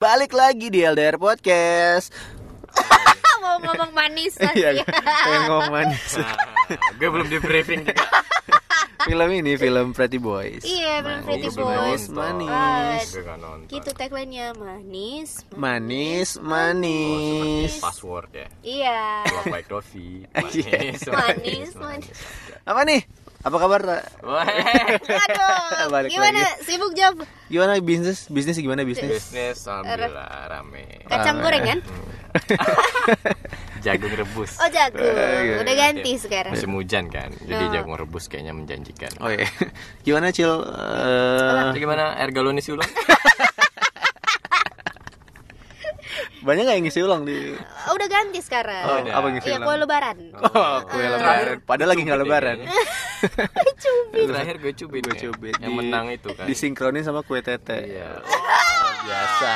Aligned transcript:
Balik 0.00 0.32
lagi 0.32 0.72
di 0.72 0.80
LDR 0.80 1.20
Podcast. 1.20 2.08
mau 3.44 3.60
ngomong 3.60 3.92
manis 3.92 4.32
Iya, 4.56 4.72
lagi. 4.72 4.84
pengen 4.88 5.42
ngomong 5.44 5.68
manis. 5.68 6.16
gue 6.96 7.04
belum 7.04 7.28
di 7.28 7.36
briefing 7.36 7.84
juga. 7.84 8.08
film 9.12 9.28
ini 9.28 9.60
film 9.60 9.92
Pretty 9.92 10.16
Boys. 10.16 10.64
Iya, 10.64 11.04
film 11.04 11.20
Pretty 11.20 11.52
Boys. 11.52 12.08
Manis, 12.08 12.48
Ah, 12.48 12.96
gitu 13.68 13.92
tagline-nya 13.92 14.56
manis. 14.56 15.44
Manis, 15.52 16.40
manis. 16.40 17.76
Password 17.76 18.32
ya. 18.32 18.48
Iya. 18.64 19.00
White 19.52 19.68
Coffee. 19.68 20.24
Iya. 20.32 20.96
Manis, 20.96 21.00
Manis, 21.04 21.70
manis. 21.76 22.16
Apa 22.64 22.88
nih? 22.88 23.04
Apa 23.40 23.56
kabar? 23.56 23.80
Tak? 23.80 24.02
Wah, 24.20 24.44
Aduh, 24.44 25.88
Balik 25.88 26.12
gimana? 26.12 26.44
lagi. 26.44 26.60
Sibuk 26.62 26.92
job? 26.92 27.24
Gimana 27.48 27.80
bisnis? 27.80 28.28
Bisnis 28.28 28.56
gimana 28.56 28.84
bisnis? 28.84 29.16
bisnis 29.16 29.64
alhamdulillah 29.64 30.28
rame. 30.46 30.84
Kacang 31.08 31.40
Ah, 31.40 31.42
gorengan? 31.42 31.78
Jagung 33.84 34.12
rebus. 34.12 34.60
Oh 34.60 34.68
jagung. 34.68 35.00
Eh, 35.00 35.56
Udah 35.56 35.72
ganti 35.74 36.12
sekarang. 36.14 36.52
Musim 36.52 36.76
hujan 36.76 37.08
kan, 37.08 37.32
jadi 37.40 37.64
Oh. 37.64 37.72
jagung 37.72 37.96
rebus 37.96 38.28
kayaknya 38.28 38.52
menjanjikan. 38.52 39.08
Oh 39.18 39.32
iya. 39.32 39.48
Gimana 40.04 40.28
Cil? 40.30 40.52
Eh, 40.52 41.72
Jadi 41.72 41.80
gimana 41.80 42.20
air 42.20 42.28
galon 42.30 42.60
isi 42.60 42.70
ulang? 42.70 42.84
banyak 46.40 46.62
nggak 46.64 46.76
yang 46.76 46.86
ngisi 46.86 47.00
ulang 47.00 47.22
di? 47.22 47.54
Oh, 47.86 47.92
udah 47.94 48.08
ganti 48.08 48.40
sekarang. 48.40 48.84
Oh, 48.84 48.96
udah. 49.00 49.12
apa 49.12 49.24
yang 49.26 49.34
ngisi 49.38 49.48
Iya, 49.48 49.56
ulang? 49.56 49.66
kue 49.68 49.76
lebaran. 49.78 50.16
Oh, 50.40 50.76
kue 50.88 51.04
lebaran. 51.04 51.56
Padahal 51.62 51.90
lagi 51.92 52.02
nggak 52.02 52.20
lebaran. 52.20 52.58
Cubit. 53.82 54.26
Terakhir 54.32 54.56
gue 54.58 54.72
cubit. 54.74 55.02
Gue 55.04 55.14
ya. 55.14 55.20
cubit. 55.28 55.54
Yang 55.60 55.74
menang 55.76 56.06
itu 56.08 56.28
kan. 56.32 56.44
Disinkronin 56.48 57.04
sama 57.04 57.20
kue 57.20 57.40
tete. 57.40 57.78
Iya. 57.86 58.20
Biasa. 59.06 59.52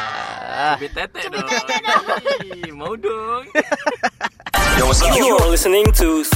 Cubit 0.77 0.93
tete 0.93 1.21
dong. 1.29 1.49
Ih, 2.45 2.73
Mau 2.73 2.93
dong. 2.95 3.45
You're 5.15 5.39
listening 5.49 5.87
to 5.97 6.27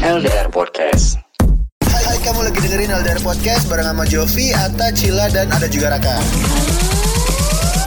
LDR 0.00 0.46
Podcast. 0.48 1.18
Hai 1.82 2.20
kamu 2.20 2.46
lagi 2.46 2.58
dengerin 2.60 2.90
LDR 2.92 3.20
Podcast 3.24 3.66
bareng 3.66 3.86
sama 3.86 4.04
Jovi, 4.06 4.52
Ata, 4.52 4.92
Cila, 4.92 5.26
dan 5.32 5.50
ada 5.50 5.66
juga 5.66 5.90
Raka 5.90 6.14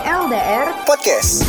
LDR 0.08 0.88
Podcast 0.88 1.44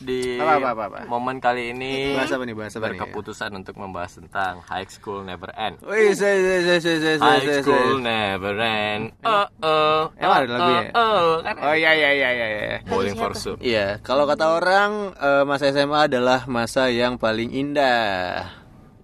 Di 0.00 0.40
Apa, 0.40 0.56
apa, 0.56 0.68
apa, 0.72 0.84
apa? 0.88 0.98
momen 1.04 1.36
kali 1.36 1.76
ini 1.76 2.16
Bahas 2.16 2.32
apa 2.32 2.48
nih? 2.48 2.56
Bahas 2.56 2.72
apa 2.72 2.88
nih? 2.88 2.96
berkeputusan 2.96 3.52
untuk 3.52 3.76
membahas 3.76 4.16
tentang 4.16 4.64
High 4.64 4.88
School 4.88 5.20
Never 5.20 5.52
End. 5.52 5.84
Wih, 5.84 6.16
saya 6.16 6.40
saya 6.40 6.80
saya 6.80 6.80
saya 6.80 6.96
saya 7.20 7.20
High. 7.20 7.60
School 7.60 8.00
Never 8.00 8.56
End. 8.56 9.12
Oh 9.20 9.44
oh. 9.60 10.08
Emang 10.16 10.36
ada 10.40 10.48
lagunya? 10.48 10.88
Oh, 10.96 11.04
oh, 11.04 11.32
kan 11.44 11.60
Oh 11.60 11.76
iya 11.76 11.92
iya 11.92 12.10
iya 12.16 12.28
iya 12.32 12.46
iya. 12.48 12.78
Bowling 12.88 13.20
for 13.20 13.36
Soup. 13.36 13.60
Iya, 13.60 14.00
kalau 14.00 14.24
kata 14.24 14.48
orang 14.48 15.12
eh, 15.12 15.44
masa 15.44 15.68
SMA 15.68 16.08
adalah 16.08 16.48
masa 16.48 16.88
yang 16.88 17.20
paling 17.20 17.52
indah. 17.52 18.48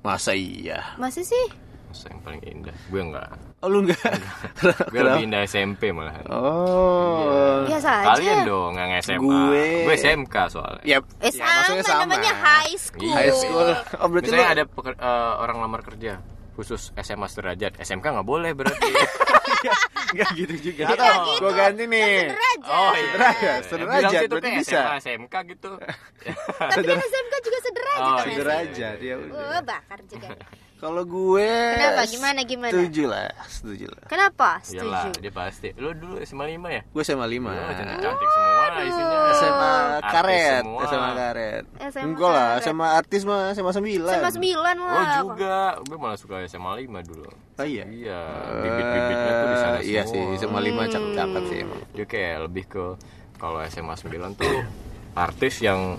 Masa 0.00 0.32
iya? 0.32 0.96
Masih 0.96 1.20
sih? 1.20 1.52
Masa 1.92 2.08
yang 2.08 2.20
paling 2.24 2.42
indah. 2.48 2.76
Gue 2.88 3.04
enggak. 3.04 3.28
Oh 3.64 3.70
lu 3.70 3.78
enggak? 3.80 3.96
Gue 4.92 5.00
lebih 5.00 5.24
indah 5.24 5.40
SMP 5.42 5.88
malahan. 5.88 6.20
Oh. 6.28 7.64
Biasa 7.64 7.88
aja. 7.96 8.06
Kalian 8.12 8.38
dong 8.44 8.72
yang 8.74 8.92
SMA. 9.00 9.18
Gue- 9.18 9.82
Gue 9.82 9.94
SMK 9.96 10.34
soalnya. 10.48 10.84
Ya, 10.84 10.98
Eh 11.18 11.32
ya, 11.32 11.40
sama, 11.40 11.56
maksudnya 11.58 11.82
sama. 11.82 12.00
namanya 12.04 12.32
high 12.36 12.76
school. 12.76 13.00
Iya. 13.02 13.14
High 13.16 13.32
school. 13.34 13.68
Oh 13.96 14.06
berarti 14.06 14.28
Misalnya 14.28 14.44
lu- 14.44 14.54
ada 14.54 14.64
peker- 14.66 15.00
eh, 15.00 15.32
orang 15.38 15.56
lamar 15.58 15.80
kerja 15.82 16.12
khusus 16.54 16.92
SMA 16.94 17.26
sederajat, 17.26 17.72
SMK 17.78 18.04
nggak 18.06 18.22
boleh 18.22 18.52
berarti. 18.52 18.84
Enggak 20.12 20.30
gitu 20.36 20.54
juga. 20.62 20.82
Nggak 20.86 21.00
Atau 21.00 21.24
gitu. 21.26 21.40
gua 21.40 21.52
ganti 21.56 21.84
nih. 21.84 22.12
Sederajat. 22.22 22.68
Oh 22.70 22.92
iya. 22.92 23.02
Sederajat, 23.02 23.60
sederajat, 23.64 24.20
berarti 24.28 24.50
bisa. 24.54 24.70
SMA, 24.76 24.96
SMK 25.00 25.34
gitu. 25.48 25.70
Tapi 26.54 26.80
kan 26.84 26.98
SMK 27.00 27.34
juga 27.40 27.58
sederajat. 27.60 27.98
Oh, 27.98 28.12
namanya. 28.12 28.28
Sederajat 28.28 28.96
ya 29.00 29.14
udah. 29.16 29.34
Oh, 29.34 29.60
bakar 29.62 29.98
juga. 30.04 30.28
Kalau 30.84 31.00
gue 31.08 31.48
Kenapa? 31.48 32.02
Gimana, 32.04 32.40
gimana? 32.44 32.72
Setuju 32.76 33.02
lah, 33.08 33.32
setuju 33.48 33.86
lah. 33.88 34.04
Kenapa? 34.04 34.60
Setuju. 34.60 35.16
dia 35.16 35.32
pasti. 35.32 35.72
Lu 35.80 35.96
dulu 35.96 36.20
SMA 36.20 36.44
5 36.60 36.76
ya? 36.76 36.82
Gue 36.92 37.00
SMA 37.00 37.24
5. 37.24 37.40
Oh, 37.48 37.72
cantik-cantik 37.72 38.28
semua 38.28 38.64
isinya. 38.84 39.18
SMA 39.32 39.72
Artis 40.04 40.12
karet, 40.12 40.60
semua. 40.60 40.82
SMA 40.84 41.10
karet. 41.16 41.64
SMA 41.88 42.04
Enggak 42.04 42.30
lah, 42.30 42.48
karet. 42.52 42.64
SMA 42.68 42.86
artis 43.00 43.22
mah 43.24 43.40
SMA 43.56 43.72
9. 43.72 44.12
Sama 44.12 44.30
sembilan 44.30 44.76
lah. 44.76 44.92
Oh 44.92 45.04
juga, 45.24 45.56
gue 45.80 45.96
malah 45.96 46.18
suka 46.20 46.34
SMA 46.44 46.70
5 46.84 47.00
dulu. 47.08 47.28
Oh 47.32 47.66
iya. 47.66 47.84
Iya, 47.88 48.20
bibit-bibitnya 48.60 49.32
tuh 49.32 49.48
di 49.48 49.56
sana 49.56 49.78
Eh, 49.80 49.88
Iya 49.88 50.02
sih, 50.04 50.20
SMA 50.36 50.60
5 50.60 50.92
cakep-cakep 50.92 51.42
sih 51.48 51.58
emang. 51.64 51.80
Dia 51.96 52.04
kayak 52.04 52.36
lebih 52.50 52.64
ke 52.68 52.84
kalau 53.40 53.58
SMA 53.72 53.94
9 53.96 54.36
tuh 54.36 54.52
artis 55.16 55.64
yang 55.64 55.96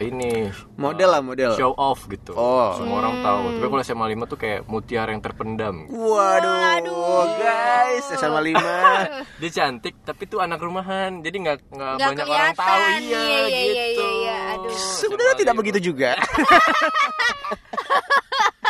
ini 0.00 0.46
Model 0.74 1.10
lah, 1.10 1.20
model. 1.20 1.52
show 1.52 1.74
off 1.74 2.06
gitu. 2.06 2.30
Oh. 2.32 2.70
Semua 2.74 3.02
orang 3.02 3.18
tahu. 3.18 3.40
Tapi 3.52 3.66
kalau 3.68 3.82
SMA 3.82 4.06
5 4.08 4.24
tuh 4.26 4.38
kayak 4.38 4.60
mutiara 4.64 5.10
yang 5.10 5.18
terpendam. 5.18 5.86
Waduh, 5.88 7.26
guys, 7.34 8.06
SMA 8.12 8.40
5. 8.48 8.58
Dia 9.40 9.50
cantik 9.52 9.98
tapi 10.00 10.22
tuh 10.24 10.38
anak 10.38 10.58
rumahan. 10.58 11.18
Jadi 11.18 11.36
nggak 11.40 11.58
nggak 11.68 11.92
banyak 11.96 12.24
orang 12.24 12.54
kelihatan. 12.54 12.56
tahu 12.56 12.82
iya, 13.00 13.18
Iya, 13.18 13.18
iya, 13.18 13.42
iya, 13.42 13.66
gitu. 13.90 13.98
iya, 13.98 14.10
iya. 14.14 14.38
Aduh. 14.54 14.70
Sebenarnya 14.72 15.32
SMA 15.32 15.40
tidak 15.40 15.54
5. 15.54 15.60
begitu 15.60 15.78
juga. 15.84 16.10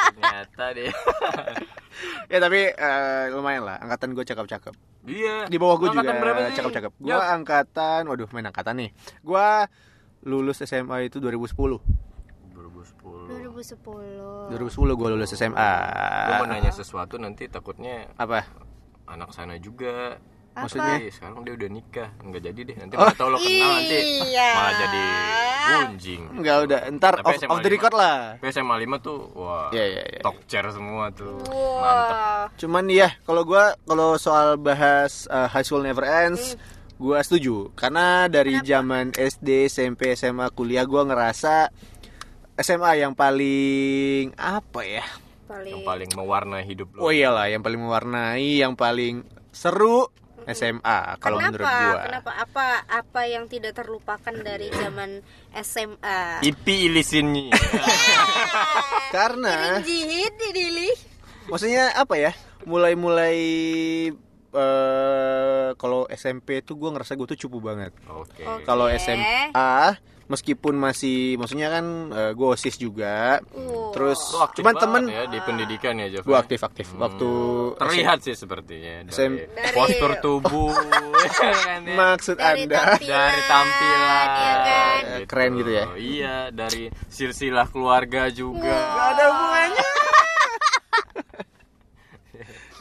Ternyata 0.09 0.65
deh. 0.73 0.91
ya 2.33 2.39
tapi 2.39 2.61
eh, 2.71 3.25
lumayan 3.31 3.63
lah, 3.65 3.77
angkatan 3.79 4.13
gue 4.13 4.25
cakep-cakep. 4.25 4.75
Iya. 5.05 5.37
Di 5.47 5.57
bawah 5.57 5.77
gue 5.79 5.89
juga 5.91 6.03
cakep-cakep. 6.55 6.93
Gue 6.97 7.11
Ya. 7.11 7.33
angkatan, 7.33 8.07
waduh 8.07 8.29
main 8.31 8.47
angkatan 8.47 8.75
nih. 8.79 8.91
Gue 9.21 9.49
lulus 10.21 10.59
SMA 10.61 11.07
itu 11.07 11.19
2010. 11.19 11.79
2010. 12.51 13.29
2010. 13.29 14.51
2010 14.51 14.59
gue 14.95 15.09
lulus 15.11 15.31
SMA. 15.33 15.73
Gue 16.25 16.35
mau 16.37 16.49
nanya 16.49 16.71
sesuatu 16.71 17.17
nanti 17.17 17.47
takutnya 17.47 18.09
Apa? 18.15 18.45
anak 19.07 19.31
sana 19.31 19.57
juga. 19.57 20.19
Maksudnya? 20.53 20.99
Tapi 20.99 21.15
sekarang 21.15 21.47
dia 21.47 21.55
udah 21.55 21.71
nikah, 21.71 22.09
nggak 22.19 22.43
jadi 22.43 22.61
deh. 22.65 22.77
Nanti 22.77 22.95
Oh. 22.99 23.07
tahu 23.09 23.31
lo 23.31 23.39
kenal 23.39 23.79
nanti 23.79 23.99
Iya. 24.27 24.49
malah 24.51 24.75
jadi 24.77 25.03
bunjing. 25.69 26.23
Enggak 26.35 26.57
udah, 26.67 26.81
ntar 26.91 27.13
Tapi 27.15 27.29
off, 27.29 27.39
SMA 27.39 27.49
off 27.49 27.61
the 27.61 27.71
record 27.71 27.95
5. 27.95 28.01
lah. 28.01 28.19
Tapi 28.35 28.49
SMA 28.51 28.75
5 28.77 28.97
tuh 28.99 29.19
wah. 29.33 29.71
Iya, 29.71 29.85
iya, 29.87 30.03
iya. 30.09 30.21
Talk 30.21 30.43
chair 30.45 30.67
semua 30.69 31.15
tuh. 31.15 31.39
Mantep. 31.39 31.55
Wah. 31.79 32.43
Cuman 32.59 32.85
ya 32.91 33.15
kalau 33.23 33.47
gua 33.47 33.79
kalau 33.81 34.19
soal 34.19 34.59
bahas 34.59 35.31
uh, 35.31 35.47
High 35.47 35.63
School 35.63 35.87
Never 35.87 36.03
Ends, 36.03 36.59
gua 36.99 37.23
setuju 37.23 37.71
karena 37.79 38.27
dari 38.27 38.59
zaman 38.67 39.15
SD, 39.15 39.71
SMP, 39.71 40.19
SMA, 40.19 40.51
kuliah 40.51 40.83
gua 40.85 41.07
ngerasa 41.07 41.71
SMA 42.59 43.07
yang 43.07 43.15
paling 43.15 44.35
apa 44.35 44.83
ya? 44.83 45.07
Paling. 45.47 45.81
Yang 45.81 45.87
paling 45.87 46.11
mewarnai 46.13 46.65
hidup 46.67 46.93
lo. 46.99 47.09
Oh 47.09 47.13
iyalah, 47.15 47.49
yang 47.49 47.63
paling 47.63 47.81
mewarnai, 47.81 48.61
yang 48.61 48.75
paling 48.75 49.23
seru 49.55 50.11
SMA 50.49 51.21
kalau 51.21 51.39
Kenapa? 51.39 51.51
menurut 51.55 51.69
gua. 51.69 52.01
Kenapa? 52.03 52.31
Apa 52.41 52.67
apa 52.89 53.21
yang 53.29 53.45
tidak 53.47 53.73
terlupakan 53.77 54.35
dari 54.35 54.69
zaman 54.75 55.21
SMA? 55.55 56.43
Ipi 56.43 56.89
ilisinnya. 56.91 57.55
Karena 59.17 59.79
maksudnya 61.49 61.95
apa 61.95 62.15
ya? 62.17 62.33
Mulai-mulai 62.67 63.39
eh 64.51 65.69
kalau 65.75 66.09
SMP 66.09 66.61
tuh 66.61 66.75
gua 66.75 66.91
ngerasa 66.93 67.15
gua 67.15 67.27
tuh 67.27 67.39
cupu 67.39 67.59
banget. 67.59 67.93
Oke. 68.09 68.43
Oke. 68.43 68.65
Kalau 68.65 68.89
SMA 68.91 69.97
meskipun 70.29 70.77
masih 70.77 71.41
maksudnya 71.41 71.73
kan 71.73 71.85
uh, 72.13 72.33
gue 72.37 72.49
osis 72.53 72.77
juga 72.77 73.41
Uh. 73.49 73.89
terus 73.97 74.21
Lo 74.37 74.45
aktif 74.45 74.61
cuman 74.61 74.75
temen 74.77 75.03
ya 75.09 75.25
di 75.25 75.41
pendidikan 75.41 75.97
ya 75.97 76.13
Jof. 76.13 76.29
gue 76.29 76.37
aktif 76.37 76.61
aktif 76.61 76.87
waktu 76.95 77.29
terlihat 77.81 78.21
sih 78.21 78.37
sepertinya 78.37 79.09
dari 79.09 79.17
SM. 79.17 79.33
postur 79.73 80.21
tubuh 80.21 80.69
kan 81.41 81.81
ya. 81.81 81.97
maksud 81.97 82.37
Dari 82.37 82.69
anda 82.69 82.77
tampilan, 82.77 83.09
dari 83.09 83.43
tampilan 83.49 84.29
ya 84.29 84.55
kan? 84.61 85.01
Eh, 85.01 85.25
keren 85.25 85.51
gitu 85.57 85.71
ya? 85.73 85.85
iya 85.97 86.37
dari 86.53 86.93
silsilah 87.09 87.67
keluarga 87.73 88.29
juga 88.29 88.69
Gak 88.69 89.09
ada 89.17 89.25
hubungannya 89.33 89.88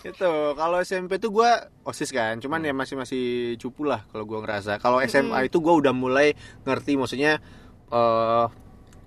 itu 0.09 0.31
kalau 0.54 0.77
SMP 0.80 1.18
tuh 1.18 1.31
gue 1.31 1.50
osis 1.83 2.09
kan 2.09 2.38
cuman 2.38 2.59
ya 2.62 2.71
masih 2.71 2.95
masih 2.95 3.24
cupu 3.56 3.83
lah 3.83 4.07
kalau 4.07 4.24
gue 4.24 4.39
ngerasa 4.39 4.77
kalau 4.77 5.00
SMA 5.01 5.45
itu 5.45 5.57
gue 5.57 5.74
udah 5.75 5.92
mulai 5.92 6.31
ngerti 6.63 6.95
maksudnya 6.95 7.44
eh 7.88 8.45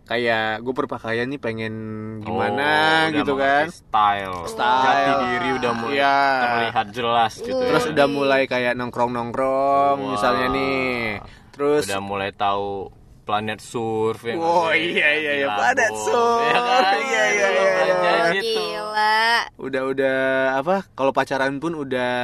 kayak 0.04 0.60
gue 0.60 0.74
berpakaian 0.74 1.24
nih 1.24 1.38
pengen 1.38 1.74
gimana 2.20 3.06
Oh, 3.06 3.14
gitu 3.14 3.32
kan 3.32 3.70
style 3.70 4.42
Style. 4.44 4.82
jati 4.82 5.12
diri 5.24 5.48
udah 5.56 5.72
mulai 5.72 5.96
Iya. 5.96 6.18
terlihat 6.42 6.86
jelas 6.90 7.32
gitu 7.38 7.62
terus 7.62 7.84
ya. 7.84 7.90
udah 7.90 8.06
mulai 8.08 8.42
kayak 8.44 8.74
nongkrong 8.74 9.10
nongkrong 9.10 9.96
Wah. 9.96 10.10
misalnya 10.10 10.46
nih 10.50 11.22
terus 11.50 11.86
udah 11.86 12.00
mulai 12.00 12.30
tahu 12.30 12.90
planet 13.22 13.62
surf 13.62 14.18
ya 14.24 14.34
Oh, 14.34 14.66
iya, 14.68 15.08
iya, 15.14 15.32
iya, 15.36 15.48
planet 15.48 15.92
surf. 15.94 16.42
ya 16.44 16.58
kan? 16.58 16.94
Iya, 16.98 17.24
iya, 17.30 17.48
iya, 17.48 17.70
iya. 17.86 18.14
gitu. 18.34 18.58
Gila. 18.58 19.22
Udah 19.60 19.82
udah 19.86 20.18
apa 20.56 20.88
kalau 20.90 21.12
pacaran 21.12 21.56
pun 21.56 21.72
udah 21.74 22.14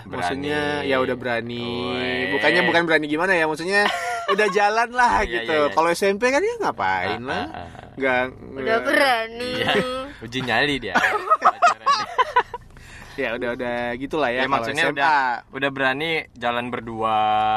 Berani. 0.00 0.10
maksudnya 0.10 0.60
ya 0.82 0.96
udah 0.96 1.12
berani 1.12 1.68
bukannya 2.32 2.64
bukan 2.64 2.82
berani 2.82 3.04
gimana 3.04 3.32
ya 3.32 3.44
maksudnya 3.44 3.84
udah 4.32 4.46
jalan 4.48 4.88
lah 4.90 5.20
Iya, 5.20 5.32
gitu 5.36 5.52
iya, 5.54 5.62
iya. 5.62 5.72
kalau 5.72 5.88
SMP 5.90 6.22
kan 6.28 6.40
ya 6.40 6.54
ngapain 6.58 7.20
Ah, 7.20 7.22
lah 7.22 7.44
ah, 7.46 7.58
ah. 7.60 7.88
nggak 7.94 8.22
Udah 8.56 8.78
berani. 8.82 9.50
Iya, 9.56 9.72
uji 10.20 10.38
nyali 10.40 10.74
dia. 10.78 10.96
Ya 13.16 13.32
udah 13.32 13.56
udah 13.56 13.96
gitulah 13.96 14.28
ya, 14.28 14.44
ya, 14.44 14.46
maksudnya 14.46 14.84
SMA. 14.84 14.92
udah 14.92 15.16
udah 15.48 15.70
berani 15.72 16.28
jalan 16.36 16.68
berdua 16.68 17.16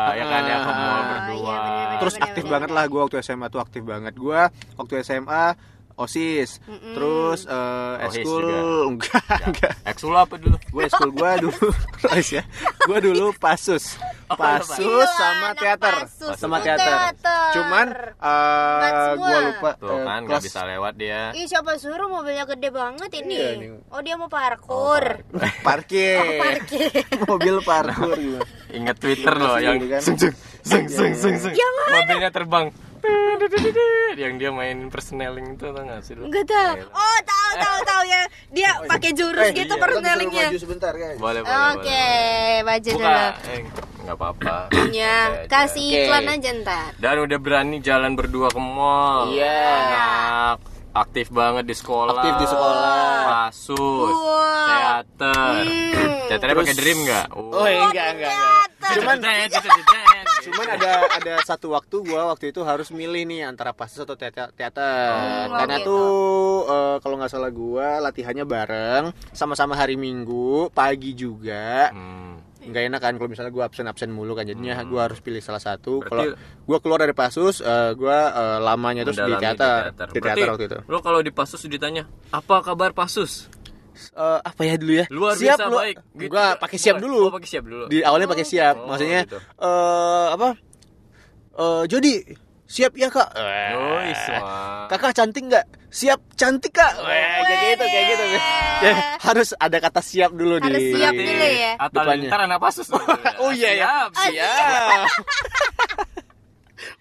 ya 0.09 0.23
kan 0.23 0.41
ya 0.41 0.57
ke 0.57 0.71
mall 0.71 0.87
Ah, 0.87 1.03
berdua. 1.05 1.35
iya, 1.43 1.59
bener-bener. 1.59 1.99
terus 1.99 2.15
aktif 2.17 2.43
banget 2.47 2.69
lah 2.71 2.83
gue 2.87 2.95
waktu 2.97 3.17
SMA 3.19 3.47
tuh 3.47 3.59
aktif 3.59 3.83
banget 3.83 4.15
gue 4.15 4.39
waktu 4.79 4.93
SMA 5.03 5.59
osis 5.99 6.63
terus 6.95 7.43
eh 7.43 8.07
Osis 8.07 8.23
eskul 8.23 8.47
enggak 8.95 9.23
enggak 9.43 9.73
Eksul 9.83 10.15
apa 10.15 10.39
dulu? 10.39 10.55
gue 10.55 10.83
eskul 10.87 11.11
gue 11.11 11.31
dulu 11.43 11.67
Osis 12.15 12.39
ya 12.39 12.43
gue 12.87 12.97
dulu 13.03 13.35
pasus 13.35 13.99
pasus 14.31 14.79
Gila, 14.79 15.05
sama 15.11 15.47
anak 15.51 15.55
teater 15.59 15.93
pasus 16.05 16.33
sama 16.39 16.57
teater 16.63 16.87
teater. 16.87 17.51
cuman 17.51 17.87
eh 18.15 18.87
semua. 18.87 19.17
gue 19.19 19.37
lupa 19.51 19.69
Tuh 19.75 19.89
eh, 19.91 20.01
kan 20.05 20.19
nggak 20.23 20.41
bisa 20.41 20.61
lewat 20.63 20.93
dia. 20.95 21.21
Ih 21.33 21.45
siapa 21.45 21.75
suruh 21.75 22.07
mobilnya 22.07 22.45
gede 22.45 22.69
banget 22.69 23.11
ini? 23.19 23.35
Iya, 23.35 23.49
nih. 23.57 23.69
Oh 23.89 23.99
dia 23.99 24.15
mau 24.15 24.29
parkur. 24.29 25.23
parkir 25.65 26.39
Parkir. 26.39 26.91
mobil 27.29 27.55
parkur 27.61 28.15
gitu 28.15 28.39
Ingat 28.69 28.95
Twitter 28.97 29.33
loh 29.33 29.57
yang 29.57 29.77
Gitu 29.77 29.89
kan. 29.89 30.01
seng 30.01 30.17
seng 30.17 30.33
seng 30.61 30.85
seng 30.87 31.13
seng 31.13 31.35
seng. 31.39 31.53
Yang 31.53 31.73
mana? 31.75 31.93
Mobilnya 31.95 32.29
terbang. 32.29 32.67
Yang 34.19 34.33
dia 34.37 34.51
main 34.51 34.77
personeling 34.87 35.55
itu 35.55 35.65
tau 35.65 35.81
gak 35.81 36.01
sih 36.03 36.13
lu? 36.13 36.27
Enggak 36.27 36.45
tahu. 36.45 36.73
Oh 36.91 37.17
tahu 37.23 37.49
tahu 37.55 37.77
tahu 37.81 38.01
ya. 38.03 38.21
Dia 38.51 38.69
pakai 38.83 39.11
jurus 39.13 39.47
Eh, 39.47 39.55
gitu 39.55 39.73
iya, 39.73 39.81
persnelingnya. 39.81 40.47
maju 40.49 40.59
sebentar 40.59 40.93
guys 40.93 41.17
Boleh 41.17 41.41
boleh. 41.41 41.55
Oke, 41.71 42.07
baju 42.61 42.89
dulu. 42.91 42.99
Buka. 42.99 43.27
Eh, 43.47 43.61
apa-apa. 44.05 44.55
Ya, 44.91 45.17
kasih 45.45 45.85
iklan 46.03 46.27
aja 46.27 46.49
ntar. 46.59 46.87
Dan 46.97 47.15
udah 47.23 47.39
berani 47.39 47.77
jalan 47.79 48.13
berdua 48.13 48.49
ke 48.49 48.59
mall. 48.59 49.31
Iya. 49.31 49.63
Anak 49.79 50.57
aktif 51.01 51.27
banget 51.29 51.63
di 51.65 51.75
sekolah. 51.75 52.13
Aktif 52.13 52.33
di 52.37 52.47
sekolah. 52.47 52.89
Wah. 53.23 53.49
Teater. 54.69 55.63
Hmm. 55.65 56.27
Teaternya 56.29 56.55
pakai 56.55 56.75
dream 56.77 56.99
nggak? 57.03 57.25
oh 57.33 57.65
enggak 57.65 58.07
enggak 58.13 58.31
enggak 58.31 58.69
cuman 58.89 59.17
Cuman 60.39 60.67
ada 60.71 60.91
ada 61.11 61.33
satu 61.43 61.75
waktu 61.75 61.95
gua 62.01 62.31
waktu 62.31 62.49
itu 62.49 62.63
harus 62.63 62.89
milih 62.89 63.27
nih 63.27 63.45
antara 63.45 63.75
pasus 63.75 64.01
atau 64.01 64.15
teater 64.15 64.49
teater 64.55 65.11
Oh, 65.11 65.57
karena 65.61 65.77
gitu. 65.77 65.89
tuh 65.89 66.07
eh, 66.65 66.95
kalau 67.03 67.15
nggak 67.19 67.31
salah 67.31 67.51
gua 67.51 67.99
latihannya 67.99 68.45
bareng 68.47 69.05
sama-sama 69.29 69.75
hari 69.75 69.93
minggu 69.93 70.71
pagi 70.71 71.11
juga 71.13 71.91
Hmm. 71.91 72.38
Nggak 72.59 72.83
enak 72.91 72.99
kan 72.99 73.13
kalau 73.15 73.29
misalnya 73.31 73.55
gua 73.55 73.71
absen 73.71 73.87
absen 73.87 74.11
mulu 74.11 74.35
kan 74.35 74.43
jadinya 74.43 74.75
gua 74.83 75.07
harus 75.07 75.23
pilih 75.23 75.39
salah 75.39 75.63
satu. 75.63 76.03
Kalau 76.03 76.35
gua 76.67 76.77
keluar 76.83 76.99
dari 76.99 77.15
pasus 77.15 77.63
eh, 77.63 77.91
gua 77.95 78.17
eh, 78.35 78.57
lamanya 78.59 79.07
terus 79.07 79.17
di 79.17 79.33
teater. 79.39 79.95
di 80.11 80.19
teater. 80.19 80.47
Waktu 80.51 80.65
itu. 80.67 80.77
Lo 80.91 80.99
kalau 80.99 81.23
di 81.23 81.31
Pasus 81.31 81.63
ditanya, 81.63 82.03
apa 82.29 82.59
kabar 82.59 82.91
Pasus? 82.91 83.47
Eh, 84.11 84.39
apa 84.43 84.61
ya 84.63 84.75
dulu 84.75 84.93
ya? 84.95 85.05
Luar 85.07 85.33
siap 85.35 85.55
biasa 85.59 85.63
lu. 85.71 85.77
baik. 85.79 85.95
Gitu. 86.15 86.29
gua 86.31 86.45
pakai 86.55 86.77
siap 86.79 86.95
Oh, 86.95 87.01
dulu. 87.03 87.19
Oh, 87.27 87.31
pakai 87.31 87.49
siap 87.51 87.63
dulu. 87.63 87.85
di 87.87 87.97
awalnya 88.03 88.27
pakai 88.27 88.45
siap. 88.47 88.75
Oh, 88.75 88.87
maksudnya 88.91 89.21
gitu. 89.23 89.39
eh 89.39 90.27
apa? 90.35 90.49
Eh 91.59 91.83
Jody 91.87 92.15
siap 92.69 92.93
ya 92.93 93.09
kak. 93.09 93.33
Oh, 93.33 93.97
Eh, 94.05 94.13
kakak 94.85 95.17
cantik 95.17 95.49
nggak? 95.49 95.65
Siap 95.89 96.21
cantik 96.37 96.69
kak. 96.69 97.01
Weh, 97.01 97.41
kayak 97.41 97.59
gitu 97.73 97.85
kayak 97.89 98.05
gitu. 98.13 98.23
Ya, 98.85 98.93
harus 99.25 99.49
ada 99.57 99.77
kata 99.81 99.99
siap 100.05 100.31
dulu 100.37 100.61
Harus 100.61 100.77
di 100.77 100.93
siap 100.93 101.13
dulu 101.17 101.45
ya. 101.49 101.73
Atau 101.81 102.05
ntar 102.05 102.39
anak 102.45 102.59
Pasus. 102.61 102.87
oh 103.41 103.49
iya 103.49 103.73
ya 103.73 103.85
Siap, 104.07 104.11
siap. 104.13 104.53
siap. 104.53 105.01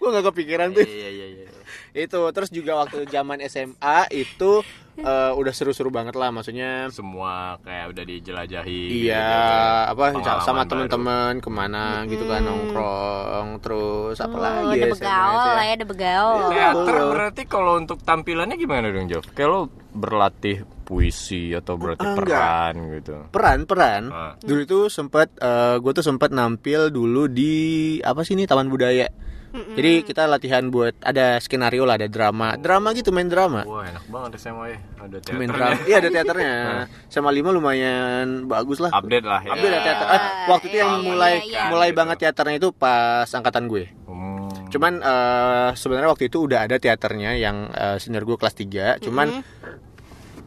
Gua 0.01 0.09
nggak 0.17 0.27
kepikiran 0.33 0.69
tuh. 0.73 0.83
Iya, 0.83 1.09
iya, 1.13 1.27
iya. 1.37 1.47
itu 1.93 2.21
terus 2.33 2.49
juga 2.49 2.79
waktu 2.81 3.05
zaman 3.11 3.43
SMA 3.47 3.99
itu 4.15 4.63
eh, 4.99 5.33
udah 5.33 5.53
seru-seru 5.53 5.89
banget 5.89 6.13
lah 6.13 6.29
maksudnya 6.29 6.87
Semua 6.89 7.57
kayak 7.61 7.93
udah 7.93 8.05
dijelajahi. 8.05 8.83
Iya, 9.01 9.23
gitu. 9.23 9.93
apa 9.95 10.05
sama 10.41 10.63
teman-teman 10.65 11.39
ke 11.39 11.49
mana 11.49 11.85
gitu 12.05 12.25
kan 12.25 12.43
nongkrong 12.43 13.49
terus 13.59 14.17
apa 14.17 14.31
Oh, 14.31 14.41
lagi 14.41 14.65
udah 14.69 14.77
ya, 14.79 14.87
begaul 14.91 15.35
SMA 15.37 15.51
lah 15.51 15.65
ya, 15.65 15.75
udah 15.75 15.89
begaul. 15.89 16.39
Teater 16.49 16.75
Betul. 16.75 17.09
berarti 17.09 17.43
kalau 17.45 17.73
untuk 17.77 17.99
tampilannya 18.01 18.57
gimana 18.57 18.87
dong, 18.89 19.07
Jov? 19.07 19.25
Kayak 19.29 19.49
lo 19.49 19.61
berlatih 19.91 20.57
puisi 20.81 21.53
atau 21.53 21.75
berlatih 21.75 22.01
Ah, 22.03 22.15
enggak. 22.15 22.41
peran 22.41 22.75
gitu. 22.95 23.15
peran 23.29 23.59
peran 23.63 24.03
Ah. 24.09 24.33
dulu 24.39 24.61
itu 24.63 24.79
sempat 24.89 25.29
gue 25.77 25.93
tuh 25.93 26.01
sempat 26.03 26.31
nampil 26.31 26.89
dulu 26.89 27.27
di 27.27 27.57
apa 28.01 28.23
sih 28.23 28.33
ini 28.33 28.45
Taman 28.45 28.69
Budaya 28.69 29.05
jadi 29.49 30.05
kita 30.05 30.29
latihan 30.29 30.69
buat 30.69 30.93
ada 31.01 31.41
skenario 31.41 31.89
lah 31.89 31.97
ada 31.97 32.09
drama. 32.09 32.55
Drama 32.61 32.93
gitu 32.93 33.11
main 33.11 33.27
drama. 33.27 33.65
Wah, 33.65 33.89
enak 33.89 34.05
banget 34.13 34.31
SMA 34.37 34.65
ya. 34.75 34.79
Ada 35.01 35.17
main 35.35 35.49
teaternya. 35.49 35.49
drama. 35.57 35.79
Iya 35.89 35.97
ada 35.97 36.09
teaternya. 36.13 36.53
Sama 37.13 37.31
lima 37.33 37.51
lumayan 37.51 38.45
bagus 38.45 38.79
lah. 38.79 38.93
Update 38.93 39.25
lah 39.25 39.41
ya. 39.41 39.51
Update 39.57 39.73
lah 39.73 39.83
teater. 39.83 40.07
Eh, 40.09 40.23
waktu 40.53 40.67
itu 40.69 40.77
yang 40.77 40.93
Iya, 40.99 41.05
mulai 41.05 41.35
iya, 41.41 41.45
iya. 41.49 41.63
mulai 41.73 41.91
banget 41.97 42.17
teaternya 42.29 42.57
itu 42.61 42.69
pas 42.77 43.29
angkatan 43.33 43.65
gue. 43.73 43.85
Hmm. 44.05 44.69
Cuman 44.69 44.93
eh, 45.01 45.69
sebenarnya 45.75 46.11
waktu 46.13 46.29
itu 46.29 46.45
udah 46.45 46.69
ada 46.69 46.77
teaternya 46.77 47.33
yang 47.41 47.73
eh, 47.73 47.97
senior 47.97 48.29
gue 48.29 48.37
kelas 48.37 48.53
3, 48.53 49.01
cuman 49.01 49.41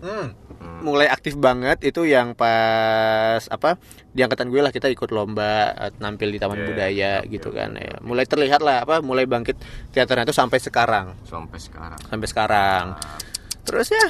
hmm, 0.01 0.25
mulai 0.81 1.05
aktif 1.05 1.37
banget 1.37 1.81
itu 1.85 2.03
yang 2.03 2.33
pas 2.33 3.45
apa 3.47 3.77
di 4.09 4.21
angkatan 4.21 4.49
gue 4.49 4.61
lah 4.61 4.73
kita 4.73 4.89
ikut 4.89 5.09
lomba 5.09 5.71
eh, 5.77 5.91
nampil 5.97 6.33
di 6.33 6.41
Taman 6.41 6.57
Iya, 6.57 6.65
Budaya 6.65 7.11
oke, 7.21 7.29
gitu 7.29 7.49
oke, 7.49 7.57
kan. 7.57 7.69
Ya, 7.77 7.95
mulai 8.01 8.25
terlihat 8.25 8.61
lah 8.61 8.81
apa 8.81 8.99
mulai 8.99 9.25
bangkit 9.25 9.57
teaternya 9.89 10.25
itu 10.25 10.33
sampai 10.33 10.57
sekarang, 10.57 11.13
Sampai 11.23 11.59
sekarang. 11.61 11.99
sampai 12.01 12.27
sekarang. 12.27 12.85
Terus 13.61 13.87
ya, 13.89 14.05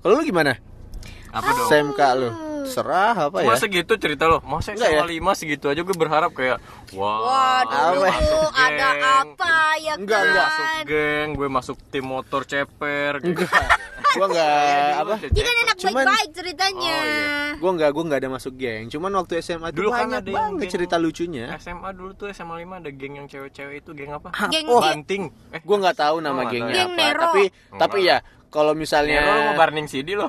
kalau 0.00 0.20
lu 0.20 0.24
gimana? 0.24 0.60
Apa 1.32 1.48
dong? 1.48 1.68
SMK 1.72 2.00
lu? 2.18 2.30
Serah 2.66 3.14
apa 3.22 3.40
ya? 3.40 3.48
Masa 3.48 3.64
gitu 3.66 3.92
cerita 3.94 4.24
lo? 4.24 4.42
Masa 4.42 4.72
Enggak 4.72 4.88
SMA 4.88 4.98
ya? 4.98 5.04
lima 5.06 5.32
segitu 5.32 5.66
aja 5.66 5.80
gue 5.80 5.94
berharap 5.94 6.30
kayak 6.30 6.58
wah, 6.92 7.18
Waduh, 7.22 7.86
gue 7.94 8.08
masuk 8.10 8.50
ada 8.50 8.88
geng. 8.90 9.00
apa 9.02 9.54
ya 9.76 9.88
kan? 9.88 9.98
Enggak, 9.98 10.20
enggak. 10.22 10.46
Masuk 10.46 10.68
geng, 10.84 11.28
gue 11.32 11.48
masuk 11.48 11.76
tim 11.88 12.04
motor 12.04 12.42
ceper. 12.42 13.12
gitu. 13.20 13.44
gua 14.10 14.26
nggak 14.26 14.50
apa? 14.98 15.14
Dia 15.24 15.42
kan 15.44 15.54
enak 15.60 15.76
Cuman- 15.78 15.94
baik-baik 16.02 16.30
ceritanya. 16.34 16.96
Oh, 16.96 17.06
iya. 17.06 17.30
Gua 17.56 17.70
nggak 17.72 17.90
gua 17.90 18.02
nggak 18.04 18.20
ada 18.20 18.30
masuk 18.32 18.52
geng. 18.54 18.84
Cuman 18.88 19.10
waktu 19.14 19.32
SMA 19.38 19.70
tuh 19.70 19.76
Dulu 19.76 19.88
kan 19.88 19.98
banyak 20.04 20.18
ada 20.18 20.30
banget 20.32 20.58
geng- 20.60 20.72
cerita 20.72 20.96
lucunya. 20.96 21.46
SMA 21.56 21.88
dulu 21.92 22.10
tuh 22.12 22.26
SMA 22.28 22.54
5 22.58 22.74
ada 22.76 22.90
geng 22.90 23.14
yang 23.14 23.26
cewek-cewek 23.26 23.76
itu 23.78 23.90
geng 23.92 24.10
apa? 24.10 24.34
Geng 24.48 24.66
Oh, 24.66 24.82
Banting. 24.82 25.30
Eh, 25.50 25.60
gue 25.60 25.76
nggak 25.78 25.94
tahu 25.96 26.16
nama 26.18 26.42
Oh, 26.42 26.44
gengnya. 26.44 26.74
Geng 26.74 26.90
apa 26.90 26.98
Nero. 26.98 27.22
tapi 27.22 27.42
Enggak. 27.46 27.78
tapi 27.78 27.98
ya 28.02 28.16
kalau 28.48 28.72
misalnya 28.72 29.18
Nero 29.20 29.30
lo 29.30 29.40
mau 29.44 29.54
burning 29.56 29.86
CD 29.86 30.08
lo. 30.12 30.26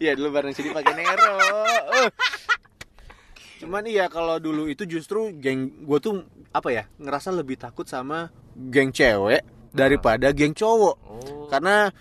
Iya 0.00 0.16
dulu 0.16 0.28
bareng 0.32 0.50
sini 0.50 0.72
pakai 0.72 0.96
Nero. 0.96 1.28
Uh. 1.92 2.08
Cuman 3.60 3.84
iya 3.84 4.08
kalau 4.08 4.36
dulu 4.36 4.64
itu 4.64 4.88
justru 4.88 5.28
geng 5.34 5.68
gue 5.78 5.98
tuh 6.00 6.24
apa 6.50 6.68
ya 6.70 6.84
ngerasa 6.96 7.28
lebih 7.30 7.54
takut 7.54 7.84
sama 7.84 8.32
geng 8.56 8.88
cewek 8.90 9.44
daripada 9.70 10.32
geng 10.32 10.50
cowok. 10.50 10.96
Oh. 10.98 11.44
Karena 11.46 11.92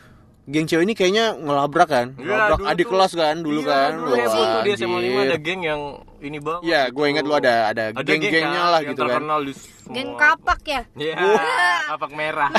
geng 0.47 0.65
cewek 0.65 0.81
ini 0.81 0.93
kayaknya 0.93 1.35
ngelabrak 1.35 1.85
kan, 1.85 2.07
Iya, 2.15 2.25
ngelabrak 2.25 2.59
adik 2.65 2.81
tuh- 2.81 2.91
kelas 2.95 3.11
kan 3.13 3.35
dulu 3.37 3.59
Iya, 3.59 3.67
kan. 3.67 3.91
Dulu 3.93 4.07
Wah, 4.07 4.17
heboh 4.17 4.43
tuh 4.47 4.61
di 4.63 4.69
SMA 4.73 4.97
5 4.97 5.03
anjir. 5.03 5.19
ada 5.21 5.37
geng 5.37 5.61
yang 5.61 5.81
ini 6.19 6.37
banget. 6.39 6.61
Iya, 6.63 6.81
gitu. 6.81 6.95
gue 6.95 7.05
ingat 7.05 7.23
lu 7.23 7.33
ada 7.33 7.53
ada 7.67 7.83
Ada 7.91 8.01
geng-gengnya 8.01 8.41
kan, 8.57 8.71
lah 8.71 8.81
gitu 8.81 8.95
kan. 8.97 9.09
terkenal 9.13 9.39
di 9.43 9.53
semua- 9.53 9.91
Geng 9.91 10.09
kapak 10.15 10.59
ya. 10.63 10.81
Iya, 10.95 11.13
kapak 11.89 12.11
merah. 12.13 12.49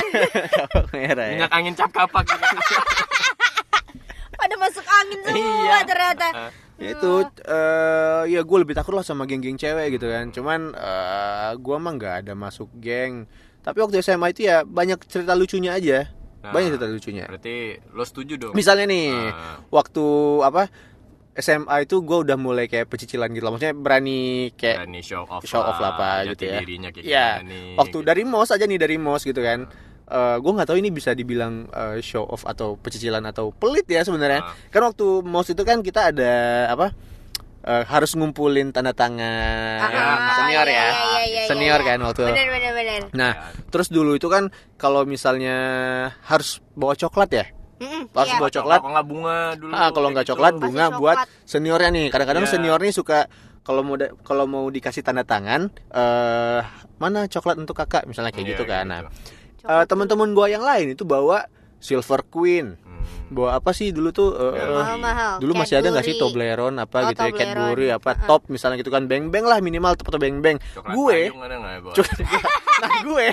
Merah 0.94 1.24
ya. 1.24 1.34
Minyak 1.34 1.50
angin 1.50 1.74
cap 1.74 1.90
kapak 1.90 2.22
gitu. 2.28 2.44
Pada 4.50 4.56
masuk 4.60 4.82
angin 4.84 5.18
semua 5.22 5.38
Iya. 5.38 5.78
ternyata. 5.86 6.26
Ya 6.74 6.88
itu 6.90 7.12
eh 7.44 8.22
ya 8.26 8.40
gue 8.40 8.58
lebih 8.58 8.72
takut 8.72 8.90
lah 8.90 9.04
sama 9.04 9.22
geng-geng 9.22 9.54
cewek 9.54 9.94
gitu 9.94 10.08
kan 10.08 10.28
cuman 10.28 10.72
eh 10.72 11.52
gue 11.54 11.76
mah 11.76 11.92
nggak 11.92 12.14
ada 12.20 12.32
masuk 12.34 12.66
geng 12.74 13.28
tapi 13.60 13.78
waktu 13.78 14.00
SMA 14.00 14.32
itu 14.32 14.42
ya 14.42 14.64
banyak 14.64 14.98
cerita 15.04 15.32
lucunya 15.32 15.70
aja 15.72 16.08
Nah. 16.40 16.50
banyak 16.50 16.72
cerita 16.72 16.88
lucunya 16.88 17.28
Berarti 17.28 17.56
lo 17.92 18.00
setuju 18.00 18.34
dong? 18.40 18.52
misalnya 18.56 18.88
nih 18.88 19.12
Nah. 19.12 19.60
waktu 19.68 20.04
apa 20.40 20.72
SMA 21.32 21.84
itu 21.84 22.00
gue 22.00 22.18
udah 22.18 22.34
mulai 22.34 22.64
kayak 22.64 22.88
pecicilan 22.88 23.28
gitu 23.28 23.44
lah 23.44 23.52
maksudnya 23.54 23.76
berani 23.76 24.20
kayak 24.50 24.82
Berani 24.82 25.00
show 25.00 25.22
off 25.22 25.44
show 25.44 25.60
off 25.60 25.76
lah 25.76 25.94
apa 25.94 26.08
gitu 26.26 26.48
ya 26.48 26.58
dirinya 26.58 26.88
kayak 26.88 27.04
ya 27.04 27.28
nih, 27.38 27.76
waktu 27.76 27.92
gitu. 27.94 28.08
dari 28.08 28.22
mos 28.24 28.48
aja 28.48 28.64
nih 28.64 28.80
dari 28.80 28.96
mos 28.96 29.20
gitu 29.20 29.36
kan 29.38 29.68
gue 30.10 30.52
nggak 30.52 30.66
tahu 30.66 30.76
ini 30.76 30.90
bisa 30.90 31.12
dibilang 31.12 31.66
eh, 31.66 31.98
show 32.00 32.24
off 32.24 32.42
atau 32.42 32.74
pecicilan 32.74 33.22
atau 33.24 33.50
pelit 33.50 33.86
ya 33.86 34.02
sebenarnya 34.02 34.40
Ah. 34.40 34.54
kan 34.68 34.82
waktu 34.84 35.06
mos 35.22 35.46
itu 35.46 35.62
kan 35.62 35.80
kita 35.80 36.10
ada 36.10 36.32
apa 36.68 36.90
eh, 37.62 37.84
harus 37.84 38.10
ngumpulin 38.12 38.70
tanda 38.70 38.90
tangan 38.90 39.78
Ah, 39.80 40.34
senior 40.36 40.64
iya, 40.64 40.74
ya 40.74 40.82
iya, 40.82 40.90
iya, 40.90 41.20
iya, 41.22 41.42
senior 41.46 41.78
iya. 41.78 41.86
kan 41.86 41.98
waktu 42.02 42.22
Bener 42.26 42.48
bener 42.48 42.72
bener. 42.72 43.00
nah 43.12 43.32
terus 43.66 43.86
dulu 43.86 44.12
itu 44.12 44.26
kan 44.26 44.48
kalau 44.74 45.04
misalnya 45.04 45.56
harus 46.22 46.58
bawa 46.72 46.94
coklat 46.94 47.30
ya 47.30 47.46
Mm-mm, 47.78 48.12
Harus 48.12 48.28
iya. 48.28 48.36
bawa 48.36 48.50
coklat. 48.50 48.78
Kalau 48.78 48.92
nggak 48.92 49.08
bunga 49.08 49.36
dulu. 49.56 49.72
Ah, 49.72 49.88
kalau 49.88 50.08
nggak 50.10 50.20
gitu. 50.22 50.32
coklat 50.36 50.52
Kasih 50.52 50.62
bunga 50.62 50.84
coklat. 50.84 50.98
buat 51.00 51.18
seniornya 51.48 51.88
nih. 51.90 52.06
Kadang-kadang 52.08 52.44
Iya. 52.44 52.52
senior 52.52 52.76
nih 52.76 52.92
suka 52.92 53.18
kalau 53.60 53.80
mau 53.80 53.96
kalau 54.20 54.44
mau 54.44 54.68
dikasih 54.68 55.00
tanda 55.00 55.24
tangan 55.24 55.72
eh 55.88 56.60
mana 56.96 57.24
coklat 57.24 57.56
untuk 57.56 57.72
kakak 57.72 58.04
misalnya 58.04 58.30
kayak 58.30 58.44
Iya, 58.44 58.52
gitu 58.52 58.64
kan. 58.64 58.84
gitu. 58.84 58.92
Nah, 58.92 59.00
eh, 59.62 59.84
teman-teman 59.84 60.30
gua 60.30 60.46
yang 60.46 60.60
lain 60.60 60.92
itu 60.92 61.02
bawa 61.02 61.44
Silver 61.76 62.20
Queen. 62.24 62.76
Hmm. 62.76 62.88
Bawa 63.30 63.56
apa 63.56 63.70
sih 63.70 63.88
dulu 63.88 64.10
tuh 64.10 64.34
eh, 64.34 64.52
Ya, 64.52 64.64
eh, 64.64 64.74
Mahal-mahal. 64.74 65.34
dulu 65.38 65.52
masih 65.56 65.78
ada 65.78 65.88
nggak 65.88 66.02
sih 66.02 66.14
Cadbury. 66.14 66.50
Toblerone 66.50 66.76
apa 66.78 66.96
Oh, 66.98 67.08
gitu 67.08 67.16
ya 67.16 67.24
Toblerone. 67.24 67.40
Cadbury 67.40 67.86
apa 67.88 68.10
Uh-uh. 68.12 68.26
top 68.26 68.42
misalnya 68.48 68.76
gitu 68.76 68.90
kan 68.90 69.02
beng 69.06 69.24
beng 69.28 69.44
lah 69.44 69.58
minimal 69.58 69.94
top 69.94 70.10
atau 70.10 70.18
beng 70.18 70.38
beng 70.40 70.58
Coklat 70.74 70.92
gue 70.92 71.18
nggak 71.30 71.48
ya, 71.48 71.70
nah 72.82 72.92
gue 73.00 73.26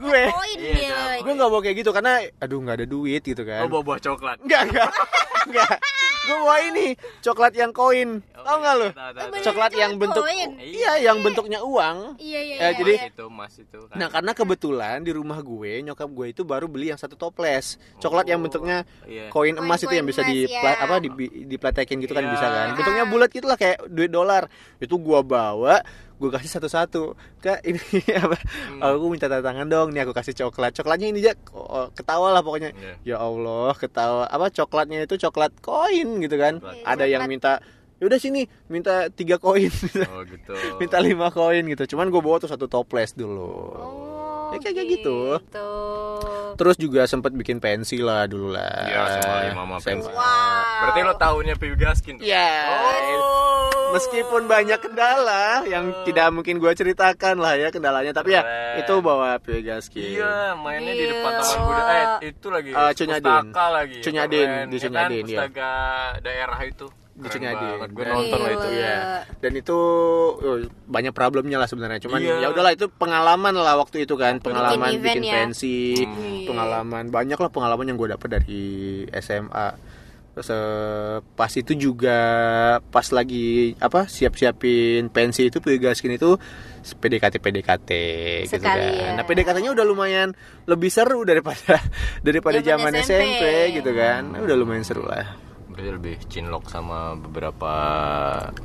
gue 0.00 0.22
Iya, 0.54 0.96
gue 1.18 1.32
nggak 1.34 1.50
bawa 1.50 1.60
kayak 1.60 1.76
gitu 1.76 1.90
karena 1.90 2.12
aduh 2.36 2.58
nggak 2.58 2.76
ada 2.78 2.86
duit 2.86 3.20
gitu 3.20 3.42
kan 3.42 3.64
Oh, 3.64 3.68
bawa 3.68 3.82
buah 3.84 4.00
coklat. 4.00 4.38
Enggak, 4.40 4.62
enggak. 4.66 4.90
Enggak. 5.46 5.76
Gue 6.20 6.36
bawa 6.36 6.56
ini 6.62 6.86
coklat 7.20 7.52
yang 7.54 7.72
koin. 7.72 8.20
Tahu 8.20 8.56
nggak 8.56 8.74
lu? 8.76 8.88
Bener. 8.92 9.40
Coklat 9.40 9.72
yang 9.72 9.92
bentuk 9.96 10.20
koin. 10.20 10.50
Iya, 10.56 10.92
yang 11.00 11.20
bentuknya 11.20 11.60
uang. 11.60 12.16
Iya 12.16 12.40
iya. 12.40 12.56
Iya, 12.56 12.68
jadi- 12.76 12.98
iya. 12.98 13.08
Itu, 13.08 13.26
mas 13.28 13.54
itu. 13.56 13.78
kan. 13.88 13.96
Nah, 13.96 14.08
karena 14.08 14.32
kebetulan 14.32 14.96
di 15.00 15.12
rumah 15.12 15.40
gue, 15.40 15.72
nyokap 15.82 16.08
gue 16.08 16.26
itu 16.30 16.42
baru 16.42 16.68
beli 16.68 16.92
yang 16.92 17.00
satu 17.00 17.16
toples. 17.16 17.80
Coklat 17.98 18.28
yang 18.28 18.40
bentuknya 18.40 18.84
Iya. 19.04 19.28
koin 19.28 19.56
emas 19.56 19.80
itu 19.80 19.92
yang 19.92 20.04
bisa 20.04 20.20
di 20.22 20.44
ya. 20.44 20.76
apa 20.78 21.00
di 21.00 21.08
dipletekin 21.46 22.00
gitu 22.00 22.12
kan 22.12 22.24
Iya. 22.24 22.32
bisa 22.32 22.46
kan. 22.46 22.68
Bentuknya 22.76 23.04
bulat 23.04 23.30
gitu 23.32 23.46
lah 23.48 23.56
kayak 23.56 23.88
duit 23.88 24.08
dolar. 24.08 24.46
Itu 24.76 24.96
gua 24.96 25.20
bawa, 25.20 25.80
gue 26.20 26.30
kasih 26.30 26.52
satu-satu. 26.52 27.16
Kak, 27.40 27.64
ini 27.64 27.80
apa? 28.22 28.36
Hmm. 28.36 29.00
Aku 29.00 29.08
minta 29.08 29.26
tanda 29.26 29.40
tangan 29.40 29.66
dong. 29.66 29.88
Nih 29.96 30.04
aku 30.04 30.12
kasih 30.12 30.36
coklat. 30.36 30.76
Coklatnya 30.76 31.08
ini 31.08 31.24
aja 31.24 31.32
oh, 31.56 31.88
ketawa 31.96 32.36
lah 32.36 32.44
pokoknya. 32.44 32.76
Iya. 32.76 32.94
Ya 33.02 33.16
Allah, 33.16 33.72
ketawa. 33.72 34.28
Apa 34.28 34.52
coklatnya 34.52 35.08
itu 35.08 35.16
coklat 35.16 35.56
koin 35.64 36.20
gitu 36.20 36.36
kan. 36.36 36.60
Coklat. 36.60 36.84
Ada 36.84 37.04
yang 37.08 37.24
minta 37.24 37.64
ya 38.00 38.08
udah 38.08 38.16
sini 38.16 38.48
minta 38.72 39.12
tiga 39.12 39.36
koin 39.36 39.68
Oh, 40.08 40.24
gitu. 40.24 40.56
minta 40.80 40.96
lima 41.04 41.28
koin 41.28 41.60
gitu 41.68 41.84
cuman 41.94 42.08
gue 42.08 42.20
bawa 42.24 42.40
tuh 42.40 42.48
satu 42.48 42.64
toples 42.64 43.12
dulu 43.12 43.52
Oh, 43.76 44.09
Ya, 44.52 44.58
kayak- 44.60 44.88
gitu. 44.90 45.18
gitu. 45.38 45.70
terus 46.52 46.76
juga 46.76 47.06
sempet 47.06 47.32
bikin 47.32 47.56
pensi 47.56 47.96
lah 47.96 48.26
dulu 48.26 48.50
lah 48.50 48.84
Iya, 48.84 49.02
sama 49.16 49.36
Mama 49.56 49.76
pensi. 49.78 50.04
Wow. 50.04 50.82
Berarti 50.82 51.00
lo 51.00 51.14
tahunya 51.14 51.54
Piu 51.54 51.72
Gaskin. 51.74 52.14
tuh? 52.16 52.22
Ya, 52.22 52.52
Oh. 52.68 53.92
meskipun 53.92 54.44
banyak 54.44 54.76
kendala 54.78 55.64
yang 55.64 56.04
tidak 56.04 56.28
mungkin 56.30 56.58
gue 56.58 56.68
ceritakan 56.70 57.36
lah 57.36 57.54
ya 57.54 57.68
kendalanya, 57.68 58.12
tapi 58.12 58.34
ya 58.34 58.42
Keren. 58.42 58.78
itu 58.78 58.94
bawa 59.00 59.38
Pegaski. 59.38 60.16
Iya, 60.16 60.52
mainnya 60.54 60.92
di 60.92 61.06
depan 61.06 61.32
Iya. 61.32 61.40
taman 61.40 61.58
budaya. 61.64 62.04
Eh, 62.20 62.28
itu 62.28 62.46
lagi. 62.46 62.70
Eh, 62.70 62.92
Cunyadin. 62.94 63.32
Pustaka 63.46 63.66
lagi. 63.70 63.98
Cunyadin, 64.00 64.46
Keren. 64.46 64.66
di 64.68 64.76
Ya 64.76 64.80
kan, 64.80 64.84
Cunyadin, 64.84 65.24
iya. 65.24 65.38
Pustaka 65.40 65.72
daerah 66.20 66.60
itu. 66.62 66.86
Cunyadin. 67.28 67.68
banget. 67.76 67.90
Gue 67.92 68.04
nonton 68.06 68.38
lah 68.38 68.50
itu. 68.50 68.68
Ya. 68.72 68.96
Dan 69.36 69.52
itu 69.52 69.78
oh, 70.32 70.56
banyak 70.86 71.12
problemnya 71.12 71.60
lah 71.60 71.68
sebenarnya. 71.68 72.00
Cuman 72.00 72.18
Iya. 72.18 72.40
ya 72.40 72.48
udahlah 72.48 72.72
itu 72.72 72.88
pengalaman 72.88 73.52
lah 73.52 73.76
waktu 73.76 74.08
itu 74.08 74.16
kan, 74.16 74.40
pengalaman 74.40 74.96
Bikin 74.96 75.02
bikin, 75.02 75.22
ya. 75.22 75.34
pensi, 75.44 76.00
Hmm. 76.00 76.48
pengalaman 76.48 77.04
banyak 77.10 77.36
lah 77.36 77.50
pengalaman 77.50 77.84
yang 77.84 78.00
gue 78.00 78.08
dapet 78.10 78.28
dari 78.32 78.64
SMA. 79.12 79.76
Terus 80.30 80.46
pas 81.34 81.50
itu 81.50 81.74
juga 81.74 82.18
pas 82.80 83.02
lagi 83.10 83.74
apa 83.76 84.06
siap-siapin 84.06 85.10
pensi 85.10 85.50
itu 85.50 85.58
Pegaskin 85.58 86.14
itu 86.14 86.38
PDKT 86.80 87.42
PDKT 87.42 87.90
gitu 88.46 88.62
kan. 88.62 88.78
Ya. 88.78 89.10
Nah 89.18 89.26
PDKT-nya 89.26 89.74
udah 89.74 89.82
lumayan 89.82 90.32
lebih 90.64 90.88
seru 90.88 91.26
daripada 91.26 91.82
daripada 92.26 92.62
Zaman 92.62 92.94
zaman 92.94 93.02
SMP. 93.02 93.26
SMP 93.26 93.42
gitu 93.82 93.90
kan. 93.90 94.22
Udah 94.38 94.54
lumayan 94.54 94.86
seru 94.86 95.02
lah. 95.02 95.49
Berarti 95.70 95.90
lebih 95.92 96.16
cinlok 96.26 96.66
sama 96.66 97.14
beberapa 97.14 97.72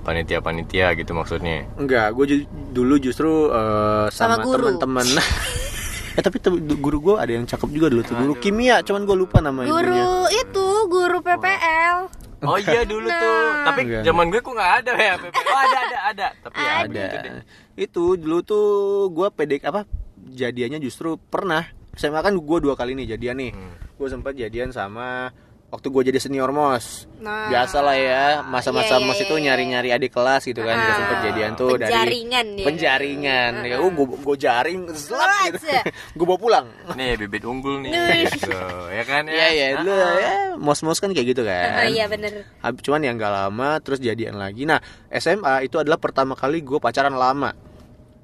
panitia-panitia 0.02 0.94
gitu 0.96 1.12
maksudnya. 1.12 1.70
Enggak, 1.76 2.12
gue 2.12 2.26
ju- 2.28 2.48
dulu 2.72 2.98
justru 2.98 3.50
eh, 3.50 4.08
Sama 4.10 4.38
sama, 4.38 4.44
guru. 4.44 4.76
teman-teman. 4.76 5.06
eh 6.18 6.24
tapi 6.24 6.38
te- 6.40 6.50
guru 6.76 6.98
gue 7.02 7.16
ada 7.16 7.30
yang 7.30 7.44
cakep 7.44 7.70
juga 7.70 7.88
dulu 7.88 8.02
tuh. 8.02 8.16
Guru 8.16 8.34
kimia, 8.36 8.82
cuman 8.82 9.04
gue 9.04 9.18
lupa 9.18 9.38
nama 9.40 9.62
ibunya. 9.62 9.72
Guru 9.72 10.08
itu 10.32 10.66
guru 10.88 11.18
PPL. 11.20 11.98
Oh 12.42 12.58
iya 12.58 12.82
dulu 12.84 13.08
tuh. 13.08 13.42
Nah. 13.56 13.66
Tapi 13.66 13.82
Enggak. 13.84 14.02
zaman 14.04 14.26
gue 14.28 14.40
kok 14.40 14.54
nggak 14.54 14.74
ada 14.80 14.92
ya. 14.94 15.14
PP. 15.18 15.36
Oh 15.42 15.58
ada 15.58 15.78
ada 15.80 15.98
ada. 16.06 16.28
Tapi 16.40 16.58
ya 16.58 16.74
Ada. 16.80 17.02
gitu 17.02 17.18
deh. 17.18 17.32
Itu 17.76 18.04
dulu 18.16 18.38
tuh 18.42 18.66
gue 19.10 19.28
pedek 19.30 19.62
apa? 19.64 19.86
Jadiannya 20.18 20.78
justru 20.78 21.18
pernah. 21.18 21.66
SMA 21.96 22.20
kan 22.20 22.36
gue 22.36 22.58
dua 22.60 22.76
kali 22.76 22.92
nih 22.94 23.16
jadian 23.16 23.40
nih. 23.40 23.52
Hmm. 23.52 23.74
Gue 23.96 24.08
sempat 24.10 24.36
jadian 24.36 24.70
sama 24.70 25.32
waktu 25.68 25.88
gue 25.88 26.04
jadi 26.08 26.20
senior 26.20 26.50
mos. 26.50 27.04
Nah. 27.18 27.50
Biasalah 27.50 27.96
ya, 27.96 28.26
masa-masa 28.42 28.96
Iya, 28.96 28.98
iya, 28.98 29.06
mos 29.06 29.18
itu 29.18 29.28
iya, 29.28 29.36
iya. 29.36 29.46
nyari-nyari 29.46 29.90
adik 29.92 30.12
kelas 30.12 30.46
gitu 30.46 30.62
kan. 30.62 30.72
Ah. 30.74 30.96
sempet 30.96 31.18
jadian 31.26 31.52
tuh 31.54 31.70
dari 31.74 31.90
Penjaringan 31.90 32.46
ya. 32.54 32.66
penjaringan. 32.66 33.52
Ya, 33.62 33.76
gue 33.78 33.92
gue 34.16 34.38
jaring, 34.38 34.80
slap 34.92 35.52
gitu. 35.52 35.68
Gue 36.16 36.26
bawa 36.26 36.40
pulang. 36.40 36.66
Nih 36.94 37.18
bibit 37.18 37.44
unggul 37.44 37.82
nih. 37.82 37.92
Wih. 37.92 38.24
Gitu, 38.30 38.56
ya 38.90 39.04
kan 39.04 39.24
ya. 39.26 39.34
Iya 39.34 39.48
iya, 39.52 39.66
lu 39.82 39.92
Ah. 39.92 40.14
ya 40.16 40.32
mos-mos 40.56 40.98
kan 40.98 41.12
kayak 41.12 41.28
gitu 41.36 41.42
Oh, 41.42 41.50
kan. 41.50 41.86
iya 41.86 42.06
bener. 42.06 42.48
Cuman 42.80 43.02
yang 43.02 43.16
gak 43.16 43.34
lama 43.34 43.70
terus 43.80 44.00
jadian 44.00 44.36
lagi. 44.36 44.64
Nah 44.64 44.80
SMA 45.12 45.64
itu 45.64 45.76
adalah 45.76 45.98
pertama 45.98 46.34
kali 46.34 46.62
gue 46.62 46.78
pacaran 46.78 47.12
lama. 47.12 47.52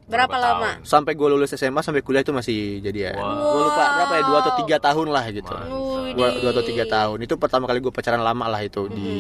Berapa, 0.03 0.27
Berapa 0.27 0.37
lama? 0.37 0.69
tahun? 0.75 0.83
Sampai 0.83 1.15
gue 1.15 1.23
lulus 1.25 1.51
SMA 1.51 1.79
sampai 1.79 1.99
kuliah 1.99 2.19
itu 2.19 2.31
masih 2.31 2.79
jadian. 2.81 3.15
Wow. 3.15 3.31
Gue 3.49 3.61
lupa 3.63 3.83
berapa 3.95 4.13
ya 4.13 4.23
dua 4.25 4.37
atau 4.39 4.53
tiga 4.59 4.75
tahun 4.77 5.07
lah 5.07 5.25
gitu. 5.29 5.55
Wih, 5.55 6.00
Dua, 6.13 6.27
dua 6.37 6.49
atau 6.51 6.61
tiga 6.61 6.83
tahun 6.83 7.17
itu 7.21 7.35
pertama 7.35 7.65
kali 7.65 7.79
gue 7.79 7.89
pacaran 7.89 8.19
lama 8.19 8.45
lah 8.47 8.61
itu 8.61 8.87
di 8.87 9.11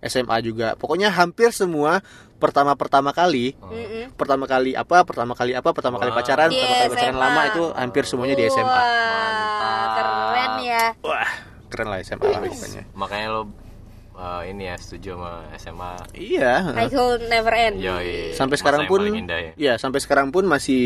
SMA 0.00 0.36
juga. 0.40 0.74
Pokoknya 0.74 1.10
hampir 1.10 1.50
semua 1.50 2.00
pertama-pertama 2.38 3.10
kali 3.10 3.58
Mm-mm. 3.58 4.14
pertama 4.14 4.46
kali 4.46 4.70
apa 4.72 5.02
pertama 5.02 5.34
kali 5.34 5.58
apa 5.58 5.74
pertama 5.74 5.98
kali 5.98 6.14
pacaran 6.14 6.46
Di 6.48 6.54
pertama 6.54 6.78
kali 6.78 6.90
pacaran 6.94 7.14
SMA. 7.14 7.24
lama 7.26 7.40
itu 7.50 7.62
hampir 7.74 8.02
semuanya 8.06 8.34
di 8.38 8.44
SMA 8.46 8.70
Wah, 8.70 9.86
keren 9.98 10.52
ya. 10.62 10.84
wah 11.02 11.30
keren 11.66 11.86
lah 11.90 11.98
SMA 11.98 12.22
lah 12.24 12.40
pokoknya 12.40 12.82
Makanya 12.94 13.26
lo 13.34 13.40
uh, 14.18 14.42
ini 14.42 14.66
ya 14.68 14.76
setuju 14.76 15.14
sama 15.14 15.32
SMA. 15.54 15.92
iya 16.18 16.52
High 16.74 16.90
school 16.90 17.22
never 17.30 17.54
end. 17.54 17.78
Yoi. 17.78 18.34
sampai 18.34 18.58
Masa 18.58 18.62
sekarang 18.66 18.82
yang 18.84 18.90
pun 18.90 19.00
indah 19.14 19.38
ya. 19.40 19.52
ya 19.54 19.72
sampai 19.78 19.98
sekarang 20.02 20.28
pun 20.34 20.44
masih 20.50 20.82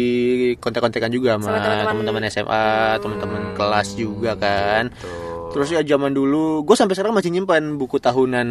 kontak-kontakan 0.61 1.11
juga 1.11 1.41
sama 1.41 1.57
teman-teman. 1.89 2.23
SMA 2.29 2.65
teman-teman 3.01 3.43
kelas 3.57 3.89
juga 3.97 4.37
kan 4.37 4.93
Tuh. 5.01 5.32
Terus 5.53 5.69
ya 5.69 5.81
zaman 5.83 6.11
dulu 6.11 6.63
gue 6.63 6.73
sampai 6.73 6.93
sekarang 6.93 7.13
masih 7.13 7.31
nyimpan 7.31 7.77
buku 7.77 7.97
tahunan 7.97 8.49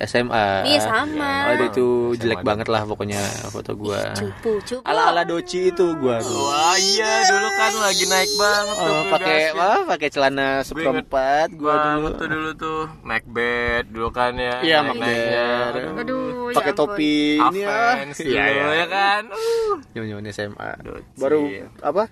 SMA 0.00 0.46
Iya 0.64 0.80
sama. 0.80 1.32
ada 1.50 1.64
itu 1.66 1.86
SMA 2.10 2.20
jelek 2.20 2.38
dulu. 2.38 2.46
banget 2.46 2.66
lah 2.68 2.82
pokoknya 2.84 3.20
foto 3.48 3.72
gue 3.74 4.00
Cupu, 4.14 4.52
cupu. 4.62 4.82
ala 4.82 5.10
ala 5.10 5.22
doci 5.22 5.68
itu 5.68 5.86
gue 5.92 6.16
Wah 6.18 6.76
iya 6.76 7.12
dulu 7.24 7.48
kan 7.50 7.72
lagi 7.78 8.04
naik 8.04 8.30
banget 8.34 8.76
tuh. 8.76 8.90
Oh, 8.90 9.02
pakai 9.08 9.38
wah 9.52 9.80
pakai 9.84 10.08
celana 10.08 10.48
seperempat 10.60 11.48
gue 11.50 11.72
dulu 11.72 12.08
tuh 12.12 12.26
dulu 12.26 12.50
tuh 12.54 12.82
Macbeth 13.02 13.86
dulu 13.88 14.08
kan 14.08 14.32
ya. 14.34 14.60
Iya. 14.60 14.78
Macbeth. 14.82 15.74
Aduh, 15.98 16.48
ya 16.48 16.54
pakai 16.54 16.72
topi 16.72 17.14
ini 17.40 17.60
ya 17.62 18.04
dulu 18.12 18.72
ya 18.74 18.86
kan. 18.86 19.22
Uh. 19.28 19.74
nyonya 19.94 20.30
SMA 20.30 20.70
Doci. 20.78 21.04
baru 21.16 21.40
apa 21.80 22.04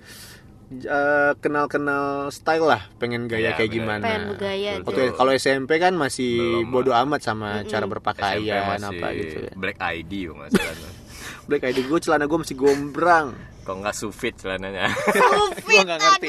eh, 0.72 1.32
kenal-kenal 1.36 2.04
style 2.28 2.64
lah 2.64 2.82
pengen 2.96 3.26
gaya 3.26 3.42
Iya, 3.42 3.50
kayak 3.54 3.68
bener. 3.68 3.76
gimana 3.76 4.04
Pengen 4.04 4.22
bergaya 4.30 4.70
Betul. 4.72 4.86
Waktu 4.86 5.02
kalau 5.14 5.32
SMP 5.34 5.70
kan 5.76 5.92
masih 5.92 6.32
Belum, 6.62 6.70
bodoh 6.70 6.94
amat 6.96 7.20
sama 7.20 7.62
cara 7.64 7.82
SMP 7.82 7.90
berpakaian 7.90 8.62
masih 8.70 8.86
apa 8.96 9.06
gitu 9.12 9.36
ya. 9.40 9.52
Black 9.54 9.78
ID 9.78 10.12
tuh. 10.30 10.50
Black 11.48 11.62
ID 11.64 11.78
gue 11.82 11.98
celana 12.00 12.24
gue 12.24 12.38
masih 12.38 12.54
gombrang 12.54 13.34
Kok 13.60 13.76
nggak 13.76 13.92
sufit 13.92 14.32
celananya. 14.34 14.88
gue 15.60 15.78
nggak 15.78 16.00
ngerti 16.00 16.28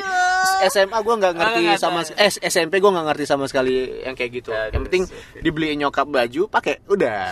SMA 0.68 0.98
gue 1.00 1.16
nggak 1.16 1.34
ngerti 1.34 1.60
nggak 1.64 1.80
sama 1.80 2.00
eh, 2.12 2.28
SMP 2.44 2.78
gue 2.78 2.92
nggak 2.92 3.08
ngerti 3.08 3.24
sama 3.24 3.48
sekali 3.48 3.72
yang 4.04 4.14
kayak 4.14 4.32
gitu 4.36 4.52
Aduh, 4.52 4.68
yang 4.70 4.84
penting 4.84 5.04
Sofi. 5.06 5.40
dibeliin 5.40 5.80
nyokap 5.80 6.06
baju 6.06 6.42
pakai 6.48 6.84
udah 6.86 7.24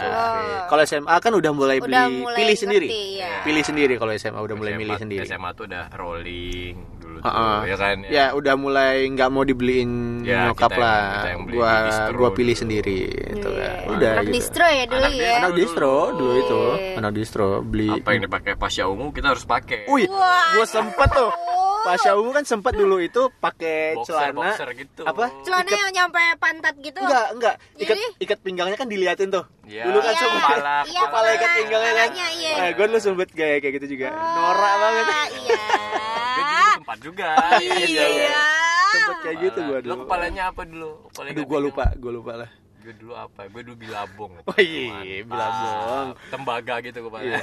kalau 0.65 0.81
SMA 0.83 1.15
kan 1.15 1.31
udah 1.31 1.51
mulai 1.51 1.77
beli 1.77 1.91
Udah 1.91 2.05
mulai 2.07 2.37
pilih 2.37 2.47
ngerti, 2.49 2.63
sendiri 2.63 2.87
ya. 3.17 3.43
pilih 3.43 3.61
sendiri 3.61 3.93
kalau 3.97 4.11
SMA 4.15 4.39
udah 4.39 4.55
mulai 4.55 4.71
SMA 4.71 4.79
milih 4.79 4.97
sendiri 4.97 5.25
SMA 5.25 5.49
tuh 5.51 5.63
udah 5.67 5.83
rolling 5.93 6.75
dulu 7.09 7.17
tuh, 7.19 7.25
Heeh. 7.27 7.57
ya 7.65 7.75
kan 7.75 7.97
ya 8.05 8.25
udah 8.31 8.53
mulai 8.55 8.95
nggak 9.07 9.29
mau 9.29 9.41
dibeliin 9.41 9.91
Ya, 10.21 10.47
nyokap 10.47 10.69
kita 10.69 10.75
yang- 10.75 10.83
lah 10.83 11.01
kita 11.09 11.29
yang 11.29 11.41
beli 11.41 11.55
gua 11.55 11.73
gua 12.11 12.29
pilih 12.31 12.53
dulu. 12.53 12.61
sendiri 12.61 12.99
itu 13.09 13.49
Iya. 13.49 13.57
kan 13.59 13.89
udah 13.89 14.11
Anak 14.11 14.23
gitu. 14.23 14.35
distro 14.35 14.67
ya 14.67 14.83
dulu 14.85 15.01
Anak 15.01 15.13
ya. 15.15 15.33
anak 15.35 15.53
distro 15.53 15.95
dulu 16.11 16.33
itu 16.37 16.61
Iya. 16.71 16.93
anak 16.95 17.11
distro 17.11 17.47
beli 17.61 17.89
Apa 17.91 18.09
yang 18.11 18.23
dipakai 18.23 18.53
Pasya 18.53 18.83
Ungu 18.85 19.09
kita 19.09 19.27
harus 19.29 19.43
pakai. 19.43 19.85
Wih, 19.85 20.05
gue 20.05 20.65
sempet 20.65 21.09
tuh. 21.09 21.31
Pasha 21.79 22.11
Ungu 22.11 22.29
kan 22.31 22.43
sempet 22.43 22.75
dulu 22.75 22.99
itu 22.99 23.31
pakai 23.33 23.95
celana 24.03 24.35
boxer 24.51 24.67
gitu. 24.75 25.01
apa? 25.01 25.31
Celana 25.41 25.63
Ikat- 25.65 25.79
yang 25.79 25.91
nyampe 25.95 26.19
pantat 26.37 26.75
gitu. 26.77 26.99
enggak, 26.99 27.27
enggak. 27.31 27.55
Ikat 27.73 27.95
Jadi? 27.95 28.05
ikat 28.19 28.39
pinggangnya 28.41 28.75
kan 28.75 28.85
diliatin 28.85 29.29
tuh. 29.29 29.47
Iya. 29.63 29.87
Dulu 29.87 29.97
kan 29.97 30.11
Iya, 30.11 30.19
sempet 30.19 30.41
kepala, 30.43 30.75
iya, 30.83 31.01
kepala 31.01 31.27
ikat 31.31 31.49
pinggangnya 31.55 31.87
kan. 31.89 32.07
kepalanya, 32.11 32.27
iya. 32.35 32.51
Nah, 32.53 32.69
gue 32.69 32.85
dulu 32.85 32.99
sempet 32.99 33.29
gaya 33.31 33.57
kayak 33.57 33.73
gitu 33.79 33.87
juga. 33.89 34.07
Norak 34.11 34.73
banget. 34.77 35.05
Iya. 35.39 35.55
Dia 36.89 37.05
dulu 37.05 37.05
sempat 37.05 37.05
juga. 37.05 37.29
Iya. 37.61 38.41
sempet 38.89 39.17
kayak 39.21 39.37
gitu 39.45 39.59
gue 39.61 39.77
Lo 39.77 39.81
dulu 39.85 40.01
kepalanya 40.09 40.43
apa 40.49 40.61
dulu? 40.65 40.89
Kepalanya 41.13 41.33
aduh 41.37 41.45
gue 41.45 41.59
lupa 41.61 41.85
gue 41.93 42.11
lupa 42.11 42.33
lah 42.41 42.51
Gue 42.79 42.95
dulu 42.95 43.11
apa? 43.11 43.43
Gue 43.51 43.61
dulu 43.67 43.75
bilabong. 43.75 44.39
Oh 44.39 44.55
iya, 44.55 45.19
bilabong. 45.21 46.15
Tembaga 46.31 46.79
gitu. 46.79 47.11
Iya. 47.11 47.35
Iya, 47.35 47.39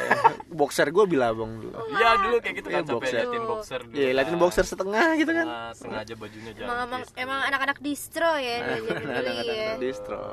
boxer 0.49 0.89
gue 0.89 1.05
bilabong 1.05 1.61
dulu 1.61 1.77
dulu 2.25 2.37
kayak 2.41 2.55
gitu 2.65 2.69
kan 2.73 2.81
Iya, 2.81 2.89
sampai 2.89 2.97
boxer. 2.97 3.21
liatin 3.21 3.45
boxer 3.45 3.81
dulu. 3.85 3.95
Iya, 4.01 4.11
liatin 4.17 4.37
boxer 4.41 4.65
setengah 4.65 5.07
gitu 5.21 5.33
kan. 5.37 5.47
Nah, 5.47 5.71
sengaja 5.77 6.15
bajunya 6.17 6.51
jangan. 6.57 6.67
emang 6.67 6.79
emang, 6.89 7.03
emang 7.21 7.41
anak-anak 7.53 7.79
distro 7.85 8.33
ya 8.41 8.57
beli 8.65 8.81
ya 8.81 8.97
Anak-anak 9.23 9.79
distro. 9.79 10.25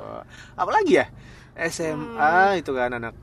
Apalagi 0.56 0.92
ya? 1.04 1.06
SMA 1.54 2.64
itu 2.64 2.72
kan 2.74 2.90
anak 2.96 3.14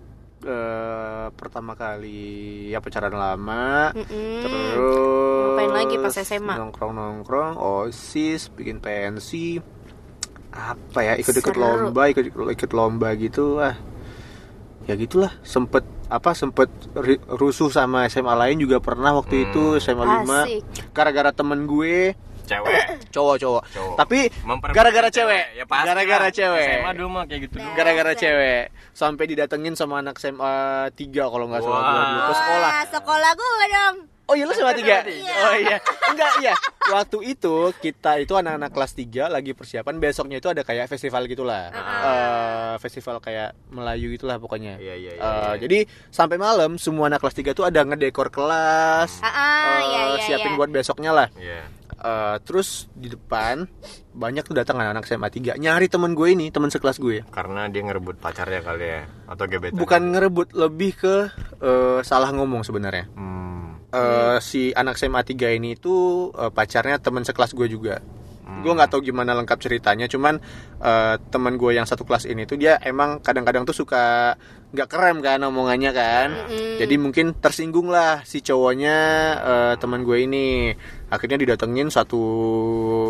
eh, 0.43 1.27
pertama 1.31 1.73
kali 1.73 2.21
ya 2.67 2.79
pacaran 2.79 3.11
lama. 3.11 3.91
Mm-mm. 3.91 4.41
Terus 4.41 5.47
Ngapain 5.51 5.71
lagi 5.73 5.95
pas 5.97 6.15
SMA? 6.17 6.55
Nongkrong-nongkrong, 6.57 7.53
OSIS, 7.55 8.49
bikin 8.49 8.77
pensi. 8.77 9.59
Apa 10.51 10.99
ya? 11.01 11.13
Ikut-ikut 11.15 11.51
Seru. 11.51 11.61
lomba, 11.61 12.07
ikut 12.07 12.25
ikut 12.27 12.71
lomba 12.71 13.15
gitu 13.15 13.57
ah. 13.57 13.75
Ya 14.83 14.97
gitulah, 14.97 15.31
sempet 15.41 15.85
apa 16.09 16.33
sempet 16.33 16.67
ri- 16.91 17.21
rusuh 17.29 17.69
sama 17.69 18.03
SMA 18.05 18.33
lain 18.33 18.59
juga 18.59 18.83
pernah 18.83 19.13
waktu 19.13 19.47
itu 19.47 19.77
SMA 19.77 20.03
5 20.03 20.27
Asik. 20.27 20.61
gara-gara 20.91 21.31
temen 21.31 21.63
gue 21.63 22.17
Cewek. 22.51 22.83
cowok 23.15 23.35
cowok 23.37 23.63
Cowok. 23.69 23.95
tapi 23.95 24.19
gara-gara 24.69 25.09
cewek 25.09 25.43
Ya 25.53 25.63
pasti. 25.63 25.85
gara-gara 25.87 26.19
lah. 26.21 26.31
cewek 26.31 26.67
SMA 26.75 26.91
dulu 26.93 27.07
mah 27.09 27.23
kayak 27.25 27.41
gitu 27.41 27.55
dulu. 27.57 27.71
gara-gara 27.73 28.11
cewek 28.13 28.63
sampai 28.91 29.23
didatengin 29.25 29.73
sama 29.73 29.99
anak 29.99 30.15
SMA 30.17 30.53
3 30.89 30.99
kalau 31.23 31.45
nggak 31.47 31.61
salah 31.61 31.81
gua 31.81 32.03
dulu 32.03 32.19
ke 32.21 32.33
sekolah 32.35 32.69
Wah, 32.69 32.83
sekolah 32.85 33.31
gue 33.33 33.67
dong 33.69 33.95
oh 34.31 34.33
iya 34.33 34.43
lu 34.43 34.53
SMA 34.53 34.73
3 34.73 35.11
Iya. 35.11 35.35
oh 35.41 35.55
iya 35.57 35.77
enggak 36.07 36.31
iya 36.39 36.53
waktu 36.87 37.17
itu 37.27 37.55
kita 37.77 38.17
itu 38.17 38.33
anak-anak 38.33 38.69
kelas 38.69 38.91
3 38.93 39.27
lagi 39.27 39.51
persiapan 39.51 39.95
besoknya 39.97 40.37
itu 40.37 40.47
ada 40.47 40.63
kayak 40.63 40.87
festival 40.87 41.27
gitulah 41.27 41.67
Eh, 42.01 42.75
festival 42.79 43.19
kayak 43.19 43.51
Melayu 43.69 44.09
gitulah 44.09 44.35
pokoknya 44.37 44.79
Iya, 44.79 44.95
iya, 44.95 45.11
iya, 45.11 45.21
Eh, 45.21 45.27
iya. 45.27 45.51
jadi 45.59 45.77
sampai 46.07 46.35
malam 46.37 46.75
semua 46.75 47.05
anak 47.05 47.19
kelas 47.19 47.35
3 47.35 47.51
tuh 47.51 47.63
ada 47.63 47.83
ngedekor 47.83 48.31
kelas 48.31 49.19
Ah, 49.19 49.27
ah, 49.27 49.43
eh, 49.43 49.81
iya, 49.85 50.01
iya, 50.09 50.19
siapin 50.25 50.51
iya. 50.51 50.57
buat 50.57 50.69
besoknya 50.69 51.11
lah 51.11 51.27
Iya. 51.35 51.67
Eh, 51.93 52.37
terus 52.41 52.89
di 52.91 53.07
depan 53.07 53.69
banyak 54.11 54.41
tuh 54.41 54.55
datang 54.55 54.75
anak-anak 54.75 55.05
SMA 55.05 55.29
3 55.29 55.53
nyari 55.55 55.85
temen 55.85 56.11
gue 56.11 56.27
ini 56.29 56.49
temen 56.49 56.67
sekelas 56.67 56.97
gue 56.97 57.21
Karena 57.27 57.67
dia 57.67 57.83
ngerebut 57.83 58.17
pacarnya 58.17 58.59
kali 58.59 58.87
ya 58.89 59.01
atau 59.27 59.45
gebetan. 59.45 59.77
bukan 59.77 60.01
ngerebut 60.09 60.47
lebih 60.51 60.97
ke 60.97 61.15
eh, 61.59 61.99
salah 62.01 62.31
ngomong 62.31 62.63
sebenarnya 62.63 63.05
Hmm. 63.11 63.70
Eh, 63.91 64.37
si 64.39 64.71
anak 64.71 64.95
SMA 64.95 65.19
3 65.21 65.51
ini 65.51 65.75
tuh 65.75 66.31
eh, 66.31 66.47
pacarnya 66.47 66.95
temen 66.97 67.21
sekelas 67.21 67.51
gue 67.51 67.67
juga. 67.67 67.99
Gue 68.51 68.75
nggak 68.75 68.91
tahu 68.91 69.01
gimana 69.01 69.31
lengkap 69.31 69.57
ceritanya 69.57 70.07
cuman 70.07 70.35
eh, 70.77 71.15
temen 71.27 71.55
gue 71.55 71.71
yang 71.71 71.83
satu 71.83 72.03
kelas 72.03 72.23
ini 72.23 72.43
tuh 72.43 72.55
dia 72.55 72.79
emang 72.81 73.19
kadang-kadang 73.19 73.63
tuh 73.63 73.71
suka 73.73 74.35
nggak 74.71 74.87
keren 74.87 75.19
kan 75.19 75.39
omongannya 75.41 75.91
kan. 75.91 76.27
Jadi 76.79 76.95
mungkin 76.95 77.35
tersinggung 77.35 77.87
lah 77.87 78.23
si 78.23 78.39
cowoknya 78.39 78.97
eh, 79.39 79.73
teman 79.75 80.03
gue 80.03 80.17
ini. 80.19 80.71
Akhirnya 81.11 81.35
didatengin 81.35 81.91
satu 81.91 82.23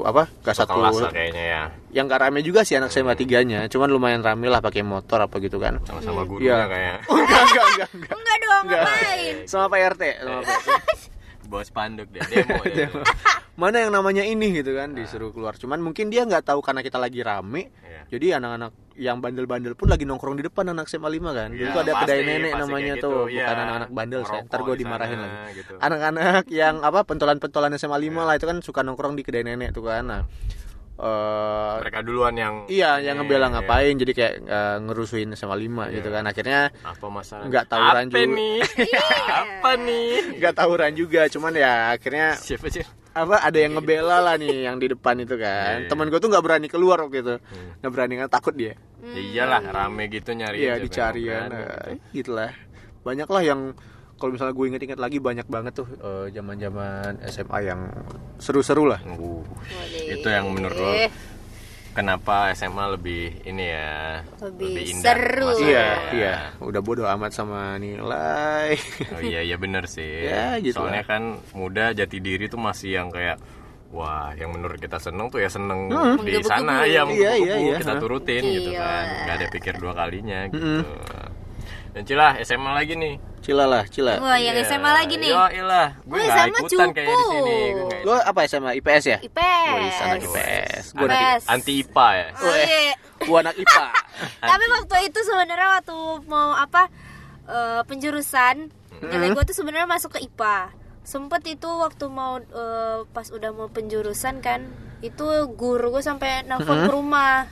apa 0.02 0.26
gak 0.42 0.58
satu 0.58 0.74
lah 0.74 0.90
kayaknya 1.14 1.44
ya. 1.46 1.64
yang 1.94 2.10
gak 2.10 2.26
rame 2.26 2.42
juga 2.42 2.66
sih 2.66 2.74
anak 2.74 2.90
SMA 2.90 3.14
3 3.14 3.46
nya 3.46 3.70
cuman 3.70 3.94
lumayan 3.94 4.26
rame 4.26 4.50
lah 4.50 4.58
pakai 4.58 4.82
motor 4.82 5.22
apa 5.22 5.38
gitu 5.38 5.62
kan. 5.62 5.78
Sama-sama 5.86 6.26
gurunya 6.26 6.50
Iya. 6.50 6.66
kayak. 6.66 6.98
enggak 7.14 7.42
enggak 7.46 7.66
enggak 7.84 7.90
enggak 7.96 8.14
enggak 8.14 8.38
dong 8.40 8.64
Enggak. 8.64 8.82
ngapain 8.84 9.36
sama 9.46 9.66
Pak 9.68 9.80
RT 9.92 10.04
sama 10.20 10.40
Pak 10.40 10.56
RT. 10.58 10.70
Bawa 11.52 11.64
spanduk 11.64 12.08
dia 12.08 12.24
demo 12.24 12.64
ya. 12.64 12.88
mana 13.54 13.78
yang 13.78 13.92
namanya 13.92 14.24
ini 14.24 14.56
gitu 14.56 14.72
kan 14.72 14.96
disuruh 14.96 15.30
keluar 15.30 15.52
cuman 15.54 15.82
mungkin 15.82 16.08
dia 16.08 16.24
nggak 16.24 16.48
tahu 16.48 16.62
karena 16.62 16.80
kita 16.80 16.96
lagi 16.96 17.20
rame 17.20 17.68
Iya. 17.84 18.02
jadi 18.10 18.28
anak-anak 18.40 18.72
yang 18.96 19.20
bandel-bandel 19.20 19.74
pun 19.74 19.88
lagi 19.88 20.04
nongkrong 20.04 20.36
di 20.36 20.46
depan 20.46 20.70
anak 20.70 20.88
SMA 20.88 21.12
5 21.12 21.20
kan 21.30 21.50
Iya, 21.52 21.68
itu 21.68 21.78
ada 21.78 21.92
pasti, 21.92 22.04
kedai 22.08 22.22
nenek 22.24 22.52
namanya 22.56 22.94
kayak 22.94 23.04
tuh 23.04 23.12
gitu, 23.12 23.20
bukan 23.28 23.36
iya. 23.52 23.58
anak-anak 23.58 23.90
bandel 23.92 24.22
saya 24.24 24.42
ntar 24.42 24.60
gue 24.62 24.72
di 24.72 24.80
dimarahin 24.80 25.18
sana, 25.18 25.28
lagi 25.28 25.54
gitu. 25.58 25.74
anak-anak 25.78 26.44
yang 26.48 26.76
apa 26.80 27.00
pentolan-pentolan 27.04 27.72
SMA 27.76 27.98
5 27.98 28.06
Iya. 28.06 28.22
lah 28.22 28.34
itu 28.38 28.46
kan 28.48 28.58
suka 28.62 28.80
nongkrong 28.82 29.14
di 29.14 29.24
kedai 29.26 29.44
nenek 29.44 29.70
tuh 29.72 29.84
kan 29.84 30.04
nah 30.04 30.22
eh, 30.94 31.74
Mereka 31.80 32.00
duluan 32.02 32.34
yang 32.34 32.56
iya 32.68 32.98
yang 32.98 33.18
ngebela 33.18 33.48
Iya. 33.48 33.54
ngapain 33.54 33.96
jadi 33.96 34.12
kayak 34.12 34.34
eh, 34.42 34.78
ngerusuin 34.82 35.30
SMA 35.32 35.56
5 35.56 35.92
gitu 35.92 36.10
kan 36.10 36.24
akhirnya 36.24 36.62
apa 36.80 37.06
masalah? 37.08 37.46
Nggak 37.46 37.66
tawuran 37.68 38.06
Apa 38.06 38.18
juga. 38.18 38.34
nih? 38.34 38.58
apa 39.42 39.72
nih? 39.78 40.12
nggak 40.38 40.54
tawuran 40.54 40.92
juga 40.94 41.22
cuman 41.28 41.52
ya 41.54 41.74
akhirnya 41.92 42.28
Siapa 42.36 42.68
sih? 42.68 42.86
apa 43.12 43.44
ada 43.44 43.58
yang 43.58 43.76
ngebela 43.76 44.18
lah 44.22 44.36
nih 44.36 44.64
yang 44.64 44.78
di 44.78 44.88
depan 44.88 45.20
itu 45.20 45.36
kan 45.36 45.84
Iya. 45.84 45.88
teman 45.88 46.08
gue 46.08 46.16
tuh 46.18 46.28
nggak 46.28 46.42
berani 46.42 46.68
keluar 46.68 47.02
waktu 47.02 47.20
itu 47.20 47.36
nggak 47.78 47.92
berani 47.92 48.14
kan 48.18 48.30
takut 48.30 48.56
dia 48.56 48.80
Ya 49.02 49.18
iyalah 49.44 49.60
rame 49.66 50.08
gitu 50.08 50.32
nyari 50.32 50.62
iya 50.62 50.78
dicari 50.78 51.26
kan 51.26 51.50
Eh, 51.52 52.00
gitulah 52.14 52.56
banyak 53.02 53.26
lah 53.26 53.44
yang 53.44 53.62
kalau 54.22 54.32
misalnya 54.32 54.54
gue 54.54 54.66
inget-inget 54.70 54.96
lagi 54.96 55.18
banyak 55.18 55.48
banget 55.48 55.74
tuh 55.76 55.90
eh, 55.92 56.30
zaman-zaman 56.30 57.18
SMA 57.26 57.58
yang 57.64 57.82
seru-seru 58.38 58.86
lah. 58.86 59.02
Uh, 59.04 59.42
itu 60.08 60.28
yang 60.28 60.46
menurut 60.48 60.78
lo 60.78 60.94
kenapa 61.92 62.54
SMA 62.54 62.96
lebih 62.96 63.44
ini 63.44 63.66
ya 63.68 64.24
Lebih 64.40 64.96
indah 64.96 65.12
seru. 65.12 65.50
iya 65.60 65.88
iya. 66.14 66.36
Udah 66.58 66.80
bodo 66.80 67.04
amat 67.06 67.34
sama 67.34 67.76
nilai. 67.76 68.80
Oh 69.14 69.20
iya 69.20 69.42
iya 69.42 69.58
bener 69.58 69.84
sih. 69.86 70.24
Ya, 70.24 70.56
gitu 70.58 70.78
soalnya 70.78 71.04
lah. 71.04 71.10
kan 71.10 71.22
muda 71.52 71.92
jati 71.92 72.18
diri 72.18 72.48
tuh 72.48 72.56
masih 72.58 72.96
yang 72.96 73.10
kayak 73.10 73.36
wah 73.92 74.32
yang 74.34 74.56
menurut 74.56 74.80
kita 74.80 74.96
seneng 74.96 75.28
tuh 75.28 75.44
ya 75.44 75.52
seneng 75.52 75.92
di 75.92 75.96
Menggebu-gebu. 76.32 76.48
sana 76.48 76.88
ya 76.88 77.04
Iya, 77.04 77.32
iya, 77.36 77.56
iya. 77.60 77.76
kita 77.76 78.00
turutin 78.00 78.40
gitu 78.40 78.72
Iya. 78.72 78.80
kan 78.80 79.06
nggak 79.20 79.36
ada 79.36 79.48
pikir 79.52 79.74
dua 79.76 79.92
kalinya 79.92 80.40
gitu 80.48 80.80
dan 81.92 82.02
cilah 82.02 82.32
SMA 82.40 82.72
lagi 82.72 82.94
nih. 82.96 83.16
Cila 83.42 83.66
lah 83.66 83.84
cila. 83.86 84.16
Wah 84.18 84.38
yang 84.38 84.54
Iya. 84.54 84.64
SMA 84.66 84.92
lagi 84.92 85.16
nih. 85.16 85.30
Yo, 85.30 85.42
ilah 85.58 85.98
gue 85.98 86.14
Gue 86.14 86.20
nggak 86.22 86.38
SMA 86.38 86.60
ikutan 86.62 86.88
di 86.88 87.02
cupu. 87.02 87.26
sini. 87.28 87.58
Gue 87.74 87.84
nggak- 87.84 88.04
lo 88.04 88.14
apa 88.22 88.40
SMA 88.44 88.72
IPS 88.76 89.04
ya? 89.08 89.18
IPS 89.20 89.74
Wih, 89.74 89.92
anak 90.00 90.22
IPS 90.22 90.86
gue 90.92 91.04
anak 91.04 91.18
IPS. 91.18 91.44
anti 91.48 91.74
IPA 91.80 92.08
ya? 92.12 92.28
Oh, 92.36 92.54
iya. 92.54 92.94
gue 93.20 93.38
anak 93.40 93.56
IPA 93.56 93.86
tapi 94.52 94.66
waktu 94.72 94.96
itu 95.04 95.20
sebenarnya 95.22 95.68
waktu 95.72 95.98
mau 96.26 96.50
apa 96.52 96.84
eh, 97.44 97.82
penjurusan 97.84 98.56
nilai 99.04 99.30
gue 99.32 99.44
tuh 99.44 99.56
sebenarnya 99.56 99.86
masuk 99.86 100.14
ke 100.14 100.24
IPA 100.24 100.74
sempet 101.02 101.42
itu 101.48 101.66
waktu 101.68 102.06
mau 102.08 102.38
eh, 102.38 103.00
pas 103.08 103.28
udah 103.28 103.50
mau 103.52 103.68
penjurusan 103.68 104.40
kan 104.40 104.70
itu 105.02 105.26
guru 105.52 105.90
gue 105.92 106.04
sampai 106.04 106.42
nelfon 106.44 106.78
ke 106.80 106.92
rumah 106.92 107.50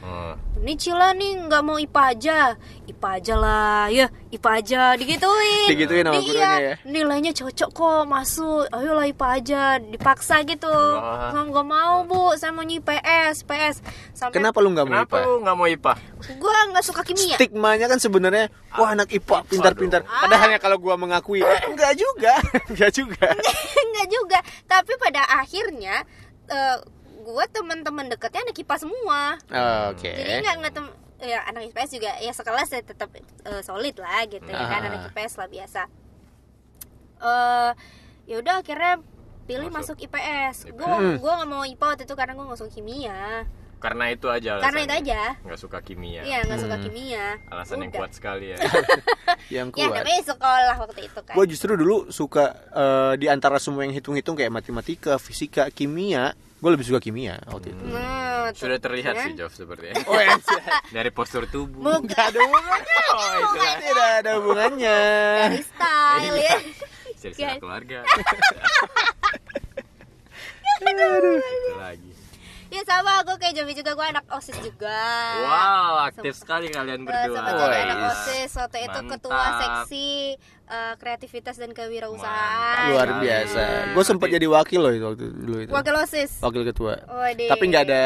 Hmm. 0.00 0.32
ini 0.64 0.80
Cila 0.80 1.12
nih 1.12 1.44
nggak 1.44 1.62
mau 1.64 1.76
IPA 1.76 2.02
aja. 2.16 2.38
IPA 2.88 3.08
aja 3.20 3.34
lah 3.36 3.84
ya. 3.92 4.06
IPA 4.32 4.50
aja 4.60 4.80
digituin. 4.96 5.68
Digituin 5.72 6.04
sama 6.08 6.16
Nih, 6.16 6.24
gurunya 6.24 6.40
iya, 6.40 6.60
ya? 6.60 6.74
nilainya 6.88 7.32
cocok 7.36 7.70
kok 7.70 8.02
masuk. 8.08 8.64
Ayolah 8.72 9.06
IPA 9.08 9.26
aja 9.40 9.62
dipaksa 9.78 10.40
gitu. 10.48 10.72
Wah. 10.72 11.32
nggak 11.36 11.44
nggak 11.52 11.66
mau 11.68 11.96
bu. 12.08 12.32
Saya 12.40 12.52
mau 12.56 12.64
IPS 12.64 13.44
PS 13.44 13.76
sampai 14.16 14.36
kenapa 14.40 14.58
lu 14.64 14.72
nggak 14.72 14.86
mau 14.88 14.94
kenapa 15.04 15.16
IPA 15.16 15.26
lu 15.28 15.32
nggak 15.44 15.56
mau 15.56 15.68
IPA 15.68 15.94
gue 16.20 16.56
nggak 16.72 16.84
suka 16.84 17.00
kimia. 17.02 17.36
Stigmanya 17.40 17.86
kan 17.88 17.98
sebenarnya 17.98 18.52
wah 18.76 18.92
anak 18.92 19.08
IPA 19.10 19.38
pintar-pintar. 19.48 20.00
Padahalnya 20.04 20.60
kalau 20.60 20.76
gua 20.76 21.00
mengakui 21.00 21.40
enggak 21.40 21.96
juga. 21.96 22.34
Enggak 22.70 22.90
juga. 22.92 23.28
Enggak 23.88 24.06
juga. 24.12 24.38
Tapi 24.68 24.92
pada 25.00 25.22
akhirnya 25.40 26.04
eh, 26.50 26.76
gue 27.20 27.44
teman-teman 27.48 28.08
dekatnya 28.08 28.40
anak 28.42 28.56
IPA 28.56 28.76
semua. 28.78 29.20
Oke. 29.88 30.10
Jadi 30.10 30.40
nggak 30.40 30.56
nggak 30.58 30.72
tem 30.72 30.86
ya 31.20 31.44
anak 31.44 31.68
IPS 31.68 31.90
juga 31.94 32.10
ya 32.16 32.32
sekelas 32.32 32.68
ya 32.70 32.80
tetap 32.80 33.12
eh, 33.12 33.60
solid 33.60 33.92
lah 33.94 34.24
gitu 34.24 34.40
ya 34.42 34.64
kan 34.66 34.80
anak 34.82 35.12
IPS 35.12 35.36
lah 35.36 35.46
biasa. 35.46 35.82
Eh 37.20 37.70
ya 38.24 38.36
udah 38.38 38.54
akhirnya 38.58 39.02
pilih 39.44 39.66
Masuk. 39.68 39.98
masuk, 39.98 40.06
IPS 40.06 40.56
gue 40.70 40.86
Hmm. 40.86 41.16
gue 41.18 41.32
nggak 41.32 41.48
mau 41.48 41.62
IPA 41.62 41.84
waktu 41.86 42.04
itu 42.04 42.14
karena 42.14 42.32
gue 42.32 42.44
nggak 42.44 42.58
suka 42.58 42.72
kimia. 42.72 43.20
Karena 43.80 44.12
itu 44.12 44.28
aja 44.28 44.60
karena 44.60 44.84
itu 44.84 44.92
alasannya. 44.92 45.08
aja. 45.08 45.22
Nggak 45.40 45.60
suka 45.60 45.78
kimia. 45.80 46.20
Iya 46.22 46.38
nggak 46.44 46.60
suka 46.60 46.76
kimia. 46.78 47.26
Alasan 47.48 47.76
yang 47.78 47.90
Udah. 47.90 48.00
kuat 48.00 48.12
sekali 48.12 48.46
ya. 48.52 48.56
Yang 49.56 49.66
ya 49.72 49.86
kuat. 49.88 49.96
namanya 49.98 50.22
sekolah 50.22 50.76
waktu 50.78 51.00
itu 51.02 51.20
kan. 51.24 51.34
Gue 51.34 51.44
justru 51.48 51.72
dulu 51.74 51.96
suka 52.08 52.44
eh, 52.70 53.14
di 53.16 53.26
antara 53.26 53.56
semua 53.56 53.82
yang 53.82 53.92
hitung-hitung 53.92 54.36
kayak 54.36 54.52
matematika 54.52 55.16
fisika 55.16 55.68
kimia 55.68 56.36
gue 56.60 56.70
lebih 56.76 56.84
suka 56.84 57.00
kimia 57.00 57.40
waktu 57.48 57.72
itu. 57.72 57.84
Nah, 57.88 58.52
tuh, 58.52 58.68
sudah 58.68 58.76
terlihat 58.76 59.14
kan? 59.16 59.32
sih 59.32 59.32
Jof 59.32 59.56
sepertinya 59.56 59.96
oh 60.12 60.20
ya 60.20 60.36
dari 60.92 61.08
postur 61.08 61.48
tubuh. 61.48 61.80
Muka 61.80 62.28
ada 62.28 62.38
hubungannya. 62.38 62.98
Oh 63.10 63.34
itulah 63.42 63.74
tidak 63.82 64.08
ada 64.22 64.30
hubungannya. 64.38 64.98
Dari 65.50 65.60
style 65.66 66.36
ya. 66.38 66.58
Guys. 67.20 67.58
keluarga. 67.58 67.98
Itu 70.80 71.76
lagi 71.76 72.09
Ya 72.76 72.82
sama 72.84 73.18
aku 73.20 73.34
kayak 73.34 73.50
Jovi 73.52 73.74
juga 73.74 73.92
gue 73.92 74.06
anak 74.06 74.24
OSIS 74.30 74.54
juga. 74.60 75.02
Wow, 75.40 76.06
aktif 76.06 76.34
sekali 76.34 76.68
kalian 76.68 77.02
Eh, 77.02 77.04
berdua. 77.04 77.36
sempat 77.36 77.52
jadi 77.58 77.78
anak. 77.84 77.98
OSIS 78.08 78.50
waktu 78.54 78.78
itu 78.80 78.90
Mantap. 78.96 79.10
ketua 79.12 79.44
seksi 79.58 80.08
eh, 80.66 80.94
kreativitas 80.94 81.56
dan 81.56 81.70
kewirausahaan. 81.70 82.86
Luar 82.88 83.18
biasa. 83.18 83.62
Gue 83.90 84.04
sempat 84.04 84.28
jadi 84.28 84.46
wakil 84.46 84.78
loh 84.78 84.92
itu 84.92 85.02
waktu 85.04 85.24
dulu 85.28 85.58
itu. 85.60 85.72
Wakil 85.72 85.94
OSIS. 85.98 86.38
Wakil 86.38 86.62
ketua. 86.64 86.94
Waduh. 87.02 87.50
Tapi 87.50 87.64
nggak 87.66 87.84
ada 87.84 88.04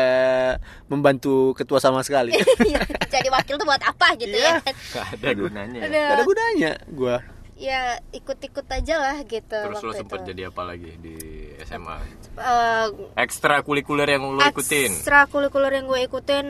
membantu 0.87 1.53
ketua 1.53 1.77
sama 1.77 2.01
sekali. 2.01 2.33
Iya, 2.65 2.81
jadi 3.13 3.29
wakil 3.29 3.55
tuh 3.55 3.67
buat 3.69 3.79
apa 3.79 4.17
gitu 4.17 4.33
Iya. 4.33 4.57
ya? 4.59 4.73
Gak 4.91 5.07
ada 5.15 5.29
gunanya. 5.35 5.79
ya. 5.79 5.85
Ada. 5.85 6.01
Gak 6.01 6.15
ada 6.15 6.25
gunanya 6.25 6.71
gue. 6.89 7.17
Ya 7.55 8.03
ikut-ikut 8.11 8.67
aja 8.67 8.95
lah 8.99 9.17
gitu. 9.23 9.55
Terus 9.55 9.79
lo 9.79 9.93
sempet 9.95 10.27
itu. 10.27 10.35
jadi 10.35 10.43
apa 10.51 10.63
lagi 10.67 10.91
di 10.99 11.15
SMA? 11.63 11.97
Eh, 12.35 12.87
Ekstra 13.15 13.63
kulikuler 13.63 14.11
yang 14.11 14.27
lo 14.27 14.43
ikutin? 14.43 14.91
Ekstra 14.91 15.31
kulikuler 15.31 15.71
yang 15.71 15.87
gue 15.87 16.01
ikutin 16.03 16.47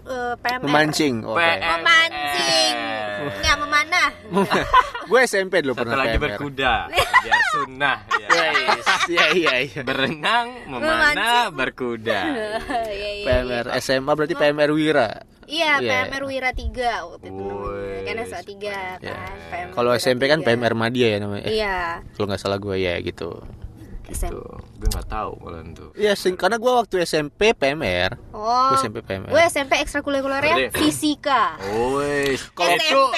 eh, 0.00 0.34
PMR. 0.36 0.62
Memancing. 0.62 1.14
Oke. 1.22 1.38
PM. 1.38 1.60
Memancing. 1.62 2.74
Nggak 3.22 3.56
memanah. 3.56 4.08
gue 5.10 5.20
SMP 5.22 5.60
dulu 5.60 5.72
Satu 5.72 5.82
pernah 5.84 5.96
lagi 5.96 6.16
PMR. 6.16 6.24
berkuda, 6.24 6.72
biar 6.90 7.42
sunnah. 7.52 7.96
Ya. 8.08 8.46
Iya 9.04 9.24
iya 9.32 9.54
iya. 9.62 9.80
Berenang, 9.82 10.46
memanah, 10.66 11.50
berkuda. 11.50 12.20
Iya, 12.92 13.10
iya, 13.14 13.24
PMR 13.24 13.66
SMA 13.78 14.12
berarti 14.12 14.34
PMR 14.34 14.70
Wira. 14.70 15.08
Iya, 15.44 15.78
Iya. 15.78 15.90
PMR 16.08 16.22
Wira 16.24 16.50
3 16.50 17.04
waktu 17.04 17.26
itu. 17.28 17.46
Kan 18.02 18.16
SA 18.24 18.40
3 18.40 18.58
Ya. 18.98 19.12
kan. 19.12 19.36
PMR 19.50 19.72
Kalau 19.72 19.90
SMP 19.92 20.22
kan 20.26 20.38
3. 20.38 20.46
PMR 20.48 20.74
Madia 20.74 21.08
ya 21.08 21.18
namanya. 21.18 21.46
Iya. 21.46 21.78
Kalau 22.10 22.26
nggak 22.26 22.40
salah 22.40 22.56
gue 22.56 22.76
ya 22.76 22.94
gitu. 22.98 23.38
Gitu. 24.04 24.42
Gue 24.76 24.88
nggak 24.88 25.06
tahu 25.06 25.32
kalian 25.38 25.68
tuh. 25.72 25.90
Iya, 25.94 26.12
sing- 26.12 26.34
karena 26.34 26.56
gue 26.56 26.72
waktu 26.72 27.00
SMP 27.00 27.52
PMR. 27.52 28.18
Oh. 28.30 28.70
Gue 28.70 28.78
SMP 28.78 28.98
PMR. 29.00 29.30
Gue 29.30 29.42
SMP 29.46 29.72
ekstrakurikulernya 29.78 30.70
fisika. 30.72 31.56
Woi, 31.70 32.34
kalau 32.52 32.72
itu 32.72 32.82
SMP. 32.82 33.16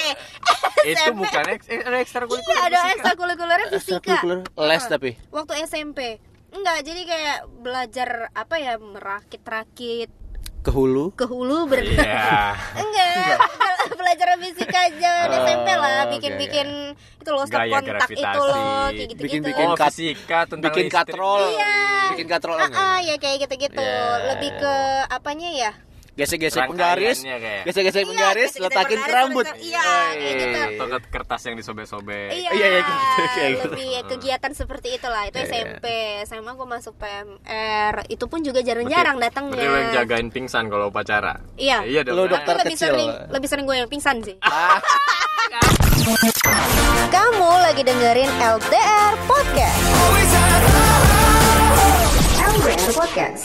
itu 0.91 1.09
bukan 1.11 1.43
eks, 1.49 1.65
eh, 1.67 1.81
ada 1.81 1.97
ekstra 1.97 2.23
Iya, 2.23 2.37
ada 2.61 2.77
fisika. 2.77 2.91
ekstrakurikulernya 2.91 3.67
fisika. 3.69 3.97
Ekstrakurikuler 3.97 4.37
les 4.67 4.83
tapi. 4.85 5.11
Waktu 5.29 5.53
SMP. 5.65 5.99
Enggak, 6.49 6.77
jadi 6.81 7.01
kayak 7.03 7.37
belajar 7.59 8.09
apa 8.31 8.55
ya 8.55 8.79
merakit-rakit 8.79 10.07
Ke 10.61 10.71
hulu. 10.71 11.11
ke 11.11 11.25
hulu 11.25 11.67
ber 11.67 11.83
Iya. 11.83 12.55
Enggak, 12.81 13.37
belajar 13.99 14.27
fisika 14.39 14.79
aja 14.83 15.13
di 15.25 15.35
Oh, 15.35 15.43
SMP 15.43 15.67
lah, 15.69 16.07
bikin-bikin 16.07 16.95
itu 17.25 17.31
loh 17.31 17.43
stop 17.43 17.57
Gaya 17.59 17.73
kontak 17.73 17.89
itu 18.05 18.21
gravitasi. 18.21 18.37
loh, 18.37 18.53
kayak 18.53 18.93
gitu-gitu. 18.93 19.23
Bikin-bikin 19.25 19.65
Oh, 19.65 19.73
kat- 19.73 19.89
fisika 19.89 20.39
tentang 20.45 20.61
Bikin 20.69 20.85
listrik. 20.85 20.97
katrol. 21.01 21.41
Iya. 21.49 21.73
Bikin 22.13 22.27
katrol 22.29 22.55
Ah, 22.55 22.69
ah, 22.69 22.97
ya 23.01 23.15
kayak 23.17 23.37
gitu-gitu. 23.41 23.81
Iya. 23.81 24.29
Lebih 24.29 24.51
ke 24.55 24.73
apanya 25.09 25.49
ya? 25.49 25.71
Gesek-gesek 26.15 26.63
penggaris. 26.65 27.19
Gesek-gesek 27.65 28.01
Iya, 28.01 28.07
penggaris, 28.07 28.51
gesek-gesek 28.55 28.63
letakin 28.63 28.87
ke 28.87 29.03
penggaris, 29.03 29.15
rambut. 29.19 29.45
iya, 29.59 29.83
kayak 30.13 30.33
gitu. 30.33 30.59
Atau 30.79 30.87
ke 30.87 31.09
kertas 31.11 31.41
yang 31.43 31.55
disobek-sobek. 31.55 32.27
Iya, 32.31 32.49
Iya, 32.49 32.67
iya, 32.71 32.79
gitu, 32.79 32.91
kayak 33.27 33.49
gitu. 33.51 33.63
lebih 33.67 33.89
kegiatan 34.07 34.51
seperti 34.55 34.87
itulah. 34.95 35.27
Itu 35.27 35.37
Iya, 35.37 35.47
SMP, 35.51 35.85
SMA 36.23 36.51
gue 36.55 36.67
masuk 36.69 36.93
PMR. 36.95 37.93
Itu 38.07 38.25
pun 38.25 38.39
juga 38.41 38.59
jarang-jarang 38.59 39.19
datangnya. 39.19 39.59
Berarti 39.59 39.67
lo 39.67 39.75
yang 39.77 39.91
jagain 39.93 40.27
pingsan 40.31 40.71
kalau 40.71 40.87
upacara. 40.87 41.35
Iya. 41.59 41.83
Iya. 41.83 42.01
Lo 42.07 42.25
dokter 42.25 42.55
lebih 42.57 42.73
kecil. 42.73 42.95
sering 42.95 43.11
lebih 43.29 43.47
sering 43.51 43.65
gue 43.65 43.75
yang 43.75 43.89
pingsan 43.91 44.23
sih. 44.23 44.35
Ah, 44.39 44.79
Kamu 47.11 47.49
lagi 47.59 47.83
dengerin 47.83 48.31
LDR 48.39 49.13
Podcast. 49.25 49.83
LDR 52.39 52.91
Podcast. 52.93 53.43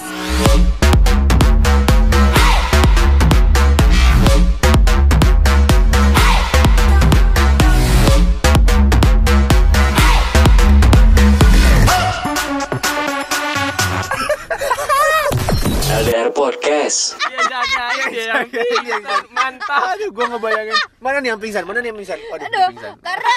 Podcast. 16.91 17.23
Dia 17.23 17.43
jagain 17.47 18.05
dia 18.11 18.25
yang 18.27 18.47
pingsan. 18.51 19.23
Mantap. 19.31 19.95
aduh, 19.95 20.11
gue 20.11 20.27
ngebayangin. 20.27 20.77
Mana 20.99 21.17
nih 21.23 21.29
yang 21.31 21.41
pingsan? 21.41 21.63
Mana 21.63 21.79
nih 21.79 21.89
yang 21.95 21.99
pingsan? 22.03 22.19
Waduh, 22.27 22.47
Aduh, 22.51 22.67
pingsan. 22.75 22.95
karena 22.99 23.35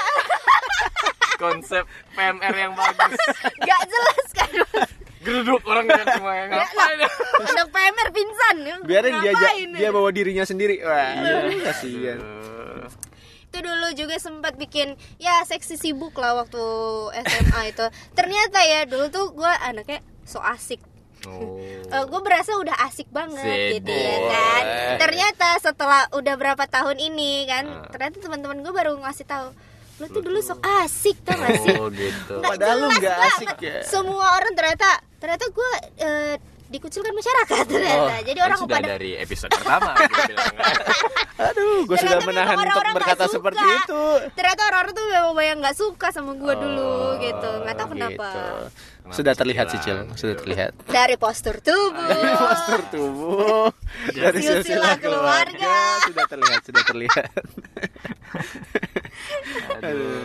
Konsep 1.34 1.84
PMR 2.18 2.56
yang 2.56 2.74
bagus. 2.74 3.14
gak 3.62 3.82
jelas 3.86 4.28
kan. 4.34 4.50
Geruduk 5.22 5.62
orang 5.66 5.86
kan 5.86 6.06
semua 6.10 6.34
yang 6.36 6.50
ngapain 6.50 6.98
ya? 6.98 7.10
Anak 7.46 7.68
PMR 7.70 8.10
pingsan. 8.10 8.56
Biarin 8.84 9.14
dia 9.22 9.32
ja- 9.32 9.38
Ngapain 9.38 9.70
dia 9.72 9.90
bawa 9.94 10.10
dirinya 10.10 10.46
sendiri. 10.50 10.82
Wah, 10.82 11.14
kasihan. 11.64 12.18
Eh, 12.18 12.90
itu 13.46 13.58
dulu 13.62 13.88
juga 13.94 14.18
sempat 14.18 14.58
bikin 14.58 14.98
ya 15.22 15.46
seksi 15.46 15.78
sibuk 15.78 16.18
lah 16.18 16.34
waktu 16.36 16.58
SMA 17.22 17.70
itu 17.70 17.86
ternyata 18.18 18.66
ya 18.66 18.90
dulu 18.90 19.14
tuh 19.14 19.30
gue 19.30 19.52
anaknya 19.62 20.02
so 20.26 20.42
asik 20.42 20.82
Oh. 21.26 21.56
gue 22.04 22.22
berasa 22.22 22.52
udah 22.54 22.76
asik 22.84 23.08
banget 23.10 23.78
gitu 23.78 23.90
ya 23.90 24.18
kan 24.28 24.64
ternyata 25.00 25.48
setelah 25.58 26.10
udah 26.12 26.34
berapa 26.34 26.64
tahun 26.66 26.98
ini 26.98 27.46
kan 27.46 27.64
Ah. 27.66 27.88
ternyata 27.88 28.18
teman-teman 28.20 28.60
gue 28.60 28.72
baru 28.72 29.00
ngasih 29.00 29.24
tahu 29.24 29.48
lo 29.96 30.06
tuh 30.08 30.22
dulu 30.22 30.40
so 30.40 30.58
asik 30.82 31.22
tau 31.22 31.38
gak 31.38 31.54
sih 31.60 31.76
Oh 31.76 31.88
gitu. 31.88 32.34
Nggak 32.36 32.50
Padahal 32.52 32.76
lu 32.76 32.88
banget. 32.90 33.14
asik 33.30 33.56
ya. 33.58 33.78
semua 33.84 34.36
orang 34.36 34.52
ternyata 34.52 34.90
ternyata 35.16 35.46
gue 35.48 35.72
eh, 35.98 36.36
dikucilkan 36.66 37.14
masyarakat 37.14 37.64
ternyata 37.68 38.14
jadi 38.20 38.34
Kan 38.36 38.48
orang 38.48 38.60
sudah 38.60 38.76
pada 38.76 38.88
dari 38.92 39.12
episode 39.16 39.52
pertama 39.54 39.94
bilang. 40.26 40.56
Aduh, 41.36 41.78
gue 41.84 41.98
sudah 42.00 42.20
menahan 42.20 42.50
memang 42.52 42.66
untuk 42.66 42.74
orang-orang 42.76 42.96
berkata 42.98 43.24
seperti 43.28 43.62
itu. 43.78 44.04
ternyata 44.34 44.62
orang-orang 44.66 44.94
tuh 44.94 45.06
memang 45.08 45.34
banyak 45.34 45.56
nggak 45.62 45.78
suka 45.78 46.08
sama 46.10 46.32
gue 46.34 46.54
dulu 46.56 46.90
Oh, 47.06 47.12
gitu 47.16 47.50
nggak 47.62 47.76
tahu 47.76 47.88
kenapa 47.94 48.26
Gitu. 48.26 48.44
Sudah 49.06 49.34
terlihat 49.34 49.68
sih, 49.68 49.80
Cil. 49.80 50.08
Sudah 50.14 50.36
terlihat. 50.38 50.72
dari 50.86 51.16
postur 51.16 51.60
tubuh 51.60 52.08
Postur 52.40 52.82
tubuh 52.88 53.68
dari 54.10 54.40
Silsilah 54.40 54.64
silsilah 54.64 54.96
keluarga 54.98 55.58
keluarga. 55.60 55.76
sudah 56.04 56.26
terlihat, 56.26 56.62
sudah 56.64 56.84
terlihat. 56.86 57.32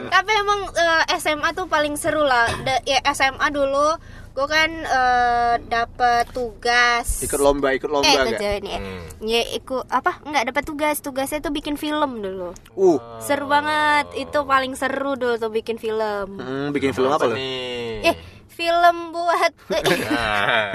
tapi 0.08 0.30
emang 0.34 0.60
eh, 0.70 1.18
SMA 1.18 1.50
tuh 1.52 1.66
paling 1.66 1.94
seru 1.94 2.22
lah 2.22 2.48
Da- 2.62 2.82
ya 2.82 3.02
SMA 3.10 3.48
dulu 3.50 3.98
gue 4.30 4.46
kan 4.46 4.70
eh, 4.70 5.54
dapet 5.64 6.30
tugas 6.30 7.20
Ikut 7.20 7.36
lomba, 7.36 7.74
ikut 7.74 7.88
lomba 7.88 8.06
eh 8.06 8.14
enggak? 8.14 8.26
kerja 8.32 8.48
ini 8.56 8.70
eh. 8.70 8.80
Hmm. 8.80 9.02
ya 9.20 9.42
ikut 9.52 9.84
apa 9.88 10.22
nggak 10.22 10.44
dapat 10.46 10.62
tugas 10.64 10.96
tugasnya 10.98 11.38
tuh 11.40 11.50
bikin 11.50 11.74
film 11.74 12.22
dulu 12.22 12.54
Uh, 12.72 12.98
seru 13.18 13.44
banget 13.44 14.06
itu 14.16 14.38
paling 14.40 14.72
seru 14.72 15.12
dulu 15.12 15.34
tuh 15.36 15.50
bikin 15.50 15.76
film 15.76 16.38
hmm, 16.38 16.70
bikin 16.70 16.92
film 16.92 17.10
apa 17.10 17.26
lo? 17.26 17.34
nih? 17.34 18.06
eh 18.06 18.16
film 18.58 19.14
buat 19.14 19.52
Nah, 20.10 20.74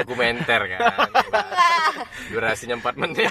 dokumenter 0.00 0.60
kan. 0.66 0.80
Durasinya 2.26 2.80
4 2.80 2.96
menit. 2.96 3.28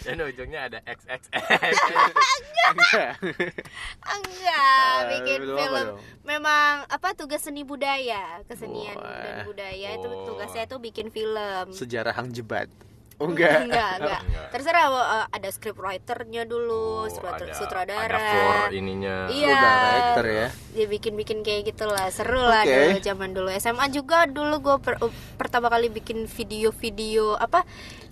Dan 0.00 0.24
ujungnya 0.24 0.60
ada 0.64 0.78
XXX. 0.82 1.28
Enggak. 2.68 3.12
enggak 4.08 4.56
Ah, 4.94 5.04
bikin 5.10 5.40
film 5.42 5.72
dong? 5.74 6.00
memang 6.22 6.84
apa 6.86 7.12
tugas 7.12 7.40
seni 7.40 7.60
budaya 7.60 8.40
kesenian 8.44 8.96
Wah. 8.96 9.20
dan 9.20 9.36
budaya 9.44 9.88
itu 9.94 10.06
Oh. 10.06 10.24
tugasnya 10.26 10.64
tuh 10.64 10.76
bikin 10.78 11.08
film 11.08 11.66
Sejarah 11.70 12.12
Hang 12.12 12.32
Jebat. 12.32 12.68
Oh 13.22 13.26
enggak. 13.26 13.66
enggak, 13.66 13.90
enggak. 13.98 14.20
Enggak. 14.22 14.48
Terserah 14.54 14.84
uh, 14.88 15.26
ada 15.26 15.48
script 15.50 15.74
writernya 15.76 16.46
dulu, 16.46 17.02
Oh, 17.02 17.10
sutradara. 17.10 17.50
ada- 17.50 17.58
sutradara. 17.58 18.06
Ada 18.06 18.18
for 18.30 18.70
ininya. 18.70 19.16
Iya. 19.26 19.50
Oh, 19.50 19.58
director 19.58 20.24
ya. 20.24 20.46
Dia 20.70 20.86
bikin-bikin 20.86 21.38
kayak 21.42 21.62
gitulah, 21.66 22.06
seru 22.08 22.38
lah 22.38 22.62
Oke. 22.62 22.70
dulu 22.70 22.98
zaman 23.02 23.30
dulu. 23.34 23.48
SMA 23.52 23.90
juga 23.90 24.22
dulu 24.24 24.54
gue 24.60 24.76
pertama 25.34 25.66
kali 25.66 25.90
bikin 25.90 26.30
video-video 26.30 27.34
apa? 27.34 27.66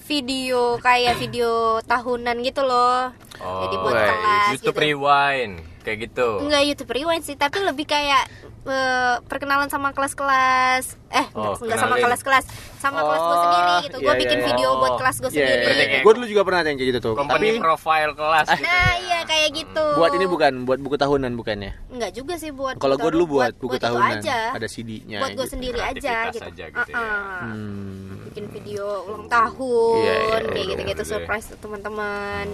Video 0.05 0.79
kayak 0.79 1.15
video 1.23 1.79
tahunan 1.83 2.43
gitu 2.43 2.67
loh. 2.67 3.15
Oh, 3.39 3.63
Jadi 3.63 3.75
buat 3.79 3.95
Wah, 3.95 4.07
kelas 4.11 4.49
YouTube 4.55 4.75
gitu. 4.75 4.85
Rewind 4.91 5.55
kayak 5.87 5.99
gitu. 6.03 6.29
Enggak 6.43 6.63
YouTube 6.67 6.91
Rewind 6.91 7.23
sih, 7.23 7.39
tapi 7.39 7.63
lebih 7.63 7.87
kayak 7.87 8.27
eh, 8.67 9.15
perkenalan 9.23 9.67
sama 9.67 9.91
kelas-kelas 9.91 10.85
eh 11.09 11.27
Oh, 11.33 11.55
enggak 11.57 11.79
sama 11.79 11.97
kelas-kelas 11.97 12.45
sama 12.77 13.01
kelas 13.01 13.21
gue 13.21 13.31
Oh, 13.31 13.43
sendiri 13.43 13.73
gitu 13.85 13.97
gue 13.99 14.07
iya, 14.09 14.19
bikin 14.19 14.39
iya. 14.39 14.47
video 14.47 14.69
buat 14.77 14.93
Oh, 14.93 14.99
kelas 14.99 15.17
gue 15.17 15.31
Iya, 15.31 15.39
sendiri 15.39 15.65
kayak- 15.65 16.03
gue 16.03 16.13
dulu 16.13 16.27
juga 16.27 16.43
pernah 16.43 16.61
ada 16.61 16.69
yang 16.69 16.79
kayak 16.79 16.91
gitu 16.91 17.01
tuh. 17.01 17.15
Company 17.15 17.47
Tapi 17.49 17.59
profile 17.59 18.11
kelas 18.13 18.47
gitu. 18.49 18.63
Nah 18.63 18.93
iya 18.99 19.21
kayak 19.23 19.49
gitu. 19.53 19.87
buat 19.95 20.13
ini 20.13 20.27
bukan, 20.27 20.53
buat 20.63 20.79
buku 20.79 20.97
tahunan 20.97 21.33
bukannya. 21.35 21.71
Enggak 21.89 22.11
juga 22.13 22.35
sih 22.37 22.51
buat. 22.51 22.75
Kalau 22.77 22.97
gue 22.97 23.11
dulu 23.11 23.25
buat 23.33 23.53
buku 23.55 23.77
itu 23.77 23.85
tahunan, 23.85 24.19
aja. 24.19 24.39
ada 24.53 24.67
CD-nya. 24.67 25.19
buat 25.19 25.33
gue 25.33 25.41
gitu. 25.41 25.53
sendiri 25.53 25.79
aja 25.81 26.15
gitu. 26.29 26.43
aja 26.43 26.65
gitu 26.69 26.91
ya. 26.91 26.99
Uh-uh. 26.99 27.41
Hmm. 27.41 28.27
Bikin 28.27 28.45
video 28.51 28.85
ulang 29.05 29.27
tahun 29.27 29.97
Iya, 29.97 30.13
iya, 30.13 30.37
kayak 30.43 30.53
iya, 30.53 30.65
gitu-gitu 30.69 31.03
iya. 31.03 31.09
surprise 31.09 31.47
teman-teman. 31.57 32.47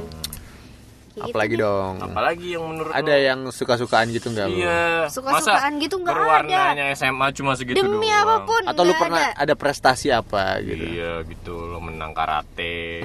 Gitu 1.12 1.28
Apalagi 1.28 1.56
dong. 1.56 2.00
Apalagi 2.00 2.46
yang 2.50 2.64
menurut 2.64 2.88
Ada 2.90 3.04
lo? 3.10 3.20
yang 3.20 3.40
suka-sukaan 3.46 4.08
gitu 4.08 4.28
nggak 4.28 4.46
lu? 4.46 4.56
Iya. 4.58 5.06
Suka-sukaan 5.06 5.76
gitu 5.76 5.96
nggak 5.96 6.08
ada. 6.08 6.18
berwarnanya 6.18 6.84
SMA 6.92 7.26
cuma 7.32 7.52
segitu 7.52 7.76
Demi 7.78 8.08
doang. 8.08 8.16
apa 8.18 8.34
pun 8.42 8.62
Atau 8.64 8.82
lu 8.82 8.94
pernah 8.94 9.28
ada. 9.28 9.36
ada 9.38 9.54
prestasi 9.54 10.08
apa 10.08 10.56
gitu? 10.58 10.80
Iya 10.80 11.20
gitu 11.22 11.52
lo 11.52 11.78
menang 11.78 12.10
karate. 12.10 13.04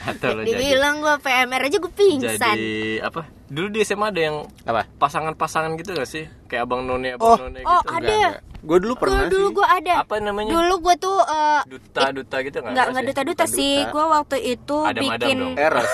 Atau 0.00 0.30
lo 0.32 0.40
jadi 0.40 0.54
Dibilang 0.54 1.02
gue 1.02 1.14
PMR 1.18 1.62
aja 1.64 1.76
gue 1.76 1.92
pingsan. 1.92 2.38
jadi 2.38 2.72
apa? 3.02 3.26
Dulu 3.44 3.66
di 3.68 3.80
SMA 3.82 4.06
ada 4.06 4.20
yang 4.22 4.36
Apa? 4.62 4.86
pasangan-pasangan 4.94 5.74
gitu 5.74 5.92
gak 5.92 6.06
sih? 6.06 6.24
Kayak 6.46 6.64
abang 6.64 6.84
none, 6.84 7.10
abang 7.10 7.26
Oh. 7.28 7.36
none 7.42 7.60
Oh, 7.60 7.82
gitu. 7.82 7.96
ada. 7.98 8.38
Gue 8.58 8.78
dulu 8.78 8.94
pernah 8.96 9.24
Dulu, 9.24 9.30
dulu 9.30 9.46
sih. 9.46 9.54
gue 9.54 9.66
ada. 9.68 9.94
Apa 10.02 10.16
namanya? 10.18 10.50
Dulu 10.50 10.74
gue 10.80 10.94
tuh 10.98 11.18
eh, 11.20 11.60
Duta, 11.64 12.02
duta 12.10 12.36
gitu 12.40 12.56
nggak? 12.58 12.72
nggak 12.72 12.86
nggak 12.88 13.00
sih? 13.00 13.08
duta-duta 13.08 13.44
sih. 13.46 13.74
Gue 13.86 14.04
waktu 14.04 14.36
itu 14.48 14.76
Adam-adam 14.80 15.18
bikin 15.20 15.36
dong. 15.38 15.54
Eros. 15.56 15.90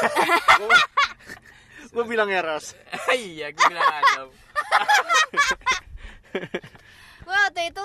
gue 1.94 2.04
bilang 2.04 2.28
Eros. 2.28 2.72
iya, 3.14 3.52
gue 3.52 3.64
bilang 3.64 3.84
Adam. 3.86 4.26
gue 7.24 7.36
waktu 7.38 7.62
itu 7.68 7.84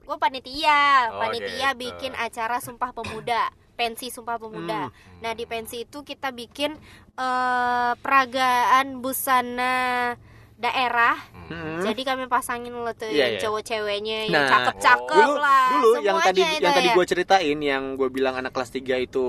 gue 0.00 0.16
panitia, 0.18 0.82
Oh, 1.10 1.20
panitia 1.20 1.68
gitu. 1.70 1.80
bikin 1.80 2.12
acara 2.14 2.58
Sumpah 2.58 2.90
Pemuda, 2.90 3.50
pensi 3.74 4.08
Sumpah 4.08 4.34
Pemuda. 4.36 4.90
Nah 5.20 5.32
di 5.32 5.44
pensi 5.44 5.84
itu 5.84 6.02
kita 6.02 6.30
bikin 6.30 6.74
eh, 7.14 7.92
peragaan 7.94 8.98
busana 8.98 10.14
daerah. 10.54 11.18
Jadi 11.50 12.02
kami 12.02 12.24
pasangin 12.26 12.70
lo 12.72 12.86
tuh 12.90 13.04
Hmm. 13.04 13.10
Iya, 13.10 13.20
yang 13.20 13.32
iya. 13.32 13.40
cowok-ceweknya 13.40 14.18
yang 14.24 14.34
Nah, 14.36 14.48
cakep-cakep 14.48 15.18
dulu 15.18 15.34
lah. 15.36 15.66
dulu 15.72 15.90
yang 15.96 16.16
Semuanya 16.16 16.28
tadi 16.28 16.40
yang 16.60 16.72
tadi 16.72 16.88
ya. 16.88 16.94
gue 16.94 17.06
ceritain 17.06 17.58
yang 17.60 17.82
gue 17.94 18.08
bilang 18.08 18.34
anak 18.34 18.50
kelas 18.50 18.70
3 18.70 18.80
itu 19.00 19.26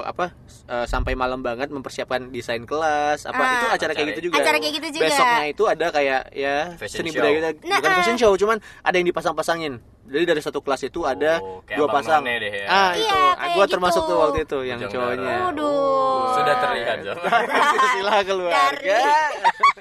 apa 0.00 0.30
eh, 0.64 0.82
sampai 0.84 1.12
malam 1.12 1.40
banget 1.40 1.68
mempersiapkan 1.68 2.28
desain 2.28 2.62
kelas 2.62 3.22
apa 3.24 3.36
Ah. 3.36 3.50
itu 3.52 3.66
acara 3.68 3.92
kayak 3.92 3.96
Acara- 3.96 4.10
gitu 4.12 4.20
juga 4.24 4.36
Acara 4.38 4.56
kayak 4.56 4.74
gitu 4.74 4.88
juga. 4.92 5.04
besoknya 5.04 5.44
itu 5.48 5.62
ada 5.64 5.86
kayak 5.88 6.20
ya 6.32 6.56
Fashion 6.76 6.98
seni 7.00 7.08
show. 7.08 7.18
budaya 7.18 7.34
kita 7.34 7.50
Nah, 7.64 7.76
bukan 7.76 7.88
ah. 7.88 7.96
fashion 7.96 8.16
show 8.16 8.32
cuman 8.36 8.56
ada 8.80 8.94
yang 8.94 9.06
dipasang-pasangin 9.06 9.72
jadi 10.06 10.24
dari 10.24 10.38
satu 10.40 10.58
kelas 10.60 10.82
itu 10.82 11.02
ada 11.02 11.38
Oh, 11.38 11.62
kayak 11.62 11.78
dua 11.78 11.88
pasang 11.88 12.22
deh 12.22 12.38
ya. 12.38 12.66
ah 12.68 12.90
Iya, 12.92 12.98
itu 13.00 13.16
kayak 13.32 13.50
gue 13.52 13.58
gitu. 13.60 13.72
termasuk 13.72 14.02
tuh 14.04 14.16
waktu 14.20 14.38
itu 14.40 14.58
yang 14.64 14.78
Bujang 14.78 14.92
cowoknya. 14.92 15.34
Aduh. 15.48 16.26
Sudah 16.32 16.54
terlihat, 16.60 16.96
Jal. 17.00 17.16
silsilah 17.72 18.18
keluarga 18.22 18.54
Dari- 18.70 18.86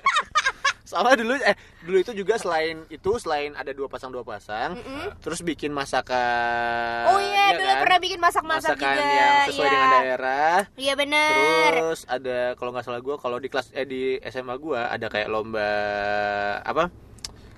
sama 0.96 1.12
dulu 1.12 1.36
eh 1.36 1.56
dulu 1.84 1.98
itu 2.00 2.12
juga 2.16 2.40
selain 2.40 2.88
itu 2.88 3.12
selain 3.20 3.52
ada 3.52 3.76
dua 3.76 3.92
pasang 3.92 4.16
dua 4.16 4.24
pasang 4.24 4.80
terus 5.20 5.44
bikin 5.44 5.76
masakan 5.76 7.12
Oh 7.12 7.20
iya, 7.20 7.52
ya 7.52 7.60
dulu 7.60 7.68
kan? 7.68 7.82
pernah 7.84 8.00
bikin 8.00 8.20
masak-masak 8.24 8.80
masakan 8.80 8.96
juga. 8.96 9.12
yang 9.12 9.36
sesuai 9.52 9.68
iya. 9.68 9.74
dengan 9.76 9.90
daerah 9.92 10.58
Iya 10.80 10.94
bener. 10.96 11.72
terus 11.76 12.02
ada 12.08 12.38
kalau 12.56 12.72
nggak 12.72 12.86
salah 12.88 13.02
gue 13.04 13.16
kalau 13.20 13.38
di 13.44 13.48
kelas 13.52 13.68
eh 13.76 13.84
di 13.84 14.04
SMA 14.24 14.56
gue 14.56 14.80
ada 14.80 15.08
kayak 15.12 15.28
lomba 15.28 15.70
apa 16.64 16.88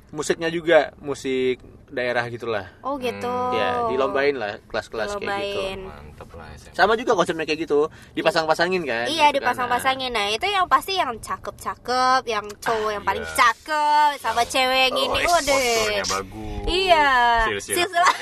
musiknya 0.10 0.50
juga 0.50 0.98
musik 0.98 1.62
daerah 1.88 2.28
gitulah 2.28 2.68
Oh 2.82 2.96
gitu. 2.98 3.32
ya 3.52 3.88
dilombain 3.88 4.36
lah 4.36 4.60
kelas-kelas 4.64 5.16
kayak 5.16 5.40
gitu. 5.42 5.88
Mantap 5.88 6.30
lah 6.34 6.48
SMA. 6.54 6.76
sama 6.76 6.94
juga 6.94 7.12
konsepnya 7.14 7.44
kayak 7.44 7.64
gitu 7.64 7.88
dipasang-pasangin 8.12 8.84
kan 8.84 9.08
Iya 9.08 9.32
gitu 9.32 9.40
kan. 9.40 9.56
dipasang-pasangin 9.56 10.12
Nah 10.12 10.28
itu 10.28 10.44
yang 10.46 10.68
pasti 10.68 10.94
yang 10.94 11.16
cakep-cakep 11.16 12.22
Yang 12.26 12.46
cowok 12.60 12.92
yang 12.92 13.04
paling 13.04 13.24
iya. 13.24 13.36
cakep 13.36 14.10
Sama 14.20 14.44
cewek 14.44 14.80
yang 14.84 14.96
ini 14.98 15.20
Oh, 15.20 15.32
Waduh 15.32 15.56
exposure-nya 15.56 16.04
bagus. 16.06 16.64
Iya 16.68 17.08
Silsilah. 17.48 17.78
Silsilah 17.78 18.14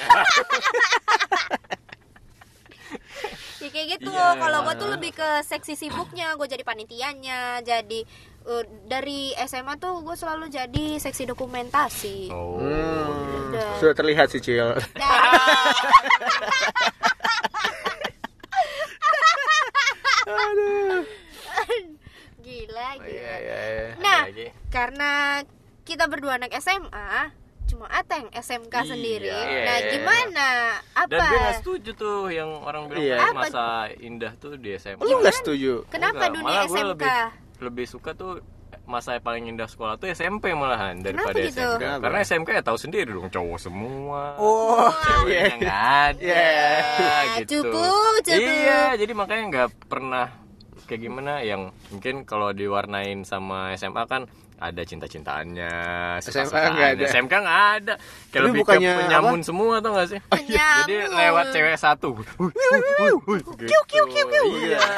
Ya 3.57 3.67
kayak 3.69 3.87
gitu 3.97 4.11
Iya. 4.11 4.35
Kalau 4.35 4.59
gue 4.63 4.75
tuh 4.75 4.89
lebih 4.89 5.11
ke 5.11 5.29
seksi 5.41 5.73
sibuknya 5.75 6.35
Gue 6.35 6.45
jadi 6.45 6.61
panitianya 6.61 7.61
Jadi 7.61 8.03
eh, 8.43 8.63
Dari 8.85 9.31
SMA 9.45 9.75
tuh 9.75 10.01
gue 10.01 10.13
selalu 10.13 10.47
jadi 10.47 10.99
seksi 10.99 11.23
dokumentasi 11.25 12.29
Oh. 12.29 12.59
Hmm, 12.59 13.51
Udah. 13.51 13.79
sudah 13.79 13.95
terlihat 13.95 14.27
sih 14.29 14.39
Cil 14.39 14.75
Gila 22.43 22.89
gila 22.99 23.07
Iya, 23.07 23.33
iya, 23.41 23.59
iya. 23.65 23.87
Nah 24.01 24.21
karena 24.69 25.11
kita 25.85 26.05
berdua 26.05 26.37
anak 26.37 26.53
SMA 26.59 27.31
cuma 27.75 27.91
Ateng 27.91 28.31
SMK 28.31 28.71
Iya. 28.73 28.87
sendiri. 28.87 29.27
Iya. 29.29 29.61
Nah, 29.61 29.77
gimana? 29.85 30.47
Apa? 30.95 31.09
Dan 31.11 31.19
gue 31.21 31.39
gak 31.41 31.55
setuju 31.59 31.89
tuh 31.93 32.19
yang 32.29 32.49
orang 32.61 32.87
bilang 32.87 33.03
Iya. 33.03 33.17
"Ah, 33.17 33.27
Apa? 33.27 33.37
masa 33.37 33.63
indah 33.99 34.31
tuh 34.35 34.55
di 34.55 34.69
SMA. 34.73 35.01
lu 35.01 35.19
nggak 35.19 35.35
setuju 35.35 35.83
Kenapa 35.85 36.15
Enggak, 36.23 36.31
dunia 36.33 36.47
malah 36.47 36.63
gue 36.63 36.71
SMK? 36.73 36.89
lebih, 36.89 37.11
lebih 37.61 37.85
suka 37.85 38.11
tuh 38.13 38.39
masa 38.85 39.09
yang 39.13 39.23
paling 39.23 39.43
indah 39.47 39.65
sekolah 39.65 39.97
tuh 39.97 40.07
SMP 40.07 40.53
malahan 40.53 40.95
daripada 40.97 41.35
gitu? 41.35 41.57
SMK. 41.57 41.81
Kenapa? 41.81 42.01
Karena 42.01 42.19
SMK 42.21 42.49
ya 42.49 42.63
tahu 42.63 42.77
sendiri 42.77 43.09
dong 43.11 43.27
cowok 43.29 43.59
semua. 43.59 44.21
oh 44.37 44.87
Ceweknya 45.03 45.53
nggak 45.59 45.81
ada 46.07 46.21
Iya. 46.23 47.39
gitu. 47.41 47.59
Cupu, 47.59 47.83
cupu. 48.21 48.39
Iya, 48.39 48.81
jadi 48.95 49.11
makanya 49.11 49.43
nggak 49.45 49.69
pernah 49.85 50.25
kayak 50.85 51.01
gimana 51.01 51.41
yang 51.41 51.61
mungkin 51.89 52.23
kalau 52.23 52.53
diwarnain 52.53 53.25
sama 53.25 53.73
SMA 53.73 54.05
kan 54.05 54.29
ada 54.55 54.81
cinta-cintaannya, 54.81 55.73
SMK 56.19 56.53
nggak 56.53 56.89
ada. 56.95 57.05
SMK 57.05 57.33
nggak 57.35 57.61
ada. 57.75 57.93
Kayak 58.29 58.43
lebih 58.45 58.59
bukannya 58.63 58.91
ke 58.91 59.01
penyamun 59.03 59.39
semua 59.41 59.75
tuh 59.79 59.91
gak 59.91 60.07
sih? 60.07 60.19
Penyamun. 60.25 60.79
Jadi 60.81 60.95
lewat 61.09 61.45
cewek 61.51 61.75
satu. 61.75 62.09
Kiu 62.15 63.81
kiu 63.85 64.05
kiu 64.07 64.25
kiu. 64.25 64.45
Iya. 64.63 64.79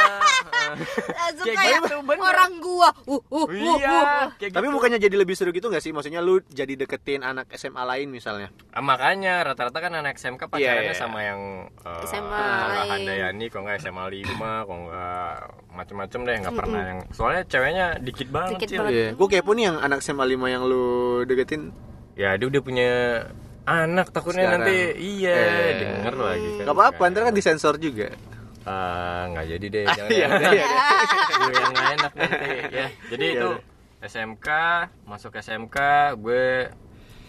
Langsung 1.17 1.45
Kayak 1.47 1.57
kayak 1.57 1.79
gitu, 1.89 1.97
orang 2.19 2.51
gua. 2.59 2.89
Uh, 3.03 3.17
uh, 3.17 3.21
uh, 3.33 3.45
Iya. 3.49 3.89
uh. 3.89 4.25
kayak 4.37 4.51
tapi 4.51 4.67
gitu. 4.67 4.75
bukannya 4.75 4.99
jadi 4.99 5.15
lebih 5.15 5.33
seru 5.33 5.49
gitu 5.49 5.67
nggak 5.67 5.81
sih 5.81 5.89
maksudnya 5.89 6.21
lu 6.21 6.37
jadi 6.45 6.73
deketin 6.75 7.21
anak 7.21 7.49
SMA 7.55 7.81
lain 7.81 8.07
misalnya 8.09 8.53
Ah, 8.69 8.83
makanya 8.83 9.41
rata-rata 9.43 9.79
kan 9.79 9.91
anak 9.91 10.17
SMK 10.17 10.45
pacarannya 10.45 10.85
Iya, 10.85 10.93
iya. 10.93 10.95
sama 10.95 11.19
yang 11.23 11.39
uh, 11.81 12.03
SMA 12.05 12.29
malah 12.29 12.85
lain. 12.85 12.89
Handayani 12.93 13.45
kok 13.47 13.61
nggak 13.63 13.77
SMA 13.81 14.03
5 14.05 14.67
kok 14.67 14.77
nggak 14.85 15.31
macem-macem 15.77 16.19
deh 16.25 16.35
nggak 16.41 16.55
pernah 16.55 16.81
yang 16.83 16.99
soalnya 17.11 17.41
ceweknya 17.45 17.85
dikit 17.97 18.27
banget 18.29 18.51
Dikit 18.57 18.69
Cil. 18.69 18.79
banget. 18.81 19.13
Iya, 19.47 19.49
kepo 19.49 19.55
nih 19.55 19.63
yang 19.63 19.79
anak 19.79 20.03
SMA 20.03 20.27
5 20.27 20.43
yang 20.45 20.61
lu 20.61 20.85
deketin 21.23 21.71
ya 22.13 22.35
dia 22.35 22.45
udah 22.45 22.59
punya 22.59 22.91
anak 23.63 24.11
takutnya 24.11 24.43
Sekarang. 24.43 24.59
nanti 24.59 24.75
iya 24.99 25.31
Eh. 25.31 25.79
denger 25.79 26.15
lagi 26.17 26.49
kan 26.51 26.65
Gak 26.65 26.75
apa-apa, 26.75 27.03
ntar 27.07 27.21
kan 27.23 27.31
disensor 27.31 27.77
juga 27.77 28.09
Ah, 28.67 29.31
nggak 29.31 29.45
jadi 29.47 29.65
deh 29.71 29.85
jangan 29.95 30.11
Iya, 30.11 30.19
ya. 30.19 30.27
udah, 30.27 30.51
iya, 30.51 30.67
gue 31.39 31.55
yang 31.55 31.75
enak 31.95 32.11
nanti 32.11 32.49
ya 32.67 32.87
jadi 33.07 33.23
Iya, 33.23 33.39
itu. 33.39 33.55
SMK 34.03 34.47
masuk 35.05 35.31
SMK 35.33 35.77
gue 36.17 36.45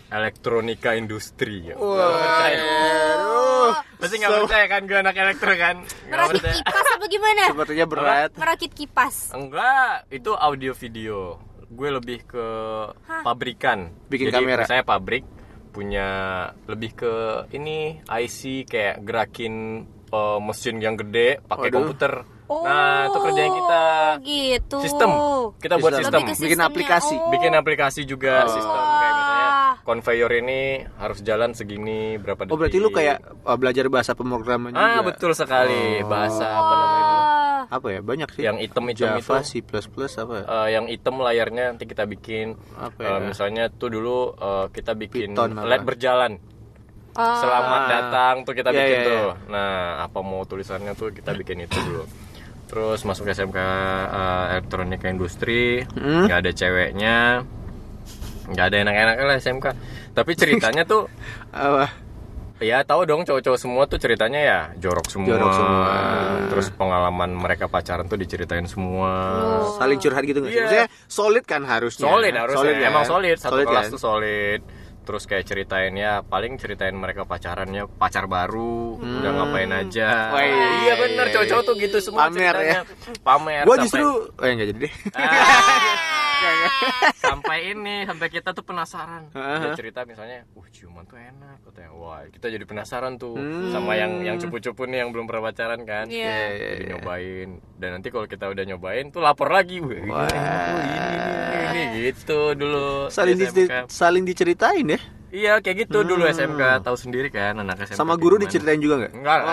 elektronika 0.09 0.93
industri 0.93 1.71
ya 1.71 1.77
Wah, 1.79 3.79
pasti 3.95 4.15
nggak 4.19 4.31
percaya 4.43 4.67
kan 4.67 4.83
gue 4.85 4.97
anak 4.97 5.15
elektro 5.15 5.53
kan 5.55 5.77
Merakit 6.09 6.43
kipas 6.43 6.87
apa 6.91 7.05
gimana? 7.07 7.45
Sepertinya 7.47 7.87
berat 7.87 8.31
Merakit 8.35 8.73
kipas. 8.73 9.31
Enggak, 9.31 10.09
itu 10.11 10.33
audio 10.33 10.73
video. 10.73 11.37
Gue 11.69 11.89
lebih 11.91 12.25
ke 12.25 12.47
pabrikan. 13.23 13.93
Bikin 14.07 14.29
Jadi 14.29 14.37
kamera. 14.37 14.65
Saya 14.65 14.83
pabrik 14.83 15.25
punya 15.69 16.09
lebih 16.65 16.97
ke 16.97 17.13
ini 17.53 18.01
IC 18.03 18.67
kayak 18.67 19.05
gerakin 19.05 19.85
eh, 20.09 20.39
mesin 20.41 20.81
yang 20.81 20.97
gede 20.97 21.39
pakai 21.45 21.69
Waduh. 21.69 21.77
komputer. 21.79 22.13
nah, 22.49 23.05
itu 23.05 23.19
kerjaan 23.21 23.53
kita. 23.53 23.83
Oh, 23.85 24.09
gitu. 24.25 24.77
Sistem. 24.81 25.11
Kita 25.61 25.75
buat 25.77 25.93
Sistem. 25.95 26.25
Bikin 26.25 26.57
aplikasi. 26.59 27.15
Oh. 27.15 27.29
Bikin 27.29 27.53
aplikasi 27.53 28.01
juga 28.03 28.43
Oh. 28.43 28.49
sistem 28.49 28.73
kayak 28.73 29.13
misalnya 29.13 29.49
conveyor 29.85 30.31
ini 30.35 30.61
harus 30.97 31.21
jalan 31.21 31.53
segini 31.53 32.17
berapa 32.17 32.49
detik. 32.49 32.53
Oh 32.53 32.57
berarti 32.57 32.79
lu 32.81 32.89
kayak 32.89 33.21
uh, 33.45 33.53
belajar 33.55 33.85
bahasa 33.89 34.17
pemrograman 34.17 34.73
juga 34.73 34.81
Ah, 34.81 35.05
betul 35.05 35.37
sekali. 35.37 36.01
Oh. 36.01 36.09
Bahasa 36.09 36.45
apa 36.49 36.73
namanya? 36.75 37.17
Itu? 37.61 37.65
Ah, 37.65 37.67
Apa 37.73 37.87
ya, 37.89 38.01
banyak 38.01 38.29
sih 38.31 38.43
Yang 38.43 38.57
hitam-hitam 38.63 39.09
Java, 39.17 39.37
itu. 39.41 39.45
C++ 39.45 39.57
apa 40.17 40.37
Eh, 40.41 40.69
yang 40.71 40.85
hitam 40.87 41.15
layarnya 41.17 41.65
nanti 41.69 41.85
kita 41.85 42.05
bikin 42.05 42.47
Apa 42.75 43.01
eh, 43.01 43.11
ya? 43.11 43.19
misalnya 43.21 43.65
tuh 43.69 43.89
dulu 43.89 44.17
eh, 44.33 44.67
kita 44.71 44.93
bikin 44.95 45.33
Python 45.33 45.51
apa? 45.55 45.67
LED 45.67 45.83
berjalan 45.85 46.33
ah. 47.13 47.37
selamat 47.37 47.81
Ah. 47.81 47.89
datang 47.89 48.35
tuh 48.43 48.53
kita 48.53 48.69
Iya, 48.69 48.79
bikin 48.79 48.95
iya, 48.97 49.05
tuh 49.05 49.27
nah 49.49 49.73
apa 50.01 50.19
mau 50.21 50.43
tulisannya 50.43 50.93
tuh 50.93 51.11
kita 51.11 51.35
bikin 51.35 51.59
itu 51.61 51.79
dulu 51.81 52.05
terus 52.65 53.01
masuk 53.03 53.27
SMK 53.27 53.57
eh, 53.57 54.45
elektronika 54.55 55.07
industri 55.07 55.83
Hmm? 55.91 56.25
nggak 56.25 56.39
ada 56.39 56.51
ceweknya 56.53 57.17
nggak 58.47 58.65
ada 58.65 58.77
enak-enaknya 58.79 59.25
lah 59.25 59.37
SMK 59.37 59.67
tapi 60.13 60.31
ceritanya 60.33 60.83
tuh 60.83 61.05
Apa? 61.51 61.91
Ya 62.61 62.83
tahu 62.83 63.03
dong 63.03 63.23
cowok-cowok 63.23 63.57
semua 63.57 63.83
tuh 63.85 63.97
ceritanya 63.97 64.41
ya 64.41 64.61
jorok 64.77 65.07
semua, 65.07 65.31
Jorok 65.31 65.53
semua. 65.53 65.93
terus 66.49 66.67
pengalaman 66.71 67.31
mereka 67.33 67.67
pacaran 67.67 68.05
tuh 68.05 68.15
diceritain 68.15 68.65
semua 68.65 69.11
Saling 69.77 69.97
curhat 69.97 70.23
gitu 70.23 70.39
nggak 70.39 70.49
sih? 70.49 70.57
Iya. 70.57 70.65
Maksudnya 70.65 70.87
solid 71.07 71.45
kan 71.45 71.63
harusnya 71.63 72.05
solid 72.05 72.33
harusnya 72.33 72.59
Solid 72.61 72.75
kan? 72.75 72.89
emang 72.89 73.05
solid 73.05 73.37
satu 73.37 73.53
Solid 73.55 73.67
kelas 73.67 73.85
kan? 73.85 73.93
tuh 73.93 74.01
solid 74.01 74.61
terus 75.01 75.25
kayak 75.25 75.41
ceritain 75.43 75.95
ya 75.95 76.21
paling 76.21 76.53
ceritain 76.55 76.93
mereka 76.93 77.25
pacarannya 77.25 77.89
pacar 77.89 78.27
baru 78.27 79.01
udah 79.01 79.31
ngapain 79.33 79.73
aja 79.73 80.09
Wah, 80.29 80.45
iya. 80.85 80.95
bener 80.99 81.27
cowok-cowok 81.31 81.63
tuh 81.65 81.75
gitu 81.79 81.97
semua 81.99 82.29
Pamer 82.29 82.53
ceritanya 82.53 82.81
pamer 83.23 83.65
Gue 83.65 83.73
sampai- 83.73 83.85
justru 83.89 84.07
eh 84.37 84.51
enggak 84.51 84.69
jadi 84.69 84.81
deh. 84.83 84.93
sampai 87.25 87.59
ini 87.69 87.97
sampai 88.03 88.29
kita 88.29 88.51
tuh 88.51 88.63
penasaran. 88.63 89.29
Dia 89.31 89.73
cerita 89.75 90.03
misalnya 90.03 90.47
uh 90.49 90.67
ciuman 90.69 91.05
tuh 91.05 91.17
enak 91.17 91.63
katanya. 91.63 91.91
Wah 91.93 92.23
kita 92.27 92.47
jadi 92.49 92.65
penasaran 92.65 93.17
tuh 93.17 93.35
Hmm. 93.35 93.71
sama 93.71 93.95
yang 93.95 94.23
yang 94.23 94.37
cupu-cupu 94.37 94.85
nih 94.85 95.03
yang 95.03 95.11
belum 95.11 95.25
pernah 95.25 95.47
pacaran 95.47 95.81
kan. 95.83 96.07
Iya. 96.07 96.37
jadi 96.75 96.85
nyobain. 96.93 97.49
Dan 97.75 97.89
nanti 97.95 98.09
kalau 98.09 98.25
kita 98.25 98.47
udah 98.47 98.65
nyobain 98.65 99.09
tuh 99.09 99.21
lapor 99.21 99.49
lagi. 99.49 99.79
Wah, 99.79 99.93
ini, 99.93 100.11
oh, 100.11 100.27
ini, 100.81 100.99
ini, 100.99 101.83
ini, 101.85 101.99
gitu 102.07 102.55
dulu 102.55 103.09
Saling 103.09 103.37
di 103.37 103.47
saling 103.87 104.25
diceritain 104.25 104.87
ya. 104.89 105.01
iya 105.29 105.53
kayak 105.59 105.85
gitu 105.85 106.01
dulu 106.03 106.25
SMK 106.25 106.81
tahu 106.81 106.97
sendiri 106.97 107.29
kan 107.29 107.53
anak 107.55 107.85
SMK 107.85 107.95
Sama 107.95 108.17
guru 108.17 108.37
gimana. 108.37 108.45
diceritain 108.45 108.81
juga 108.81 108.95
nggak? 108.99 109.13
enggak. 109.15 109.39
Ah, 109.45 109.53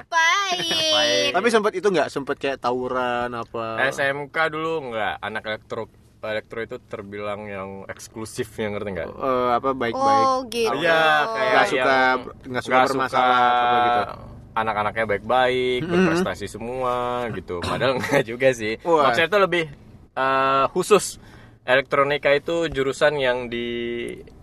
ngapain 0.00 1.30
Tapi 1.30 1.46
sempat 1.48 1.72
itu 1.72 1.86
nggak 1.86 2.08
sempet 2.08 2.36
kayak 2.36 2.58
tawuran 2.58 3.30
apa? 3.30 3.82
SMK 3.88 4.36
dulu 4.48 4.88
enggak 4.88 5.14
anak 5.18 5.42
elektro 5.44 5.86
elektro 6.18 6.58
itu 6.58 6.76
terbilang 6.82 7.46
yang 7.46 7.70
eksklusif 7.86 8.50
yang 8.56 8.74
ngerti 8.74 8.90
nggak 8.92 9.08
Eh, 9.08 9.50
apa 9.54 9.70
baik-baik. 9.70 10.26
oh 10.26 10.38
gitu 10.46 10.74
Iya, 10.76 11.00
kayak 11.26 11.46
Nggak 11.48 11.66
suka 11.68 11.96
nggak 12.44 12.62
suka 12.62 12.76
bermasalah 12.84 13.38
gitu. 13.78 14.02
Anak-anaknya 14.50 15.04
baik-baik, 15.06 15.80
berprestasi 15.86 16.46
semua 16.46 16.94
gitu. 17.30 17.62
Padahal 17.62 17.94
enggak 18.02 18.26
juga 18.26 18.50
sih. 18.50 18.74
Wah. 18.82 19.06
Maksudnya 19.06 19.28
itu 19.28 19.38
lebih 19.38 19.64
eh, 20.12 20.64
khusus 20.70 21.22
elektronika 21.62 22.32
itu 22.32 22.66
jurusan 22.66 23.14
yang 23.16 23.46
di 23.46 23.68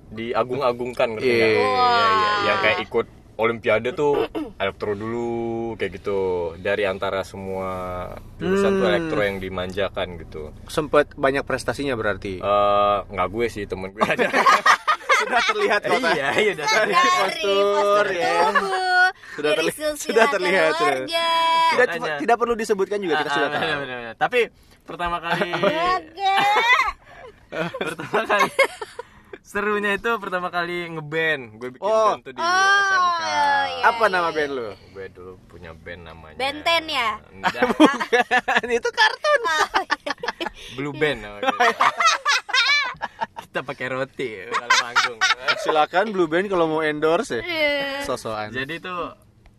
diagung-agungkan 0.08 1.18
ngerti 1.18 1.28
nggak? 1.28 1.50
Iya. 1.50 1.60
Iya, 1.60 2.08
iya, 2.08 2.32
yang 2.46 2.58
kayak 2.62 2.78
ikut 2.82 3.08
olimpiade 3.36 3.92
tuh 3.92 4.28
elektro 4.56 4.96
dulu 4.96 5.30
kayak 5.76 5.92
gitu. 6.00 6.20
Dari 6.58 6.84
antara 6.84 7.22
semua 7.22 7.70
jurusan 8.38 8.80
tuh 8.80 8.88
elektro 8.88 9.20
yang 9.22 9.38
dimanjakan 9.40 10.20
gitu. 10.20 10.52
Sempet 10.68 11.14
banyak 11.16 11.44
prestasinya 11.44 11.94
berarti. 11.94 12.40
Eh 12.40 12.98
nggak 13.06 13.28
gue 13.30 13.46
sih 13.48 13.64
temen 13.66 13.92
gue 13.92 14.04
aja. 14.04 14.28
Sudah 15.16 15.42
terlihat 15.48 15.82
kok. 15.82 15.96
kan? 15.96 16.12
iya, 16.12 16.28
iya 16.38 16.52
udah 16.54 16.68
tahu. 16.68 16.86
dari 16.86 17.08
postur, 17.64 18.06
ya. 18.12 18.36
Sudah 19.40 19.52
terli- 19.56 19.74
sudah 20.06 20.26
terlihat, 20.28 20.72
sudah. 20.76 20.92
keluarga. 21.08 21.28
Tidak 21.72 21.88
tidak 22.20 22.36
perlu 22.36 22.54
disebutkan 22.54 23.00
juga 23.00 23.24
kita 23.24 23.30
Ah, 23.32 23.36
sudah 23.40 23.48
ah, 23.48 23.54
tahu. 23.56 23.82
Tapi 24.20 24.40
pertama 24.86 25.18
kali 25.18 25.50
pertama 27.80 28.22
kali 28.28 28.50
serunya 29.46 29.94
itu 29.94 30.10
pertama 30.18 30.50
kali 30.50 30.90
ngeband 30.90 31.42
gue 31.56 31.70
bikin 31.72 31.86
Oh. 31.86 32.18
band 32.18 32.26
tuh 32.26 32.34
di 32.34 32.42
Oh, 32.42 32.50
SMK 32.82 33.22
iya. 33.22 33.84
Apa 33.86 34.06
nama 34.08 34.30
band 34.32 34.52
lu? 34.52 34.70
gue 34.90 35.06
dulu 35.12 35.34
punya 35.46 35.72
band 35.72 36.02
namanya 36.04 36.34
Benten 36.36 36.84
ya? 36.88 37.22
Enggak, 37.30 37.62
itu 38.74 38.90
kartun. 38.90 39.42
Blue 40.74 40.92
Band 40.92 41.20
namanya. 41.22 41.46
kita 43.38 43.62
pakai 43.62 43.88
roti 43.88 44.30
kalau 44.50 44.68
manggung 44.82 45.20
Silakan 45.58 46.06
Blue 46.10 46.26
Band 46.26 46.48
kalau 46.48 46.66
mau 46.68 46.82
endorse 46.82 47.38
ya. 47.38 47.42
Iya. 47.42 48.02
Sosokan. 48.04 48.50
jadi 48.50 48.82
tuh 48.82 49.14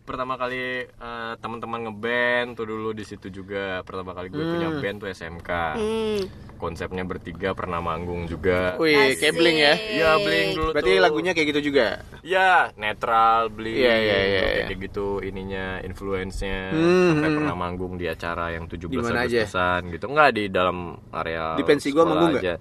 pertama 0.07 0.39
kali 0.39 0.87
eh, 0.87 1.33
teman-teman 1.43 1.91
ngeband 1.91 2.55
tuh 2.55 2.63
dulu 2.63 2.95
di 2.95 3.03
situ 3.03 3.27
juga 3.27 3.83
pertama 3.83 4.15
kali 4.15 4.31
gue 4.31 4.39
punya 4.39 4.71
band 4.79 4.97
tuh 5.03 5.09
SMK 5.11 5.51
Hmm. 5.75 6.23
konsepnya 6.55 7.03
bertiga 7.03 7.51
pernah 7.51 7.77
manggung 7.77 8.23
juga 8.25 8.79
Wih, 8.79 9.13
kayak 9.13 9.35
bling 9.35 9.57
ya. 9.59 9.73
Iya 9.75 10.11
bling 10.17 10.47
dulu 10.55 10.69
Berarti 10.71 10.91
tuh. 10.95 11.03
lagunya 11.03 11.31
kayak 11.35 11.47
gitu 11.53 11.61
juga. 11.69 12.01
Ya, 12.25 12.73
netral, 12.75 13.47
beli, 13.47 13.77
Iya, 13.77 13.93
iya, 13.93 14.17
iya, 14.25 14.41
kayak 14.41 14.67
iya. 14.73 14.83
gitu 14.89 15.07
ininya, 15.21 15.79
influence-nya. 15.85 16.73
Hmm, 16.73 17.09
Sampai 17.13 17.29
hmm. 17.29 17.37
pernah 17.39 17.55
manggung 17.55 17.93
di 17.95 18.09
acara 18.09 18.51
yang 18.51 18.65
17 18.65 18.89
Di 18.89 18.97
mana 18.97 19.23
aja? 19.23 19.45
Agustusan 19.45 19.81
gitu. 19.93 20.05
Enggak 20.09 20.29
di 20.33 20.43
dalam 20.49 20.77
area 21.13 21.55
Di 21.55 21.63
pensi 21.63 21.87
sekolah 21.93 22.07
manggung 22.09 22.35
aja. 22.41 22.53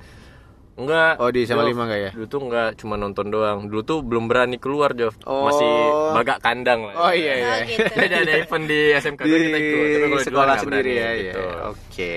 Enggak. 0.77 1.17
Oh, 1.25 1.33
di 1.33 1.49
SMA 1.49 1.65
Jov. 1.65 1.71
lima 1.73 1.83
nggak 1.89 2.01
ya? 2.01 2.11
Dulu 2.13 2.27
tuh 2.29 2.41
enggak 2.45 2.69
cuma 2.77 2.95
nonton 3.01 3.27
doang. 3.33 3.65
Dulu 3.65 3.81
tuh 3.81 3.99
belum 4.05 4.29
berani 4.29 4.61
keluar, 4.61 4.93
Jov. 4.93 5.17
Oh. 5.25 5.49
Masih 5.49 5.73
bagak 6.13 6.39
kandang 6.45 6.85
lah. 6.85 6.95
Oh 7.01 7.13
iya 7.17 7.33
iya. 7.41 7.49
Oh, 7.49 7.59
gitu. 7.65 7.85
Jadi 8.05 8.15
ada 8.15 8.33
event 8.45 8.65
di 8.69 8.81
SMK 8.93 9.21
Di 9.25 9.29
kita 9.33 9.57
ikut. 9.57 9.57
Tapi 9.57 9.67
kalau 9.73 9.89
di 9.89 10.13
luar 10.13 10.25
sekolah 10.29 10.57
sendiri 10.61 10.93
ya, 10.93 11.01
ya. 11.01 11.11
gitu. 11.17 11.45
Oke. 11.73 12.15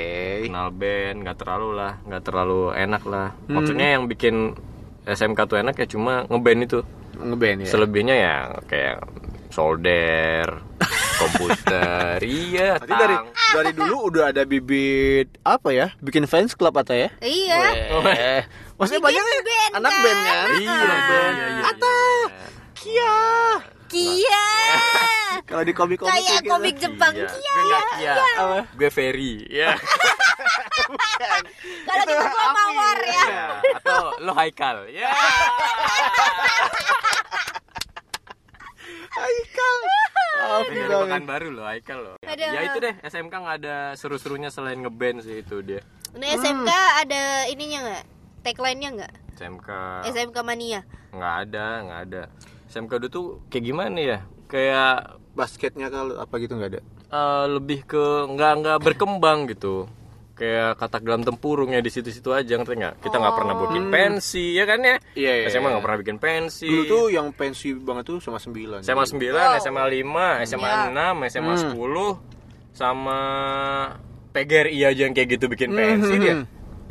Kenal 0.52 0.68
band, 0.76 1.18
nggak 1.24 1.38
terlalu 1.40 1.70
lah, 1.72 1.94
nggak 2.04 2.24
terlalu 2.28 2.62
enak 2.76 3.04
lah. 3.08 3.28
Hmm. 3.48 3.56
Maksudnya 3.56 3.88
yang 3.96 4.04
bikin 4.12 4.36
SMK 5.08 5.40
tuh 5.48 5.58
enak 5.64 5.76
ya 5.80 5.88
cuma 5.88 6.28
ngeband 6.28 6.62
itu. 6.68 6.80
Ngeband 7.16 7.58
ya. 7.64 7.68
Selebihnya 7.72 8.16
ya 8.20 8.36
kayak 8.68 9.08
solder, 9.50 10.62
komputer, 11.20 12.18
iya, 12.48 12.80
Berarti 12.80 12.94
dari 12.96 13.16
dari 13.52 13.72
dulu 13.76 14.08
udah 14.08 14.32
ada 14.32 14.44
bibit 14.44 15.28
apa 15.44 15.70
ya? 15.70 15.92
Bikin 16.00 16.24
fans 16.26 16.56
club 16.56 16.74
atau 16.74 16.96
ya? 16.96 17.12
Iya. 17.20 17.60
Maksudnya 18.74 19.04
banyak 19.04 19.20
ya 19.22 19.42
band, 19.44 19.72
anak 19.76 19.92
kan? 19.92 20.00
band 20.02 20.20
kan? 20.22 20.48
Iya, 20.56 20.80
band. 20.80 21.36
Iya, 21.36 21.48
iya, 21.52 21.64
Ata, 21.68 21.98
Kia. 22.74 23.20
Kia. 23.90 24.46
Kalau 25.50 25.66
di 25.66 25.74
komik-komik 25.74 26.14
Kayak 26.14 26.24
kayak 26.24 26.42
gitu. 26.42 26.52
komik 26.54 26.76
Jepang 26.78 27.10
Iya. 27.12 27.26
Kia. 27.28 27.52
Gue 27.52 27.64
nggak 27.66 27.84
Kia. 27.92 28.14
Apa? 28.38 28.60
Gue 28.72 28.90
Ferry, 28.90 29.34
ya. 29.50 29.72
Kalau 31.84 32.00
gitu 32.00 32.14
gua 32.16 32.48
mawar 32.50 32.98
ya. 33.02 33.26
Iya. 33.26 33.46
Atau 33.76 34.04
lo 34.22 34.32
Haikal, 34.32 34.88
ya. 34.90 35.10
Haikal. 39.10 39.99
Afi 40.40 40.74
Dari 40.74 40.96
pekan 40.96 41.24
baru 41.28 41.48
lo 41.52 41.64
Haikal 41.68 42.00
lo. 42.00 42.14
Aduh. 42.24 42.50
Ya 42.50 42.62
itu 42.66 42.78
deh, 42.80 42.96
SMK 43.04 43.34
nggak 43.34 43.58
ada 43.64 43.78
seru-serunya 43.94 44.50
selain 44.50 44.80
ngeband 44.80 45.22
sih 45.22 45.44
itu 45.44 45.60
dia. 45.62 45.84
Nah, 46.16 46.28
SMK 46.34 46.70
ada 47.06 47.22
ininya 47.48 47.80
nggak? 47.86 48.04
Tagline-nya 48.40 48.90
nggak? 48.96 49.14
SMK 49.36 49.70
SMK 50.10 50.38
mania. 50.42 50.82
nggak 51.12 51.36
ada, 51.48 51.66
nggak 51.86 52.02
ada. 52.10 52.22
SMK 52.70 52.92
dulu 53.02 53.10
tuh 53.10 53.26
kayak 53.50 53.64
gimana 53.66 53.98
ya? 54.00 54.20
Kayak 54.48 55.20
Basketnya 55.34 55.88
kalau 55.88 56.18
apa 56.18 56.34
gitu 56.42 56.56
nggak 56.58 56.72
ada? 56.78 56.82
eh, 57.10 57.46
lebih 57.50 57.90
ke 57.90 58.06
nggak 58.30 58.54
nggak 58.62 58.78
berkembang 58.86 59.50
gitu 59.50 59.90
kayak 60.40 60.80
katak 60.80 61.04
dalam 61.04 61.22
tempurungnya 61.22 61.78
di 61.78 61.92
situ-situ 61.92 62.32
aja 62.32 62.56
ngerti 62.56 62.74
nggak 62.74 62.96
kita 63.04 63.16
nggak 63.16 63.36
pernah 63.36 63.56
bikin 63.60 63.84
pensi 63.90 64.56
ya 64.56 64.64
kan 64.64 64.80
ya 64.80 64.96
Iya, 65.12 65.34
iya, 65.36 65.48
SMA 65.52 65.60
iya. 65.62 65.72
nggak 65.76 65.84
pernah 65.84 66.00
bikin 66.00 66.18
pensi 66.18 66.64
Dulu 66.66 66.84
tuh 66.88 67.04
yang 67.12 67.28
pensi 67.30 67.76
banget 67.76 68.04
tuh 68.08 68.18
sama 68.18 68.40
9 68.40 68.80
SMA 68.80 69.04
9 69.04 69.60
SMA 69.60 69.84
5 69.84 70.48
SMA 70.48 70.70
Iya. 70.72 71.12
6 71.20 71.28
SMA 71.28 71.54
Hmm. 71.60 71.76
10 71.76 72.72
sama 72.72 73.20
PGRI 74.30 74.80
aja 74.86 75.02
yang 75.04 75.12
kayak 75.12 75.36
gitu 75.36 75.46
bikin 75.46 75.70
pensi 75.70 76.14
Hmm, 76.16 76.24
dia 76.24 76.34
hmm. 76.34 76.46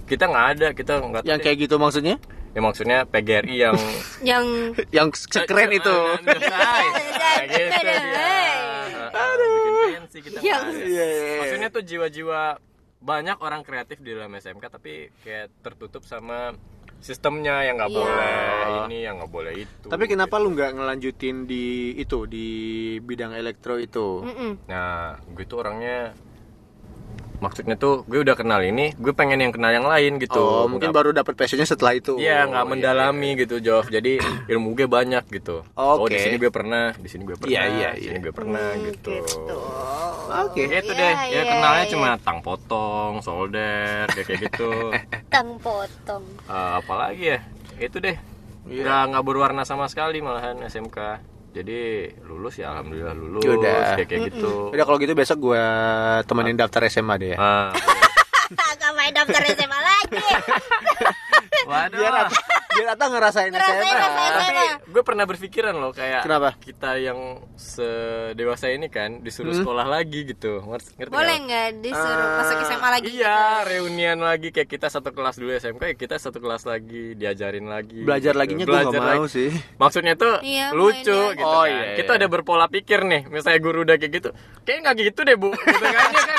kita 0.05 0.25
nggak 0.25 0.47
ada 0.53 0.69
kita 0.73 0.93
nggak 1.01 1.23
Yang 1.25 1.41
kayak 1.41 1.57
gitu 1.59 1.75
maksudnya? 1.77 2.17
ya 2.49 2.61
maksudnya 2.61 2.99
PGRI 3.05 3.55
yang 3.57 3.77
Yang 4.31 4.45
Yang 4.91 5.09
sekeren 5.25 5.71
itu. 5.71 5.97
Dia. 7.49 7.69
Aduh. 9.09 9.49
Bikin 9.49 10.03
pensi 10.03 10.19
kita 10.21 10.39
Yang-. 10.41 10.67
Iya, 10.75 10.85
iya, 10.85 11.05
iya. 11.07 11.37
Maksudnya 11.39 11.69
tuh 11.71 11.83
jiwa-jiwa 11.83 12.41
banyak 12.99 13.39
orang 13.39 13.63
kreatif 13.63 13.99
di 13.99 14.11
dalam 14.11 14.31
SMK 14.31 14.65
tapi 14.69 15.11
kayak 15.23 15.63
tertutup 15.63 16.03
sama 16.03 16.53
sistemnya 16.99 17.63
yang 17.63 17.79
nggak 17.79 17.91
Iya. 17.91 17.99
boleh 18.01 18.35
ini 18.85 18.99
yang 19.01 19.15
nggak 19.19 19.31
boleh 19.31 19.55
itu. 19.55 19.87
Tapi 19.87 20.05
kenapa 20.05 20.35
lu 20.37 20.51
nggak 20.51 20.75
ngelanjutin 20.75 21.47
di 21.47 21.95
itu 21.95 22.27
di 22.27 22.47
bidang 22.99 23.33
elektro 23.33 23.79
itu? 23.79 24.27
Mm-mm. 24.27 24.67
Nah, 24.67 25.15
gue 25.25 25.45
tuh 25.47 25.63
orangnya 25.63 26.11
maksudnya 27.39 27.75
tuh 27.75 28.03
gue 28.05 28.19
udah 28.19 28.35
kenal 28.35 28.59
ini, 28.61 28.93
gue 28.93 29.11
pengen 29.11 29.39
yang 29.39 29.51
kenal 29.51 29.69
yang 29.69 29.83
lain 29.83 30.17
gitu. 30.17 30.37
Oh, 30.37 30.67
mungkin 30.67 30.89
Nggak- 30.89 30.99
baru 30.99 31.11
dapat 31.13 31.35
passionnya 31.35 31.65
setelah 31.65 31.93
itu. 31.93 32.15
Iya 32.17 32.45
nggak 32.45 32.65
Oh, 32.65 32.69
mendalami 32.69 33.31
gitu 33.35 33.59
Jov 33.59 33.87
Jadi 33.87 34.19
ilmu 34.51 34.73
gue 34.73 34.85
banyak 34.85 35.25
gitu 35.31 35.63
Oh 35.75 36.03
Oke. 36.03 36.11
di 36.11 36.19
sini 36.19 36.37
gue 36.37 36.49
pernah 36.49 36.91
Di 36.93 37.07
sini 37.07 37.23
gue 37.23 37.35
pernah 37.35 37.51
Iya, 37.51 37.63
iya, 37.71 37.91
Di 37.93 38.03
sini 38.03 38.13
iya. 38.13 38.25
gue 38.25 38.33
pernah 38.33 38.67
gitu 38.77 39.13
Oke. 40.29 40.63
Gitu 40.63 40.91
Iya, 40.91 40.99
deh 40.99 41.15
iya, 41.27 41.35
Ya 41.35 41.43
kenalnya 41.45 41.85
iya. 41.85 41.93
cuma 41.93 42.09
tang 42.19 42.39
potong 42.41 43.21
Solder 43.21 44.05
Kayak 44.09 44.27
kayak 44.27 44.41
gitu 44.45 44.71
Tang 45.33 45.49
potong. 45.59 46.25
Eh, 46.45 46.71
Apalagi 46.77 47.25
ya 47.29 47.39
Itu 47.79 47.99
deh 47.99 48.17
Iya. 48.67 48.83
nggak 48.85 49.03
nggak 49.09 49.25
berwarna 49.25 49.63
sama 49.63 49.87
sekali 49.87 50.21
malahan 50.21 50.61
SMK 50.61 50.99
Jadi 51.49 52.13
lulus 52.29 52.61
ya 52.61 52.77
Alhamdulillah 52.77 53.15
lulus 53.17 53.43
Yaudah. 53.43 53.97
Kayak 53.97 54.09
kayak 54.09 54.21
gitu 54.33 54.73
Udah 54.73 54.85
kalau 54.85 54.99
gitu 55.01 55.13
besok 55.17 55.37
gua 55.41 55.65
temenin 56.29 56.57
daftar 56.61 56.85
SMA 56.93 57.15
deh 57.17 57.31
ya. 57.35 57.39
Ah, 57.41 57.73
Gak 58.81 58.93
main 58.97 59.13
daftar 59.13 59.45
SMA 59.53 59.79
lagi. 59.81 60.25
Waduh 61.69 62.01
Biar 62.01 62.29
biar 62.71 62.89
Ata 62.91 63.05
ngerasain 63.07 63.49
Ngerasain 63.49 63.81
SMA. 63.83 64.33
tapi 64.35 64.65
gue 64.87 65.03
pernah 65.03 65.25
berpikiran 65.25 65.75
loh 65.75 65.91
kayak 65.91 66.23
Kenapa? 66.23 66.55
kita 66.59 66.97
yang 66.97 67.41
sedewasa 67.55 68.69
ini 68.69 68.87
kan 68.87 69.19
disuruh 69.19 69.51
Hmm? 69.51 69.61
sekolah 69.61 69.87
lagi 69.87 70.25
gitu 70.25 70.61
ngerti 70.63 70.91
ngerti 70.95 71.11
Boleh 71.11 71.37
nggak? 71.41 71.69
disuruh 71.81 72.29
masuk 72.37 72.57
SMA 72.63 72.89
lagi? 72.91 73.07
Iya, 73.11 73.35
gitu? 73.35 73.69
reunian 73.69 74.19
lagi 74.19 74.49
kayak 74.51 74.69
kita 74.69 74.87
satu 74.87 75.11
kelas 75.11 75.37
dulu 75.37 75.51
SMK, 75.53 75.83
ya 75.83 75.95
kita 75.97 76.15
satu 76.17 76.39
kelas 76.39 76.63
lagi 76.65 77.13
diajarin 77.15 77.67
lagi. 77.67 78.01
Belajar 78.01 78.33
gitu. 78.33 78.39
laginya 78.39 78.65
gue 78.65 78.71
gak 78.71 78.85
Belajar 78.85 79.01
mau 79.03 79.23
lagi. 79.23 79.33
sih. 79.33 79.51
Maksudnya 79.77 80.15
tuh 80.15 80.35
Iya, 80.41 80.67
lucu 80.73 81.09
mainnya. 81.11 81.35
gitu 81.35 81.49
Oh, 81.49 81.63
kan. 81.63 81.71
iya, 81.71 81.97
Kita 81.97 82.11
iya. 82.11 82.19
udah 82.19 82.29
berpola 82.31 82.67
pikir 82.67 83.01
nih, 83.03 83.23
misalnya 83.27 83.59
guru 83.59 83.79
udah 83.83 83.97
kayak 83.97 84.13
gitu. 84.15 84.29
Kayak 84.63 84.79
nggak 84.83 84.97
gitu 85.03 85.21
deh, 85.23 85.37
Bu. 85.37 85.51
Gitu 85.51 85.85
kan, 85.87 86.09
iya 86.09 86.23
kan? 86.23 86.39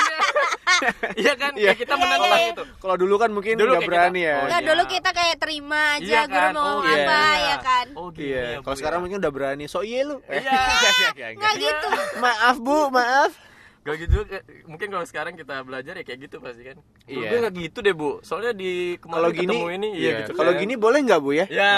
Iya 1.20 1.32
kan? 1.34 1.52
Iya. 1.52 1.66
Kayak 1.66 1.78
kita 1.78 1.92
Iya, 1.92 2.00
menolak 2.00 2.20
iya, 2.22 2.36
iya. 2.36 2.48
gitu. 2.50 2.62
Kalau 2.76 2.96
dulu 2.96 3.14
kan 3.16 3.30
mungkin 3.30 3.52
Dulu 3.54 3.64
udah 3.66 3.78
kayak 3.78 3.90
berani 3.90 4.14
kita, 4.16 4.24
ya. 4.24 4.34
oh, 4.34 4.42
Nggak, 4.42 4.60
iya. 4.60 4.68
dulu 4.68 4.82
kita 4.86 5.10
kayak 5.10 5.36
terima 5.36 5.80
aja 5.90 6.04
Iya 6.04 6.20
guru 6.24 6.36
kan? 6.36 6.50
mau 6.50 6.60
Oh, 6.60 6.66
ngomong 6.70 6.86
iya. 6.86 6.98
apa 7.00 7.20
ya 7.40 7.56
kan? 7.60 7.86
Oh, 7.92 8.08
gini 8.08 8.26
Iya, 8.26 8.42
ya, 8.42 8.56
kalau 8.60 8.76
sekarang 8.76 8.98
ya. 8.98 9.02
mungkin 9.02 9.18
udah 9.18 9.32
berani. 9.32 9.64
So 9.66 9.78
iya 9.80 10.00
lu. 10.02 10.16
Iya. 10.24 10.60
Nggak 11.38 11.54
gitu. 11.56 11.88
Maaf 12.18 12.56
Bu, 12.58 12.78
maaf. 12.88 13.32
Gak 13.80 13.96
gitu, 13.96 14.28
mungkin 14.68 14.92
kalau 14.92 15.08
sekarang 15.08 15.32
kita 15.34 15.64
belajar 15.64 15.96
ya 15.96 16.04
kayak 16.04 16.28
gitu 16.28 16.36
pasti 16.36 16.62
kan. 16.62 16.76
Iya. 17.08 17.28
Gue 17.32 17.38
gak 17.40 17.54
gitu 17.56 17.78
deh 17.80 17.96
bu, 17.96 18.20
soalnya 18.20 18.52
di 18.52 19.00
kemarin 19.00 19.16
Kalau 19.16 19.30
gini, 19.32 19.48
ketemu 19.48 19.66
ini, 19.72 19.88
iya, 19.96 20.12
gitu. 20.20 20.32
kalau 20.36 20.52
gini 20.52 20.74
boleh 20.76 21.00
nggak 21.00 21.16
Bu 21.18 21.30
ya? 21.32 21.46
ya. 21.48 21.72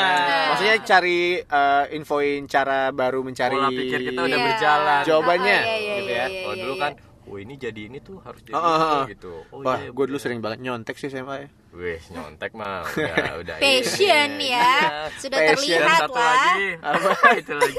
Maksudnya 0.50 0.76
cari 0.82 1.20
eh, 1.38 1.84
infoin 1.94 2.42
cara 2.46 2.90
baru 2.90 3.22
mencari 3.22 3.54
pola 3.54 3.70
pikir 3.70 3.98
kita 4.02 4.18
udah 4.20 4.34
Iya. 4.34 4.44
berjalan. 4.44 5.02
Jawabannya, 5.06 5.56
Oh, 5.56 5.62
iya, 5.62 5.76
iya, 5.78 5.94
gitu 5.94 6.10
iya, 6.10 6.18
ya. 6.18 6.26
iya, 6.26 6.40
Kalau 6.42 6.50
iya, 6.52 6.62
dulu 6.66 6.74
iya. 6.74 6.82
kan, 6.82 6.92
oh 7.32 7.38
ini 7.38 7.56
jadi 7.56 7.88
ini 7.88 7.98
tuh 7.98 8.20
harus 8.20 8.44
jadi 8.44 8.52
Ah, 8.52 8.60
ah, 8.60 8.68
itu 8.68 8.92
ah. 8.94 9.04
gitu. 9.08 9.32
Oh, 9.48 9.64
Wah, 9.64 9.78
iya, 9.78 9.88
gue 9.88 10.04
dulu 10.04 10.14
iya. 10.14 10.22
sering 10.22 10.38
banget 10.38 10.58
nyontek 10.60 10.94
sih 10.94 11.08
SMA 11.08 11.36
ya. 11.38 11.48
Wih, 11.72 12.00
nyontek 12.08 12.52
mah 12.52 12.84
udah 12.92 13.40
udah. 13.40 13.56
Passion 13.56 14.28
ini. 14.36 14.52
ya, 14.52 14.60
Iya. 14.60 15.08
sudah 15.16 15.38
Passion. 15.40 15.48
Dan 15.48 15.56
terlihat 15.80 15.98
satu 15.98 16.12
lah. 16.12 16.28
lagi, 16.28 16.68
apa 16.78 17.10
itu 17.40 17.52
lagi? 17.54 17.76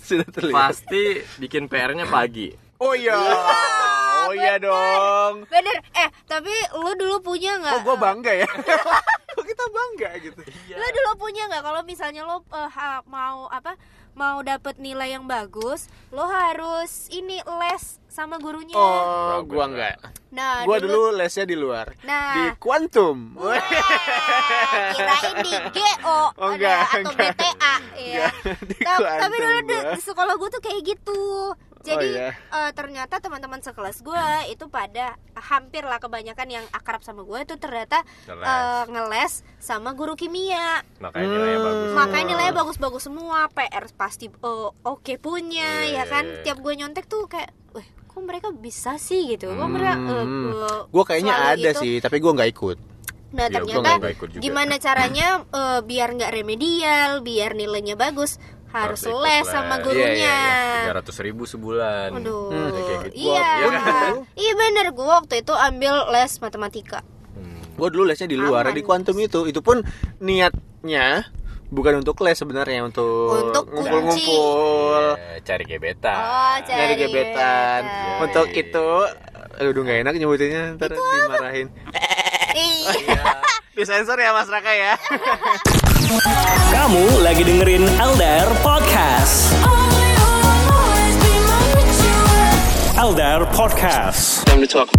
Sudah 0.00 0.28
terlihat. 0.30 0.54
Pasti 0.54 1.02
bikin 1.36 1.66
PR-nya 1.66 2.06
pagi. 2.06 2.54
Oh 2.78 2.94
iya. 2.94 3.18
Oh 4.22 4.32
iya 4.32 4.54
dong. 4.56 5.42
Bener, 5.44 5.76
eh 5.92 6.08
tapi 6.24 6.48
lu 6.72 6.94
dulu 6.94 7.18
punya 7.20 7.58
nggak? 7.58 7.74
Oh, 7.74 7.82
gue 7.82 7.96
bangga 7.98 8.32
ya. 8.36 8.48
Kok 9.30 9.44
kita 9.44 9.64
bangga 9.68 10.10
gitu? 10.20 10.40
Lu 10.70 10.86
dulu 10.88 11.10
punya 11.18 11.42
nggak 11.46 11.60
kalau 11.60 11.82
misalnya 11.82 12.22
lo 12.22 12.40
eh, 12.46 12.68
ha- 12.70 13.02
mau 13.04 13.48
apa? 13.48 13.74
Mau 14.18 14.42
dapet 14.42 14.76
nilai 14.76 15.14
yang 15.16 15.24
bagus, 15.30 15.86
lo 16.10 16.26
harus 16.26 17.08
ini 17.14 17.40
les 17.40 18.00
sama 18.10 18.36
gurunya. 18.42 18.74
Oh, 18.74 19.40
gua 19.46 19.70
enggak. 19.70 19.96
Nah, 20.30 20.62
Gua 20.66 20.78
dulu 20.82 21.14
lesnya 21.14 21.46
di 21.46 21.56
luar. 21.58 21.94
Nah. 22.02 22.34
Di 22.34 22.44
kuantum. 22.58 23.38
Wah, 23.38 23.56
kirain 24.94 25.36
di 25.42 25.54
GO 25.74 26.20
Oh, 26.38 26.50
ada 26.50 26.54
enggak, 26.54 26.78
atau 26.86 27.10
enggak. 27.14 27.34
BTA 27.38 27.74
ya. 27.98 28.28
Kuantum 28.82 29.20
tapi 29.22 29.36
dulu 29.38 29.58
di, 29.62 29.76
gua. 29.78 29.92
di 29.94 30.00
sekolah 30.02 30.34
gue 30.38 30.48
tuh 30.50 30.62
kayak 30.62 30.80
gitu. 30.84 31.22
Jadi 31.82 32.08
iya. 32.10 32.30
eh, 32.34 32.70
ternyata 32.70 33.18
teman-teman 33.18 33.58
sekelas 33.58 34.00
gue 34.00 34.20
itu 34.48 34.68
pada 34.68 35.16
hampir 35.34 35.80
lah 35.82 35.96
kebanyakan 35.96 36.48
yang 36.50 36.64
akrab 36.70 37.00
sama 37.00 37.22
gue 37.22 37.40
itu 37.40 37.56
ternyata 37.56 38.04
Ngeles. 38.22 38.44
eh, 38.44 38.84
ngeles 38.86 39.32
sama 39.58 39.90
guru 39.92 40.12
kimia. 40.12 40.84
Makanya 40.98 41.26
nilainya 41.26 41.56
Hmm. 41.56 41.66
bagus. 41.66 41.90
Makanya 41.94 42.26
nilainya 42.28 42.54
bagus-bagus 42.54 43.02
semua, 43.02 43.48
PR 43.48 43.84
pasti 43.90 44.26
eh, 44.26 44.68
oke 44.78 45.14
punya 45.16 45.70
Iya, 45.82 45.94
ya 45.94 46.04
kan. 46.06 46.24
iya, 46.24 46.34
iya. 46.34 46.42
Tiap 46.44 46.58
gue 46.58 46.72
nyontek 46.74 47.06
tuh 47.06 47.24
kayak, 47.26 47.48
"Wah, 47.70 47.82
kok 47.82 48.20
mereka 48.20 48.48
bisa 48.50 48.94
sih 48.96 49.30
gitu?" 49.30 49.48
Kok 49.48 49.68
mereka 49.70 49.94
eh, 49.96 50.20
eh, 50.20 50.80
Gue 50.86 51.04
kayaknya 51.06 51.34
ada 51.48 51.70
itu. 51.70 51.80
sih, 51.80 51.92
tapi 51.98 52.18
gue 52.18 52.28
nggak 52.30 52.52
ikut. 52.52 52.78
Nah 53.30 53.46
Iya, 53.46 53.56
ternyata 53.56 53.90
juga. 54.10 54.36
gimana 54.36 54.74
caranya 54.76 55.26
eh, 55.46 55.80
biar 55.80 56.08
nggak 56.12 56.32
remedial, 56.34 57.10
biar 57.20 57.54
nilainya 57.54 57.94
bagus, 57.94 58.36
harus 58.72 59.02
les 59.02 59.44
sama 59.44 59.76
les. 59.76 59.82
gurunya. 59.82 60.38
Tiga 60.80 60.94
ratus 60.96 61.16
ribu 61.18 61.42
sebulan. 61.44 62.14
Aduh, 62.14 62.48
Hmm, 62.48 62.70
kayak 62.72 62.98
gitu. 63.08 63.26
iya, 63.26 63.48
Iya 63.58 63.68
kan? 63.76 64.12
iya 64.34 64.52
bener 64.54 64.86
gue 64.90 65.06
waktu 65.06 65.34
itu 65.38 65.52
ambil 65.52 65.94
les 66.08 66.32
matematika. 66.36 67.00
Hmm. 67.32 67.60
Gue 67.72 67.88
dulu 67.88 68.04
lesnya 68.04 68.26
di 68.26 68.34
luar 68.34 68.64
Aman. 68.64 68.74
di 68.74 68.82
kuantum 68.82 69.16
itu. 69.16 69.44
Itu 69.44 69.58
pun 69.58 69.82
niatnya 70.18 71.26
bukan 71.66 71.98
untuk 71.98 72.18
les 72.20 72.34
sebenarnya 72.34 72.82
untuk, 72.82 73.48
Untuk 73.48 73.64
ngumpul-ngumpul. 73.68 75.02
Iya, 75.14 75.38
cari 75.40 75.64
gebetan. 75.64 76.18
Oh, 76.18 76.56
cari 76.60 76.78
Nyari 76.80 76.94
gebetan. 76.96 77.80
gebetan. 77.82 78.18
Untuk 78.22 78.46
itu 78.50 78.88
Aduh 79.52 79.84
gak 79.84 80.00
enak 80.00 80.16
nyebutinnya 80.16 80.72
Ntar 80.74 80.88
dimarahin 80.88 81.68
Iya. 82.50 83.20
Disensor 83.76 84.16
ya 84.16 84.32
Mas 84.32 84.48
Raka 84.48 84.72
ya 84.72 84.96
Kamu 86.10 87.22
lagi 87.22 87.46
dengerin 87.46 87.86
LDR 87.86 88.50
Podcast. 88.66 89.54
LDR 92.98 93.46
Podcast. 93.54 94.42
Time 94.42 94.66
to 94.66 94.82
talk. 94.82 94.90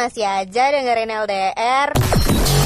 Masih 0.00 0.24
aja 0.24 0.72
dengerin 0.72 1.12
LDR. 1.12 1.92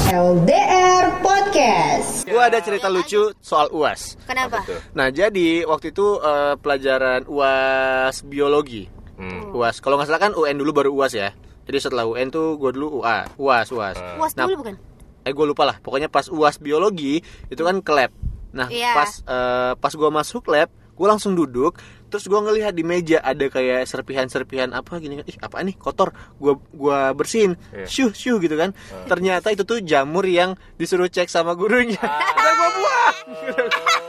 LDR 0.05 1.17
Podcast. 1.19 2.23
Gue 2.23 2.37
ada 2.37 2.61
cerita 2.61 2.85
lucu 2.87 3.33
soal 3.39 3.67
UAS 3.67 4.21
Kenapa? 4.21 4.61
Tuh. 4.61 4.77
Nah 4.93 5.09
jadi 5.09 5.65
waktu 5.65 5.89
itu 5.89 6.21
eh, 6.21 6.53
pelajaran 6.55 7.25
UAS 7.25 8.21
biologi 8.21 8.85
Hmm. 9.17 9.49
UAS 9.49 9.79
Kalau 9.79 9.97
nggak 9.97 10.05
salah 10.05 10.21
kan 10.21 10.31
UN 10.31 10.55
dulu 10.55 10.71
baru 10.75 10.89
UAS 10.93 11.09
ya 11.11 11.33
Jadi 11.63 11.77
setelah 11.79 12.05
UN 12.05 12.29
tuh 12.29 12.53
gue 12.53 12.69
dulu 12.71 13.01
UA 13.01 13.33
UAS 13.33 13.67
UAS 13.71 13.97
Was 14.15 14.33
Nah, 14.33 14.45
dulu 14.45 14.61
bukan? 14.61 14.75
eh 15.21 15.33
gue 15.33 15.45
lupa 15.47 15.63
lah 15.63 15.81
pokoknya 15.81 16.05
pas 16.05 16.29
uas 16.29 16.61
biologi 16.61 17.17
itu 17.47 17.61
kan 17.61 17.81
ke 17.81 17.89
lab 17.89 18.13
nah 18.51 18.69
Iya. 18.69 18.93
pas 18.93 19.09
eh, 19.19 19.73
pas 19.73 19.89
gue 19.89 20.09
masuk 20.11 20.45
lab 20.45 20.69
gue 20.69 21.07
langsung 21.09 21.33
duduk 21.33 21.81
terus 22.15 22.31
gue 22.31 22.39
ngelihat 22.39 22.71
di 22.71 22.87
meja 22.87 23.19
ada 23.19 23.51
kayak 23.51 23.83
serpihan-serpihan 23.83 24.71
apa 24.71 25.03
gini 25.03 25.19
kan 25.19 25.27
ih 25.27 25.35
apa 25.43 25.59
nih? 25.59 25.75
Kotor. 25.75 26.15
Gue 26.39 26.55
gua 26.71 27.11
bersihin. 27.11 27.59
Iya. 27.75 27.83
syuh 27.83 28.11
syuh 28.15 28.39
gitu 28.39 28.55
kan. 28.55 28.71
Ternyata 29.03 29.51
itu 29.51 29.67
tuh 29.67 29.83
jamur 29.83 30.23
yang 30.23 30.55
disuruh 30.79 31.11
cek 31.11 31.27
sama 31.27 31.59
gurunya. 31.59 31.99
Udah 32.39 32.53
gue 32.55 32.69
buang. 32.71 33.15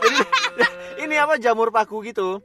Jadi 0.07 0.19
ini 1.03 1.19
apa 1.19 1.35
jamur 1.43 1.75
paku 1.75 2.07
gitu. 2.07 2.39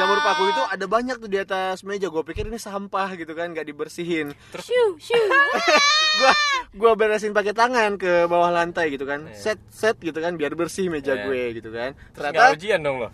Jamur 0.00 0.18
paku 0.24 0.48
itu 0.48 0.62
ada 0.64 0.84
banyak 0.88 1.20
tuh 1.20 1.28
di 1.28 1.36
atas 1.36 1.84
meja. 1.84 2.08
Gue 2.08 2.24
pikir 2.24 2.48
ini 2.48 2.56
sampah 2.56 3.12
gitu 3.12 3.36
kan 3.36 3.52
nggak 3.52 3.68
dibersihin. 3.68 4.32
Shoo. 4.56 4.96
gua 6.24 6.32
gua 6.72 6.92
beresin 6.96 7.36
pakai 7.36 7.52
tangan 7.52 8.00
ke 8.00 8.24
bawah 8.32 8.48
lantai 8.48 8.88
gitu 8.88 9.04
kan. 9.04 9.28
Set 9.36 9.60
set 9.68 10.00
gitu 10.00 10.24
kan 10.24 10.40
biar 10.40 10.56
bersih 10.56 10.88
meja 10.88 11.12
Iya. 11.12 11.28
gue 11.28 11.42
gitu 11.60 11.68
kan. 11.68 11.92
Terus 12.16 12.32
nggak 12.32 12.32
ternyata 12.32 12.56
ujian 12.56 12.80
dong 12.80 12.96
lo? 13.04 13.12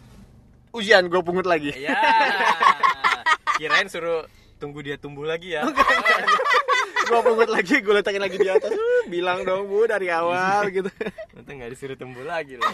Ujian 0.79 1.07
gue 1.07 1.21
pungut 1.21 1.45
lagi 1.45 1.75
Ya. 1.75 1.99
Kirain 3.57 3.91
suruh 3.91 4.23
tunggu 4.57 4.81
dia 4.81 4.95
tumbuh 4.95 5.23
lagi 5.23 5.55
ya. 5.55 5.67
gue 7.09 7.21
pungut 7.25 7.49
lagi 7.49 7.81
gue 7.81 7.95
letakin 7.95 8.21
lagi 8.21 8.37
di 8.37 8.47
atas 8.47 8.71
Uh, 8.71 9.03
bilang 9.09 9.43
dong 9.43 9.65
bu 9.65 9.89
dari 9.89 10.07
awal 10.09 10.69
gitu 10.69 10.91
Nanti 11.35 11.51
nggak 11.51 11.71
disuruh 11.73 11.97
tumbuh 11.97 12.23
lagi 12.23 12.55
loh. 12.55 12.69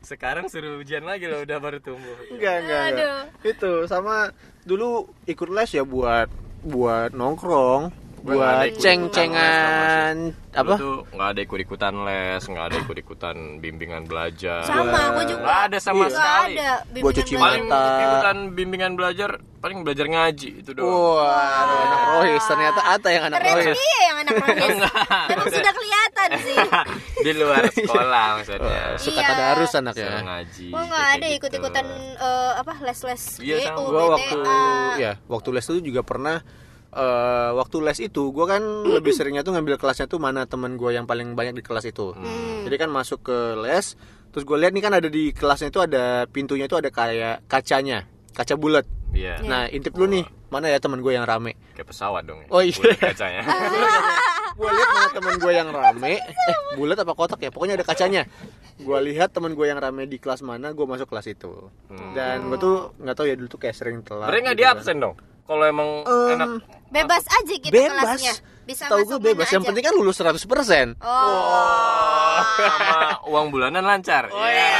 Sekarang 0.00 0.48
suruh 0.48 0.80
ujian 0.80 1.04
lagi 1.04 1.28
loh 1.28 1.42
udah 1.42 1.58
baru 1.58 1.78
tumbuh. 1.78 2.16
enggak 2.30 2.56
enggak, 2.64 2.82
enggak. 2.90 3.20
Aduh. 3.30 3.50
itu 3.52 3.72
sama 3.86 4.30
dulu 4.62 5.06
ikut 5.24 5.48
les 5.48 5.70
ya 5.70 5.84
buat 5.84 6.26
buat 6.62 7.10
nongkrong 7.12 7.90
buat 8.24 8.70
ceng-cengan 8.76 10.14
Apa? 10.52 10.60
apa 10.62 10.72
tuh 10.76 11.08
nggak 11.08 11.28
ada 11.28 11.40
ikut-ikutan 11.42 11.94
les, 12.02 12.42
nggak 12.42 12.64
ada 12.66 12.76
ikut-ikutan 12.78 13.36
bimbingan 13.58 14.04
belajar. 14.04 14.60
Sama, 14.62 14.84
gue 15.16 15.24
juga. 15.26 15.40
Nggak 15.40 15.60
ada 15.64 15.78
sama 15.78 16.04
Iya. 16.04 16.12
Sekali. 16.12 16.54
ada 16.54 16.70
Buat 17.00 17.14
cuci 17.14 17.34
Paling 17.34 17.64
mata. 17.66 17.84
ikutan 17.98 18.36
bimbingan 18.52 18.92
belajar, 18.92 19.30
paling 19.58 19.78
belajar 19.80 20.06
ngaji 20.06 20.50
itu 20.60 20.70
doang. 20.70 20.92
wah 21.16 21.24
aduh, 21.56 21.78
anak 21.80 22.00
rohis 22.12 22.44
ternyata 22.44 22.80
Ata 22.84 23.08
yang 23.08 23.24
anak 23.26 23.38
Ternyata 23.40 23.58
rohis 23.64 23.78
dia 23.80 23.98
yang 24.02 24.16
anak 24.18 24.34
rohis. 24.36 24.76
Emang 25.32 25.48
sudah 25.48 25.72
kelihatan 25.72 26.28
sih. 26.38 26.56
Di 27.24 27.32
luar 27.32 27.62
sekolah 27.66 28.26
maksudnya. 28.36 28.82
suka 28.98 29.18
Iya. 29.18 29.28
tadarus 29.32 29.72
anaknya 29.72 30.18
ngaji. 30.22 30.66
Gua 30.68 30.82
nggak 30.84 31.06
ada 31.10 31.26
gitu. 31.26 31.36
ikut-ikutan 31.38 31.84
eh, 32.14 32.52
apa 32.54 32.72
les-les 32.78 33.22
Iya, 33.40 33.56
sama. 33.64 33.78
GU, 33.78 33.88
gue 33.88 34.04
waktu 34.06 34.38
ya 34.98 35.12
waktu 35.26 35.48
les 35.50 35.64
itu 35.66 35.80
juga 35.82 36.02
pernah 36.02 36.44
eh, 36.92 37.50
waktu 37.52 37.76
les 37.80 37.98
itu 38.00 38.22
gue 38.28 38.46
kan 38.46 38.62
lebih 38.84 39.12
seringnya 39.16 39.40
tuh 39.40 39.52
ngambil 39.52 39.76
kelasnya 39.76 40.06
tuh 40.06 40.16
mana 40.16 40.44
teman 40.44 40.74
gue 40.74 40.90
yang 40.90 41.04
paling 41.04 41.32
banyak 41.32 41.54
di 41.54 41.62
kelas 41.62 41.84
itu 41.84 42.12
Hmm. 42.12 42.64
jadi 42.64 42.76
kan 42.78 42.88
masuk 42.88 43.22
ke 43.22 43.38
les 43.58 43.96
terus 44.28 44.42
gue 44.42 44.56
lihat 44.56 44.70
nih 44.70 44.80
kan 44.80 44.94
ada 44.94 45.06
di 45.06 45.30
kelasnya 45.30 45.68
itu 45.68 45.78
ada 45.78 46.04
pintunya 46.26 46.64
itu 46.64 46.74
ada 46.74 46.88
kayak 46.88 47.44
kacanya 47.46 48.04
kaca 48.30 48.54
bulat 48.54 48.84
Iya. 49.12 49.40
nah 49.42 49.68
intip 49.68 49.92
dulu 49.92 50.08
nih 50.10 50.24
mana 50.48 50.66
ya 50.66 50.78
temen 50.78 50.98
gue 50.98 51.10
yang 51.10 51.24
rame 51.24 51.52
Kayak 51.72 51.88
pesawat 51.88 52.24
dong. 52.24 52.40
ya. 52.40 52.48
Oh, 52.48 52.60
iya. 52.60 52.72
Bulat 52.74 52.96
kacanya. 53.02 53.40
gue 54.52 54.68
lihat 54.70 54.88
mana 54.90 55.08
temen 55.10 55.34
gue 55.38 55.52
yang 55.54 55.68
rame 55.68 56.12
eh 56.20 56.56
bulat 56.74 56.96
apa 56.98 57.12
kotak 57.12 57.40
ya 57.40 57.48
pokoknya 57.48 57.74
ada 57.74 57.84
kacanya 57.84 58.28
gue 58.74 58.98
lihat 59.02 59.32
temen 59.32 59.52
gue 59.52 59.64
yang 59.64 59.76
rame 59.76 60.04
di 60.04 60.16
kelas 60.16 60.40
mana 60.40 60.72
gue 60.72 60.82
masuk 60.82 61.06
kelas 61.06 61.24
itu 61.26 61.72
dan 62.12 62.44
gue 62.46 62.56
tuh 62.56 62.92
nggak 62.98 63.12
tahu 63.14 63.26
ya 63.26 63.34
dulu 63.34 63.48
tuh 63.48 63.56
kayak 63.58 63.72
sering 63.74 64.00
telat 64.00 64.28
Berarti 64.28 64.40
nggak 64.42 64.54
gitu 64.54 64.60
di 64.60 64.66
kan. 64.66 64.74
absen 64.76 64.96
dong. 64.98 65.14
Kalau 65.42 65.64
emang 65.64 65.88
Em, 66.02 66.32
enak 66.32 66.48
Bebas 66.88 67.24
aja 67.26 67.54
gitu 67.54 67.72
bebas 67.72 67.92
kelasnya. 68.04 68.34
Bisa 68.62 68.84
tahu 68.86 69.02
masuk 69.02 69.16
gue 69.16 69.26
bebas 69.28 69.48
yang 69.48 69.60
aja. 69.60 69.68
penting 69.68 69.82
kan 69.82 69.94
lulus 69.94 70.16
100% 70.16 70.94
Oh. 71.00 72.38
sama 72.54 72.98
uang 73.26 73.46
bulanan 73.48 73.82
lancar. 73.82 74.28
Oh, 74.28 74.38
iya. 74.38 74.70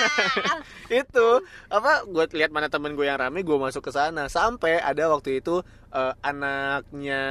itu 1.02 1.28
apa 1.72 2.04
gue 2.04 2.24
lihat 2.36 2.50
mana 2.52 2.68
temen 2.68 2.92
gue 2.96 3.06
yang 3.06 3.18
rame 3.20 3.44
gue 3.44 3.56
masuk 3.56 3.88
ke 3.88 3.90
sana. 3.94 4.26
Sampai 4.28 4.80
ada 4.80 5.08
waktu 5.12 5.40
itu 5.40 5.60
eh, 5.92 6.14
anaknya 6.24 7.22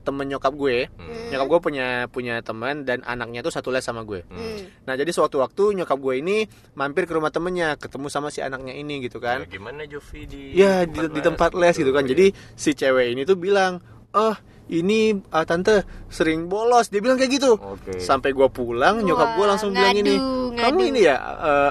temen 0.00 0.26
nyokap 0.28 0.52
gue 0.54 0.88
nyokap 1.32 1.46
gue 1.46 1.60
punya 1.60 1.88
punya 2.08 2.34
teman 2.44 2.86
dan 2.86 3.02
anaknya 3.02 3.42
tuh 3.42 3.52
satu 3.52 3.68
les 3.74 3.82
sama 3.82 4.06
gue. 4.06 4.22
Hmm. 4.28 4.62
nah 4.86 4.94
jadi 4.94 5.10
suatu 5.10 5.42
waktu 5.42 5.76
nyokap 5.82 5.98
gue 5.98 6.14
ini 6.20 6.36
mampir 6.78 7.08
ke 7.08 7.12
rumah 7.14 7.30
temennya 7.34 7.74
ketemu 7.76 8.06
sama 8.12 8.28
si 8.30 8.40
anaknya 8.40 8.76
ini 8.76 9.02
gitu 9.04 9.18
kan. 9.18 9.44
Ya, 9.44 9.58
gimana 9.58 9.82
Jovi 9.88 10.22
di 10.28 10.42
ya 10.54 10.86
di, 10.86 11.00
di 11.10 11.20
tempat 11.20 11.52
les 11.56 11.74
gitu? 11.76 11.90
kan. 11.90 12.04
Jadi 12.06 12.30
si 12.54 12.74
cewek 12.76 13.16
ini 13.16 13.22
tuh 13.24 13.38
bilang 13.38 13.80
oh 14.16 14.36
ini 14.66 15.14
ah, 15.30 15.46
tante 15.46 15.86
sering 16.10 16.50
bolos. 16.50 16.90
Dia 16.90 16.98
bilang 16.98 17.18
kayak 17.18 17.32
gitu. 17.38 17.54
Oke. 17.58 18.02
sampai 18.02 18.34
gua 18.34 18.50
pulang 18.50 19.02
nyokap 19.02 19.38
gua 19.38 19.46
Wah, 19.46 19.48
langsung 19.54 19.70
bilang 19.72 19.94
ini 19.94 20.14
ngadu, 20.18 20.58
kamu 20.58 20.78
ngadu." 20.82 20.90
ini 20.90 21.00
ya 21.06 21.16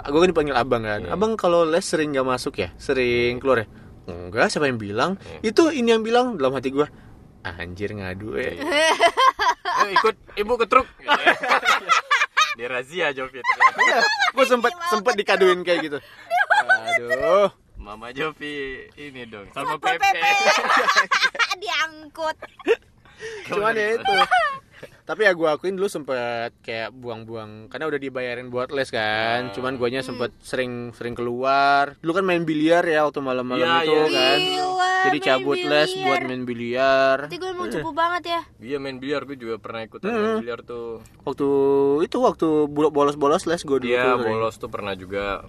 eh 0.03 0.09
gue 0.09 0.19
kan 0.23 0.29
dipanggil 0.31 0.55
abang 0.55 0.83
kan. 0.83 1.01
Iya. 1.03 1.11
abang 1.11 1.31
kalau 1.35 1.67
les 1.67 1.83
sering 1.83 2.15
nggak 2.15 2.27
masuk 2.27 2.53
ya? 2.59 2.69
Sering 2.79 3.39
keluar 3.43 3.63
ya? 3.63 3.67
Enggak 4.05 4.53
siapa 4.53 4.69
yang 4.69 4.79
bilang? 4.79 5.11
Itu 5.43 5.73
ini 5.73 5.91
yang 5.91 6.03
bilang 6.05 6.39
dalam 6.39 6.55
hati 6.55 6.71
gua 6.71 6.87
anjir 7.45 7.93
ngadu 7.93 8.39
eh. 8.39 8.57
Ayo 9.75 9.91
ikut 9.91 10.15
ibu 10.39 10.53
ke 10.55 10.65
truk. 10.71 10.87
di 12.55 12.63
razia 12.63 13.11
Jovi 13.11 13.43
ternyata. 13.43 14.07
gue 14.31 14.45
sempet 14.47 14.71
sempet 14.87 15.13
dikaduin 15.19 15.59
kayak 15.67 15.79
gitu. 15.91 15.97
Aduh 16.63 17.64
Mama 17.85 18.09
Jovi 18.09 18.81
ini 18.97 19.23
dong 19.25 19.45
sama 19.53 19.77
Pepe. 19.77 20.01
Pepe. 20.01 20.31
Diangkut. 21.61 22.33
cuman 23.45 23.71
ya 23.71 23.95
itu 23.95 24.13
tapi 25.07 25.21
ya 25.21 25.31
gue 25.31 25.47
akuin 25.47 25.77
dulu 25.77 25.85
sempet 25.85 26.51
kayak 26.59 26.89
buang-buang 26.91 27.69
karena 27.69 27.85
udah 27.85 27.95
dibayarin 27.95 28.49
buat 28.49 28.73
les 28.73 28.89
kan 28.89 29.53
cuman 29.53 29.77
guanya 29.77 30.01
sempet 30.01 30.33
sering 30.41 30.89
sering 30.91 31.13
keluar 31.13 31.93
dulu 32.01 32.11
kan 32.11 32.25
main 32.25 32.41
biliar 32.41 32.81
ya 32.83 33.05
waktu 33.05 33.21
malam-malam 33.21 33.63
Iya, 33.63 33.85
itu 33.85 33.93
iya. 33.93 34.05
kan 34.11 34.39
Gila, 34.41 34.91
jadi 35.05 35.17
cabut 35.21 35.55
les 35.55 35.69
biliar. 35.87 36.03
buat 36.03 36.19
main 36.25 36.43
biliar 36.43 37.17
Berarti 37.23 37.37
gue 37.37 37.49
emang 37.51 37.67
cupu 37.69 37.91
banget 37.93 38.23
ya. 38.25 38.41
Iya 38.57 38.77
main 38.79 38.97
biliar 38.97 39.21
gue 39.23 39.37
juga 39.37 39.55
pernah 39.57 39.81
ikutan 39.85 40.09
main 40.09 40.41
biliar 40.41 40.59
tuh. 40.65 41.05
waktu 41.21 41.47
itu 42.01 42.17
waktu 42.19 42.47
bolos-bolos 42.67 43.45
les 43.45 43.61
gue 43.61 43.77
dulu 43.79 43.87
Iya 43.87 44.17
bolos 44.17 44.57
tuh 44.57 44.67
pernah 44.67 44.91
juga. 44.91 45.45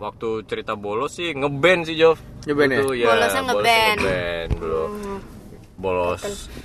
Waktu 0.00 0.28
cerita 0.44 0.72
bolos 0.74 1.12
sih 1.12 1.30
ngeband 1.30 1.84
sih 1.84 1.94
Jov. 1.94 2.16
Ngeband 2.42 2.70
ya? 2.70 2.78
Itu, 2.78 2.88
Bolosnya 2.98 3.42
ngeband. 3.44 3.98
ngeband 4.00 4.50
dulu. 4.56 4.82
Bolos. 5.76 6.20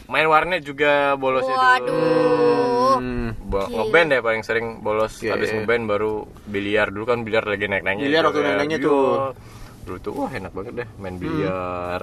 Main 0.05 0.25
warnet 0.25 0.61
juga 0.61 0.91
bolosnya 1.15 1.51
dulu. 1.51 1.59
Waduh. 1.61 2.95
Hmm. 2.95 3.27
Bo- 3.41 3.67
ngeband 3.67 4.07
deh 4.09 4.21
paling 4.21 4.41
sering 4.41 4.79
bolos 4.79 5.19
Iya, 5.19 5.35
habis 5.35 5.51
iya. 5.51 5.59
ngeband 5.61 5.83
baru 5.85 6.13
biliar 6.45 6.89
dulu 6.89 7.03
kan 7.05 7.21
biliar 7.21 7.43
lagi 7.43 7.65
naik 7.65 7.83
naiknya 7.83 8.05
Biliar 8.05 8.23
waktu 8.25 8.39
naik-naiknya 8.41 8.79
tuh. 8.79 9.35
dulu 9.85 9.97
tuh 9.99 10.13
wah 10.15 10.31
enak 10.31 10.49
banget 10.49 10.73
deh 10.75 10.87
main 10.97 11.15
biliar 11.15 12.01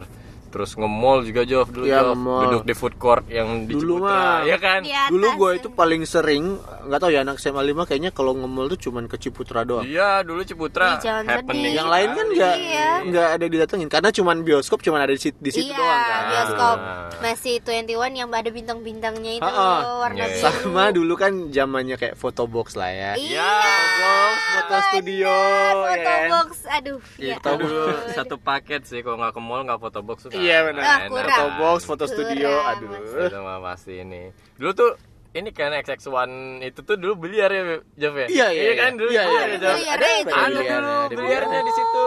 terus 0.52 0.70
nge-mall 0.74 1.24
juga 1.24 1.42
Jov 1.42 1.66
dulu 1.66 1.84
Iya, 1.84 1.98
Jov 1.98 2.12
nge-mall. 2.12 2.42
duduk 2.46 2.62
di 2.62 2.74
food 2.74 2.94
court 2.94 3.24
yang 3.26 3.64
di 3.64 3.72
Dulu 3.72 3.96
Ciputra 3.98 4.12
mah. 4.12 4.38
ya 4.44 4.56
kan 4.58 4.80
Di 4.80 4.92
atas. 4.92 5.08
dulu 5.08 5.26
gue 5.34 5.50
itu 5.56 5.68
paling 5.70 6.02
sering 6.04 6.44
nggak 6.82 6.98
tahu 6.98 7.10
ya 7.10 7.20
anak 7.20 7.36
SMA 7.36 7.62
5 7.64 7.82
kayaknya 7.84 8.10
kalau 8.10 8.32
ngemol 8.34 8.68
tuh 8.68 8.80
cuman 8.82 9.04
ke 9.06 9.16
Ciputra 9.16 9.62
doang 9.62 9.82
iya 9.82 10.20
dulu 10.20 10.42
Ciputra 10.42 10.94
Ih, 10.94 11.00
jangan 11.00 11.24
happening 11.26 11.64
sedih. 11.64 11.74
yang 11.74 11.88
lain 11.88 12.08
kan 12.10 12.26
nggak 12.28 12.54
Iya. 12.54 12.88
nggak 13.04 13.28
ada 13.32 13.46
didatengin 13.48 13.88
karena 13.88 14.10
cuman 14.10 14.36
bioskop 14.42 14.78
cuman 14.78 15.00
ada 15.00 15.10
di 15.10 15.20
situ, 15.20 15.38
di 15.38 15.50
situ 15.50 15.66
iya, 15.66 15.78
doang 15.78 16.02
kan 16.02 16.22
bioskop 16.28 16.76
Ah. 16.76 17.08
masih 17.22 17.54
21 17.58 17.88
yang 18.12 18.28
ada 18.28 18.50
bintang-bintangnya 18.50 19.32
itu 19.34 19.46
Ha-ha. 19.46 20.02
warna 20.02 20.20
Iya, 20.20 20.26
biru. 20.28 20.36
iya. 20.36 20.52
sama 20.52 20.84
dulu 20.90 21.14
kan 21.14 21.32
zamannya 21.48 21.96
kayak 21.96 22.14
foto 22.14 22.44
box 22.44 22.74
lah 22.74 22.90
ya 22.90 23.12
Iya. 23.14 23.52
box 23.94 24.36
foto 24.52 24.76
studio 24.84 25.32
Foto 25.72 25.86
ya 25.88 25.96
kan? 26.02 26.22
box, 26.28 26.50
aduh. 26.66 27.00
ya 27.16 27.34
Kita 27.36 27.50
dulu 27.54 27.80
satu 28.10 28.36
paket 28.36 28.82
sih 28.82 29.00
kalau 29.00 29.16
nggak 29.16 29.32
ke 29.32 29.40
mall 29.40 29.62
nggak 29.62 29.80
foto 29.80 30.00
box 30.00 30.18
tuh 30.24 30.30
Iya, 30.42 30.56
benar. 30.64 30.82
Ah, 30.82 30.98
enak. 30.98 31.08
kurang. 31.08 31.30
foto 31.30 31.46
box 31.56 31.78
foto 31.84 32.04
studio 32.04 32.50
aduh 32.62 32.90
Itu 33.22 33.38
mah 33.38 33.58
pasti 33.60 33.92
ini. 33.98 34.22
Dulu 34.54 34.70
tuh 34.72 34.90
ini 35.32 35.48
kan 35.48 35.72
XX1 35.72 36.28
itu 36.62 36.80
tuh 36.82 36.94
dulu 36.94 37.12
biliar 37.22 37.48
ya, 37.48 37.62
Jeff 37.94 38.14
ya? 38.14 38.26
Iya, 38.28 38.46
iya, 38.50 38.72
kan 38.76 38.90
iya. 38.90 38.98
dulu. 38.98 39.08
Iya, 39.08 39.22
iya, 39.22 39.30
Jeff? 39.32 39.40
iya. 39.40 39.72
Biliarnya 39.72 40.12
itu. 40.18 40.32
Ada 40.32 40.44
biliar, 40.52 40.80
dulu 40.80 40.92
ada 40.92 41.14
biliarnya 41.16 41.60
di 41.60 41.72
situ. 41.72 42.06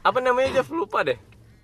Apa 0.00 0.18
namanya 0.18 0.48
Jeff? 0.54 0.68
Lupa 0.70 0.98
deh. 1.02 1.18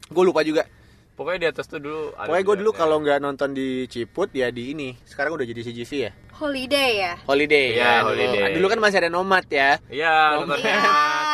gue 0.09 0.25
lupa 0.25 0.41
juga 0.41 0.65
Pokoknya 1.13 1.39
di 1.39 1.49
atas 1.51 1.67
tuh 1.67 1.77
dulu 1.79 2.15
ada 2.15 2.25
pokoknya 2.25 2.45
gue 2.45 2.57
dulu 2.59 2.71
kalau 2.73 2.97
nggak 2.99 3.19
nonton 3.19 3.51
di 3.51 3.69
Ciput 3.85 4.31
ya 4.31 4.49
di 4.49 4.71
ini 4.71 4.95
sekarang 5.03 5.35
udah 5.35 5.45
jadi 5.45 5.61
CGV 5.61 5.93
ya 5.99 6.13
Holiday 6.33 6.91
ya. 6.97 7.13
holiday 7.27 7.67
Iya, 7.69 7.83
ya, 7.83 7.93
dulu. 7.99 8.09
holiday. 8.09 8.53
dulu 8.55 8.67
kan 8.69 8.79
masih 8.79 8.99
ada 8.99 9.11
nomad 9.11 9.45
ya 9.45 9.83
Iya, 9.91 10.15
nonton 10.39 10.57
Iya. 10.57 10.79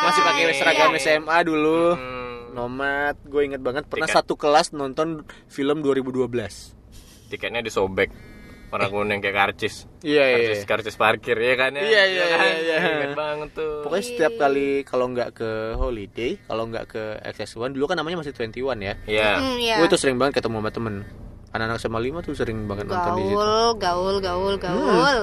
masih 0.02 0.20
pakai 0.22 0.42
seragam 0.54 0.88
Iya. 0.90 0.98
SMA 0.98 1.38
dulu 1.44 1.82
Hmm, 1.92 2.23
nomad 2.54 3.18
gue 3.26 3.42
inget 3.42 3.58
banget 3.58 3.84
pernah 3.84 4.06
Tiket. 4.06 4.22
satu 4.22 4.38
kelas 4.38 4.70
nonton 4.70 5.26
film 5.50 5.82
2012 5.82 7.28
tiketnya 7.28 7.60
disobek. 7.60 8.14
Warna 8.70 8.90
kuning 8.90 9.22
kayak 9.22 9.36
karcis. 9.38 9.86
iya 10.02 10.34
iya 10.34 10.50
Karcis, 10.50 10.66
karcis 10.66 10.96
parkir 10.98 11.38
ya 11.38 11.54
kan 11.54 11.78
ya? 11.78 11.82
Iya, 11.86 12.02
iya, 12.10 12.24
kan? 12.26 12.42
iya, 12.42 12.58
iya. 12.58 12.78
Ingat 12.90 13.14
banget 13.14 13.48
tuh. 13.54 13.86
Pokoknya 13.86 14.02
setiap 14.02 14.32
kali 14.34 14.82
kalau 14.82 15.06
nggak 15.14 15.30
ke 15.30 15.50
holiday, 15.78 16.34
kalau 16.42 16.66
nggak 16.66 16.90
ke 16.90 17.02
XX1 17.22 17.70
dulu 17.70 17.86
kan 17.86 18.02
namanya 18.02 18.26
masih 18.26 18.34
21 18.34 18.82
ya. 18.82 18.94
Iya. 19.06 19.30
Hmm, 19.38 19.56
ya. 19.62 19.76
Gue 19.78 19.86
tuh 19.86 20.00
sering 20.02 20.18
banget 20.18 20.42
ketemu 20.42 20.58
sama 20.58 20.70
temen. 20.74 20.94
Anak-anak 21.54 21.78
SMA 21.78 21.98
5 22.02 22.26
tuh 22.26 22.34
sering 22.34 22.58
banget 22.66 22.84
nonton 22.90 23.10
di 23.14 23.22
situ. 23.22 23.38
Gaul, 23.38 23.68
gaul, 23.78 24.16
gaul, 24.18 24.54
gaul. 24.58 25.18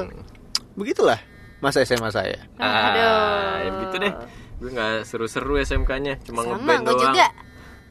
Begitulah 0.80 1.20
masa 1.60 1.84
SMA 1.84 2.08
saya. 2.08 2.40
Ah, 2.56 2.96
ya 2.96 3.72
gitu 3.84 3.96
deh. 4.00 4.14
Gue 4.62 4.70
nggak 4.70 5.04
seru-seru 5.04 5.58
SMK-nya, 5.58 6.22
cuma 6.22 6.46
Sama 6.46 6.56
ngeband 6.56 6.82
doang. 6.86 7.02
juga. 7.04 7.28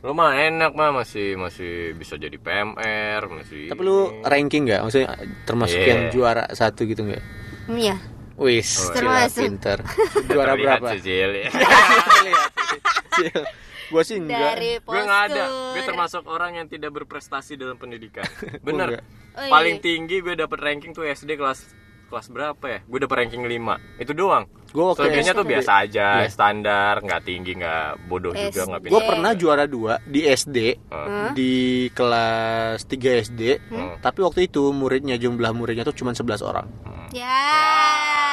Lu 0.00 0.14
mah 0.14 0.32
enak 0.32 0.72
mah 0.72 0.90
masih 0.94 1.34
masih 1.34 1.92
bisa 1.92 2.14
jadi 2.14 2.32
PMR, 2.32 3.20
masih 3.28 3.68
Tapi 3.68 3.80
lu 3.82 4.22
ranking 4.22 4.64
nggak? 4.64 4.80
Maksudnya 4.80 5.08
termasuk 5.44 5.76
Iya. 5.76 5.88
yang 5.88 6.00
juara 6.08 6.44
satu 6.50 6.84
gitu 6.84 7.02
nggak? 7.02 7.22
Hmm, 7.66 7.76
ya. 7.76 7.96
Wis, 8.38 8.70
Oh, 8.80 8.94
pinter. 9.28 9.84
Juara 10.30 10.56
berapa? 10.56 10.96
sih, 10.96 11.00
Cil, 11.04 11.30
gue 13.90 14.00
sih 14.00 14.16
enggak. 14.16 14.54
Dari 14.54 14.70
gue 14.78 15.00
nggak 15.02 15.22
ada 15.28 15.42
gue 15.74 15.82
termasuk 15.82 16.22
orang 16.24 16.54
yang 16.54 16.64
tidak 16.64 16.88
berprestasi 16.94 17.54
dalam 17.54 17.76
pendidikan 17.76 18.24
bener 18.66 18.96
enggak. 18.96 19.04
Oh, 19.30 19.44
iya. 19.44 19.50
paling 19.50 19.76
tinggi 19.78 20.18
gue 20.18 20.32
dapet 20.32 20.56
ranking 20.56 20.90
tuh 20.90 21.04
SD 21.04 21.34
kelas 21.34 21.74
kelas 22.10 22.26
berapa 22.28 22.64
ya 22.66 22.78
gue 22.82 22.98
dapet 22.98 23.16
ranking 23.16 23.46
5 23.46 24.02
itu 24.02 24.12
doang 24.12 24.44
Gue 24.70 24.86
waktu 24.86 25.02
selebihnya 25.02 25.34
tuh 25.34 25.42
biasa 25.42 25.70
aja 25.82 26.06
Iya. 26.22 26.30
standar 26.30 27.02
nggak 27.02 27.22
tinggi 27.26 27.58
nggak 27.58 28.06
bodoh 28.06 28.30
juga 28.30 28.54
SD. 28.54 28.68
nggak 28.70 28.80
Gue 28.86 29.02
pernah 29.02 29.32
juara 29.34 29.64
dua 29.66 29.98
di 30.06 30.20
SD 30.22 30.58
Hah? 30.86 31.34
di 31.34 31.54
kelas 31.90 32.86
3 32.86 33.26
SD. 33.26 33.42
Tapi 33.98 34.18
waktu 34.22 34.46
itu 34.46 34.70
muridnya 34.70 35.18
jumlah 35.18 35.50
muridnya 35.50 35.82
tuh 35.82 35.98
cuma 35.98 36.14
11 36.14 36.38
orang. 36.46 36.70
Ya. 37.10 37.42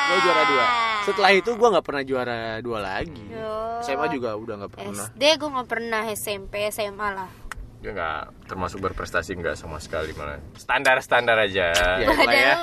Gue 0.08 0.18
juara 0.22 0.44
dua. 0.46 0.66
Setelah 1.04 1.32
itu 1.34 1.50
gue 1.58 1.68
nggak 1.74 1.86
pernah 1.90 2.04
juara 2.06 2.40
dua 2.62 2.80
lagi. 2.86 3.26
Yo. 3.34 3.82
SMA 3.82 4.06
juga 4.14 4.38
udah 4.38 4.54
nggak 4.62 4.72
pernah. 4.72 5.06
SD 5.10 5.24
gue 5.42 5.50
nggak 5.50 5.68
pernah 5.68 6.02
SMP 6.06 6.54
SMA 6.70 7.08
lah. 7.18 7.30
Gue 7.78 7.92
nggak 7.92 8.20
termasuk 8.46 8.82
berprestasi 8.82 9.32
nggak 9.34 9.54
sama 9.54 9.78
sekali 9.78 10.10
malah 10.12 10.42
standar 10.54 10.98
standar 10.98 11.38
aja 11.38 11.70
Ya, 12.02 12.08
lah 12.10 12.34
ya. 12.34 12.54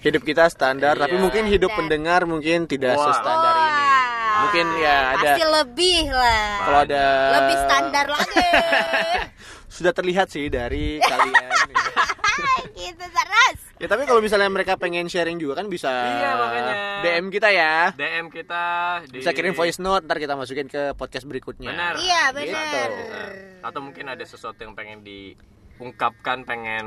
Hidup 0.00 0.22
kita 0.22 0.48
standar, 0.48 0.96
tapi 0.96 1.12
Iya. 1.12 1.20
mungkin 1.20 1.44
hidup 1.44 1.68
Standar. 1.68 1.78
pendengar 1.78 2.20
mungkin 2.24 2.64
tidak 2.64 2.96
Wah. 2.96 3.04
sestandar 3.06 3.54
ini. 3.54 3.68
Wah. 3.68 4.00
Mungkin 4.42 4.66
ya 4.78 4.96
ada 5.12 5.28
Pasti 5.28 5.44
lebih 5.46 6.00
lah. 6.08 6.48
kalau 6.58 6.78
ada 6.82 7.04
Lebih 7.34 7.56
standar 7.60 8.06
lagi. 8.08 8.46
sudah 9.74 9.92
terlihat 9.92 10.26
sih 10.28 10.48
dari 10.48 10.96
kalian. 10.98 11.52
gitu 13.82 13.84
ya 13.84 13.88
tapi 13.88 14.02
kalau 14.04 14.20
misalnya 14.20 14.46
mereka 14.46 14.74
pengen 14.76 15.04
sharing 15.04 15.36
juga 15.36 15.54
kan 15.54 15.66
bisa 15.66 15.90
Iya, 15.90 16.30
makanya. 16.36 16.74
DM 17.02 17.26
kita 17.28 17.48
ya. 17.50 17.90
DM 17.92 18.26
kita 18.28 18.62
di... 19.04 19.18
Bisa 19.18 19.30
kirim 19.30 19.52
voice 19.52 19.76
note 19.76 20.02
ntar 20.02 20.16
kita 20.16 20.32
masukin 20.32 20.66
ke 20.66 20.94
podcast 20.94 21.26
berikutnya. 21.26 21.66
benar 21.68 21.94
Iya 21.96 22.22
Gitu. 22.30 22.46
benar. 22.46 22.88
atau 23.62 23.80
mungkin 23.80 24.06
ada 24.06 24.22
sesuatu 24.22 24.58
yang 24.58 24.72
pengen 24.72 25.02
diungkapkan 25.02 26.42
pengen 26.42 26.86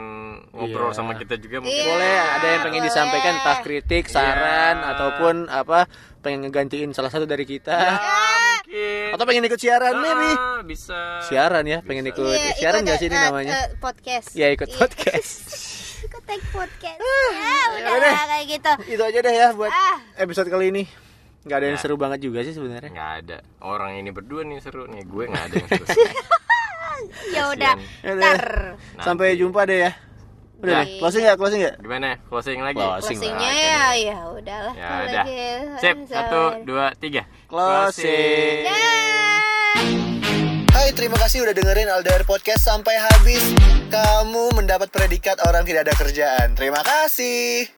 ngobrol 0.50 0.90
Iya. 0.90 0.96
sama 0.96 1.14
kita 1.14 1.36
juga 1.36 1.60
mungkin 1.60 1.76
Iya. 1.78 1.88
Boleh 1.90 2.16
ada 2.32 2.48
yang 2.50 2.62
pengen 2.64 2.80
boleh. 2.80 2.90
disampaikan 2.90 3.34
entah 3.36 3.58
kritik, 3.60 4.04
saran 4.08 4.76
Iya. 4.78 4.88
ataupun 4.90 5.36
apa 5.48 5.80
pengen 6.20 6.44
ngegantiin 6.44 6.92
salah 6.92 7.08
satu 7.10 7.24
dari 7.24 7.44
kita. 7.44 7.76
Ya, 7.76 7.92
mungkin. 8.66 9.08
Atau 9.14 9.26
pengen 9.26 9.44
ikut 9.46 9.60
siaran 9.60 9.94
maybe. 9.96 10.32
Ah, 10.32 10.60
bisa. 10.62 11.00
Siaran 11.22 11.64
ya, 11.64 11.80
pengen 11.82 12.08
ikut 12.08 12.24
Iya, 12.34 12.56
siaran 12.56 12.82
ikut, 12.82 12.88
nggak 12.88 12.98
sih 12.98 13.08
ini 13.08 13.16
eh, 13.16 13.22
namanya? 13.22 13.52
eh, 13.54 13.68
podcast. 13.78 14.28
Ya 14.32 14.48
ikut 14.50 14.68
Iya. 14.68 14.78
podcast. 14.80 15.34
Take 16.26 16.46
podcast. 16.50 16.98
Ah, 16.98 17.30
ya, 17.32 17.54
udah 17.72 17.92
udah. 17.94 18.12
lah, 18.12 18.26
kayak 18.28 18.46
gitu. 18.50 18.72
Itu 18.90 19.04
aja 19.04 19.20
deh 19.22 19.34
ya 19.36 19.48
buat 19.52 19.70
Ah. 19.70 19.98
episode 20.16 20.48
kali 20.48 20.70
ini. 20.70 20.84
Nggak 21.42 21.56
ada 21.56 21.66
yang 21.68 21.78
Ya. 21.78 21.82
seru 21.82 21.96
banget 21.96 22.20
juga 22.22 22.42
sih 22.42 22.52
sebenarnya. 22.52 22.90
Nggak 22.90 23.12
ada. 23.20 23.38
Orang 23.60 23.94
ini 23.94 24.10
berdua 24.10 24.42
nih 24.42 24.58
seru 24.58 24.86
nih. 24.86 25.06
Gue 25.06 25.26
nggak 25.26 25.44
ada 25.44 25.56
yang 25.56 25.70
seru. 25.70 25.86
Ya 27.30 27.52
udah. 27.52 27.74
Ya 28.02 28.12
udah. 28.14 28.24
Ntar. 28.34 28.44
Sampai 28.98 29.36
jumpa 29.36 29.64
deh 29.64 29.84
ya. 29.84 29.92
Udah 30.58 30.72
Ya. 30.72 30.80
deh, 30.82 30.98
closing 30.98 31.22
nggak? 31.22 31.38
Closing 31.38 31.60
nggak? 31.62 31.76
Gimana? 31.78 32.08
Closing 32.26 32.60
lagi. 32.64 32.80
Closing. 32.80 33.18
Closingnya 33.20 33.52
ya, 33.52 33.84
ya 33.94 34.18
udahlah. 34.32 34.74
Ya 34.74 34.88
udah. 35.04 35.24
lagi. 35.28 35.46
Sip. 35.78 35.96
Satu, 36.08 36.42
dua, 36.64 36.96
tiga. 36.96 37.28
Closing. 37.46 38.64
Dah. 38.64 39.55
Hai, 40.76 40.92
terima 40.92 41.16
kasih 41.16 41.48
udah 41.48 41.56
dengerin 41.56 41.88
LDR 41.88 42.28
Podcast 42.28 42.68
sampai 42.68 43.00
habis. 43.00 43.40
Kamu 43.88 44.60
mendapat 44.60 44.92
predikat 44.92 45.40
orang 45.48 45.64
tidak 45.64 45.88
ada 45.88 45.96
kerjaan. 45.96 46.52
Terima 46.52 46.84
kasih. 46.84 47.72